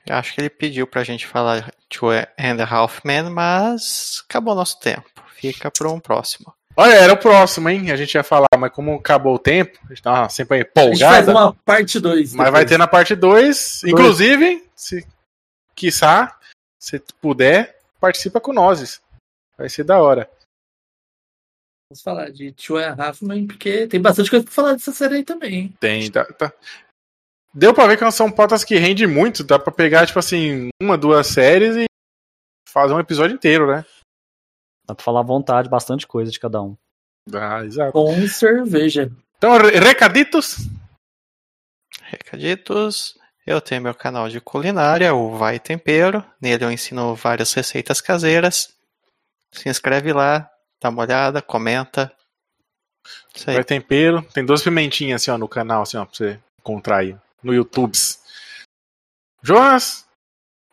[0.10, 2.26] Acho que ele pediu pra gente falar Two and
[2.60, 5.04] a Half Men, mas acabou nosso tempo.
[5.36, 6.54] Fica para um próximo.
[6.82, 7.92] Olha, era o próximo, hein?
[7.92, 11.00] A gente ia falar, mas como acabou o tempo, a gente tá sempre A gente
[11.00, 12.34] faz uma parte 2.
[12.34, 13.84] Mas vai ter na parte 2.
[13.84, 15.06] Inclusive, se
[15.76, 16.40] quiçá,
[16.80, 19.00] se puder, participa com nós.
[19.56, 20.28] Vai ser da hora.
[21.92, 24.92] Vamos falar de Two and a Half Men, porque tem bastante coisa pra falar dessa
[24.92, 25.74] série aí também, hein?
[25.80, 26.52] Tem, tá, tá.
[27.54, 29.44] Deu pra ver que são pautas que rende muito.
[29.44, 31.86] Dá pra pegar, tipo assim, uma, duas séries e
[32.68, 33.86] fazer um episódio inteiro, né?
[34.88, 36.76] Dá pra falar à vontade, bastante coisa de cada um.
[37.34, 37.92] Ah, exato.
[37.92, 39.12] Com cerveja.
[39.38, 40.58] Então, re- recaditos.
[42.02, 43.18] Recaditos.
[43.46, 46.24] Eu tenho meu canal de culinária, o Vai Tempero.
[46.40, 48.74] Nele eu ensino várias receitas caseiras.
[49.52, 50.50] Se inscreve lá,
[50.82, 52.12] dá uma olhada, comenta.
[53.46, 54.22] Vai tempero.
[54.34, 57.18] Tem duas pimentinhas assim, ó, no canal, assim, ó, pra você encontrar aí.
[57.44, 57.98] No YouTube.
[59.42, 60.06] Jonas.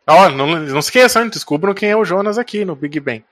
[0.07, 3.25] Ó, não, não se esqueçam, descubram quem é o Jonas aqui no Big Bang.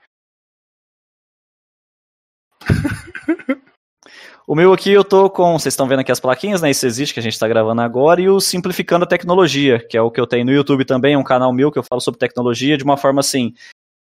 [4.46, 5.58] O meu aqui eu tô com.
[5.58, 6.70] Vocês estão vendo aqui as plaquinhas, né?
[6.70, 8.20] Isso existe que a gente tá gravando agora.
[8.20, 11.18] E o Simplificando a Tecnologia, que é o que eu tenho no YouTube também, é
[11.18, 13.52] um canal meu que eu falo sobre tecnologia de uma forma assim.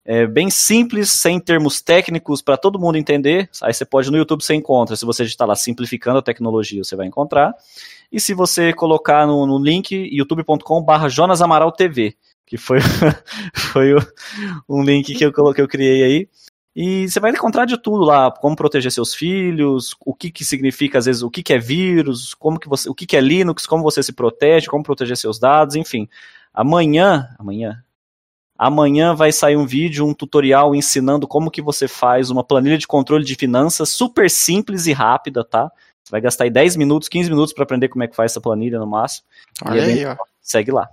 [0.05, 3.49] é, bem simples, sem termos técnicos, para todo mundo entender.
[3.61, 4.95] Aí você pode no YouTube você encontra.
[4.95, 7.53] Se você digitar lá Simplificando a Tecnologia, você vai encontrar.
[8.11, 12.15] E se você colocar no, no link youtube.com/barra Jonas Amaral TV,
[12.47, 12.79] que foi,
[13.73, 14.01] foi o-
[14.69, 16.29] um link que eu coloquei, eu criei aí.
[16.75, 20.97] E você vai encontrar de tudo lá, como proteger seus filhos, o que, que significa,
[20.97, 23.65] às vezes, o que, que é vírus, como que você, o que, que é Linux,
[23.65, 26.07] como você se protege, como proteger seus dados, enfim.
[26.53, 27.83] Amanhã, amanhã,
[28.57, 32.87] amanhã vai sair um vídeo, um tutorial ensinando como que você faz uma planilha de
[32.87, 35.69] controle de finanças super simples e rápida, tá?
[36.03, 38.41] Você vai gastar aí 10 minutos, 15 minutos para aprender como é que faz essa
[38.41, 39.27] planilha no máximo.
[39.65, 40.15] Olha E é aí, ó.
[40.41, 40.89] Segue lá.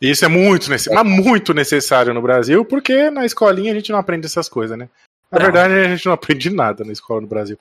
[0.00, 0.92] E isso é muito, necess...
[0.92, 4.88] mas muito necessário no Brasil, porque na escolinha a gente não aprende essas coisas, né?
[5.32, 7.58] Na verdade, a gente não aprende nada na escola no Brasil.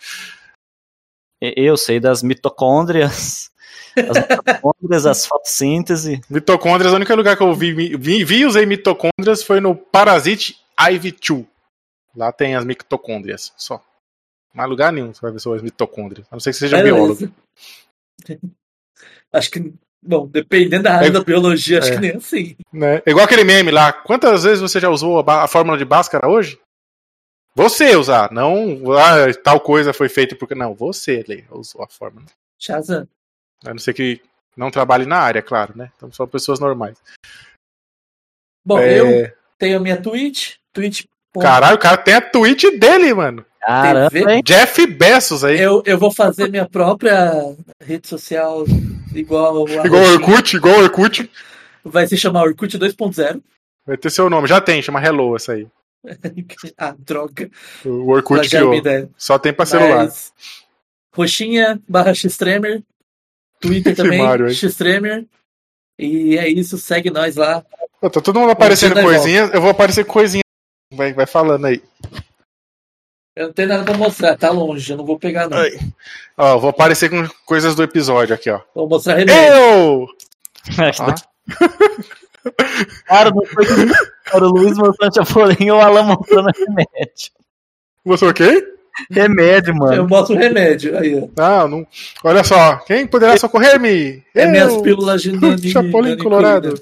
[1.42, 3.50] Eu sei das mitocôndrias,
[3.98, 6.22] as mitocôndrias, as fotossíntese.
[6.30, 10.58] Mitocôndrias, o único lugar que eu vi, vi, vi e usei mitocôndrias foi no Parasite
[10.80, 11.48] IV2.
[12.16, 13.82] Lá tem as mitocôndrias, só.
[14.54, 16.28] Não há lugar nenhum você vai ver sobre as mitocôndrias.
[16.30, 17.16] A não ser que seja biólogo.
[18.28, 18.40] Beleza.
[19.34, 19.74] Acho que,
[20.04, 21.96] bom, dependendo da área É- da biologia, acho é.
[21.96, 22.58] que nem assim.
[22.72, 23.02] Né?
[23.06, 23.94] Igual aquele meme lá.
[23.94, 26.60] Quantas vezes você já usou a, a fórmula de Bhaskara hoje?
[27.54, 30.56] Você usar, não ah, tal coisa foi feita porque.
[30.56, 32.26] Não, você Lê, usou a fórmula.
[32.58, 33.08] Shazam.
[33.66, 34.22] A não ser que
[34.56, 35.92] não trabalhe na área, claro, né?
[35.96, 36.98] Então são pessoas normais.
[38.66, 41.06] Bom, É, eu tenho a minha Twitch, Twitch.
[41.40, 43.46] Caralho, o cara tem a tweet dele, mano.
[43.62, 44.42] Caramba, TV?
[44.44, 45.60] Jeff Bezos aí.
[45.60, 48.66] Eu, eu vou fazer minha própria rede social
[49.14, 50.04] igual a Igual.
[50.04, 51.30] Orkut, igual o Orkut.
[51.84, 53.42] Vai se chamar Orkut 2.0.
[53.86, 54.48] Vai ter seu nome.
[54.48, 55.68] Já tem, chama Hello essa aí.
[56.78, 57.50] Ah, droga.
[57.86, 58.70] O Orkut criou.
[58.70, 59.10] minha ideia.
[59.18, 60.06] Só tem pra celular.
[60.06, 60.34] Mas,
[61.14, 62.84] Roxinha barra Xtremer.
[63.60, 64.50] Twitter também, Mário.
[64.54, 65.26] Xtremer.
[66.00, 67.64] E é isso, segue nós lá.
[68.00, 69.54] Pô, tá todo mundo aparecendo Orkut da coisinhas.
[69.54, 70.42] Eu vou aparecer coisinha.
[70.94, 71.82] Vai, vai falando aí.
[73.36, 75.58] Eu não tenho nada pra mostrar, tá longe, eu não vou pegar não.
[75.58, 75.72] Ai.
[76.38, 78.60] Ó, vou aparecer com coisas do episódio aqui, ó.
[78.76, 79.54] Vou mostrar remédio.
[79.54, 80.08] Eu!
[80.78, 81.16] Ah,
[83.06, 83.66] Cara, não foi
[84.42, 87.32] o Luiz mostrando Chapolin ou o Alan mostrando remédio.
[88.06, 88.68] Mostrou o quê?
[89.10, 90.08] Remédio, Eu mano.
[90.08, 90.98] mostro o remédio.
[90.98, 91.28] Aí, ó.
[91.42, 91.88] Ah, não.
[92.24, 94.24] Olha só, quem poderá socorrer-me?
[94.36, 94.50] É Eu!
[94.50, 96.74] minhas pílulas de de- Chapolin Colorado.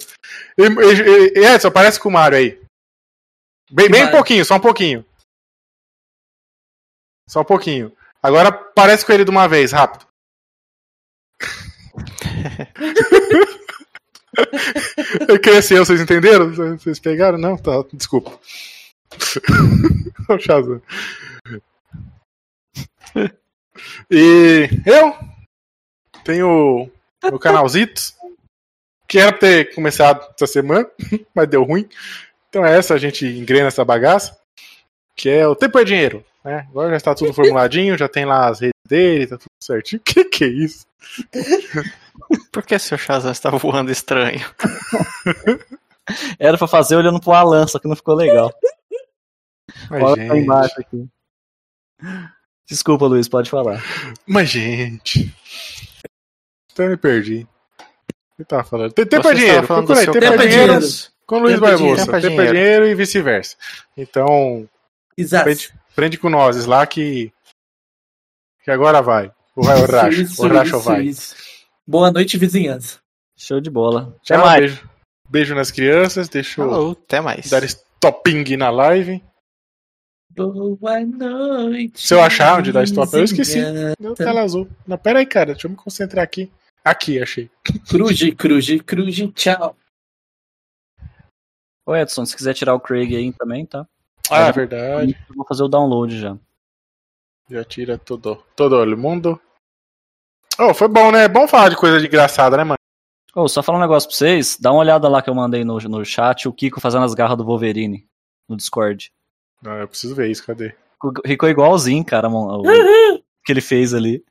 [0.57, 2.59] E, e, e, Edson, aparece com o Mario aí.
[3.71, 4.17] Bem, bem um Mario.
[4.17, 5.05] pouquinho, só um pouquinho.
[7.27, 7.91] Só um pouquinho.
[8.23, 10.05] Agora aparece com ele de uma vez, rápido.
[15.27, 16.51] Ele cresceu, vocês entenderam?
[16.51, 17.37] Vocês pegaram?
[17.37, 17.57] Não?
[17.57, 18.39] Tá, desculpa.
[20.29, 20.81] O.
[24.11, 25.15] E eu
[26.23, 26.89] tenho
[27.23, 28.13] meu canalzito,
[29.07, 30.87] que era pra ter começado essa semana,
[31.33, 31.87] mas deu ruim.
[32.49, 34.37] Então é essa, a gente engrena essa bagaça,
[35.15, 36.23] que é o Tempo é Dinheiro.
[36.43, 36.65] Né?
[36.69, 40.01] Agora já está tudo formuladinho, já tem lá as redes dele, tá tudo certinho.
[40.05, 40.85] Que que é isso?
[42.51, 44.45] Por que seu Shazam está voando estranho?
[46.39, 48.51] Era pra fazer olhando pro Alan, só que não ficou legal.
[49.89, 51.07] Mas, Olha gente, embaixo aqui.
[52.67, 53.83] Desculpa, Luiz, pode falar.
[54.27, 55.33] mas, gente.
[56.71, 57.47] Até me perdi.
[58.33, 58.93] O que tava falando?
[58.93, 60.87] Tem Tempo é Dinheiro, seu Tempo é Dinheiro dinheiro.
[61.25, 61.77] com Luiz é dinheiro.
[61.79, 62.05] Barbosa.
[62.05, 62.87] Tempo é Tempo é dinheiro.
[62.87, 63.55] E vice-versa.
[63.97, 64.67] Então,
[65.17, 65.43] Exato.
[65.45, 67.31] Prende, prende com nós lá que.
[68.63, 69.31] Que agora vai.
[69.55, 70.43] Ou vai o racho.
[70.43, 71.01] O racho vai.
[71.03, 71.35] isso.
[71.89, 72.99] Boa noite, vizinhança.
[73.35, 74.13] Show de bola.
[74.17, 74.59] Até Tchau, mais.
[74.59, 74.89] beijo.
[75.27, 76.29] Beijo nas crianças.
[76.29, 77.49] Deixa eu até mais.
[77.49, 79.23] dar stopping na live.
[80.29, 81.99] Boa noite.
[81.99, 83.57] Se eu achar onde dá stop, eu esqueci.
[83.99, 84.69] Deu tela azul.
[84.85, 85.53] Não, pera aí, cara.
[85.53, 86.51] Deixa eu me concentrar aqui.
[86.85, 87.49] Aqui, achei.
[87.89, 89.75] Cruze, cruze, cruze, tchau.
[91.87, 93.87] Ô Edson, se quiser tirar o Craig aí também, tá?
[94.29, 95.17] Ah, já- verdade.
[95.27, 96.37] Eu vou fazer o download já.
[97.49, 99.41] Já tira todo, todo o mundo.
[100.59, 101.23] Oh, foi bom, né?
[101.23, 102.77] É bom falar de coisa de engraçada, né, mano?
[103.33, 104.57] Ô, só falar um negócio pra vocês.
[104.59, 107.37] Dá uma olhada lá que eu mandei no, no chat, o Kiko fazendo as garras
[107.37, 108.05] do Wolverine
[108.47, 109.09] no Discord.
[109.61, 110.75] Não, eu preciso ver isso, cadê?
[111.25, 112.63] Ficou igualzinho, cara, o
[113.45, 114.21] que ele fez ali.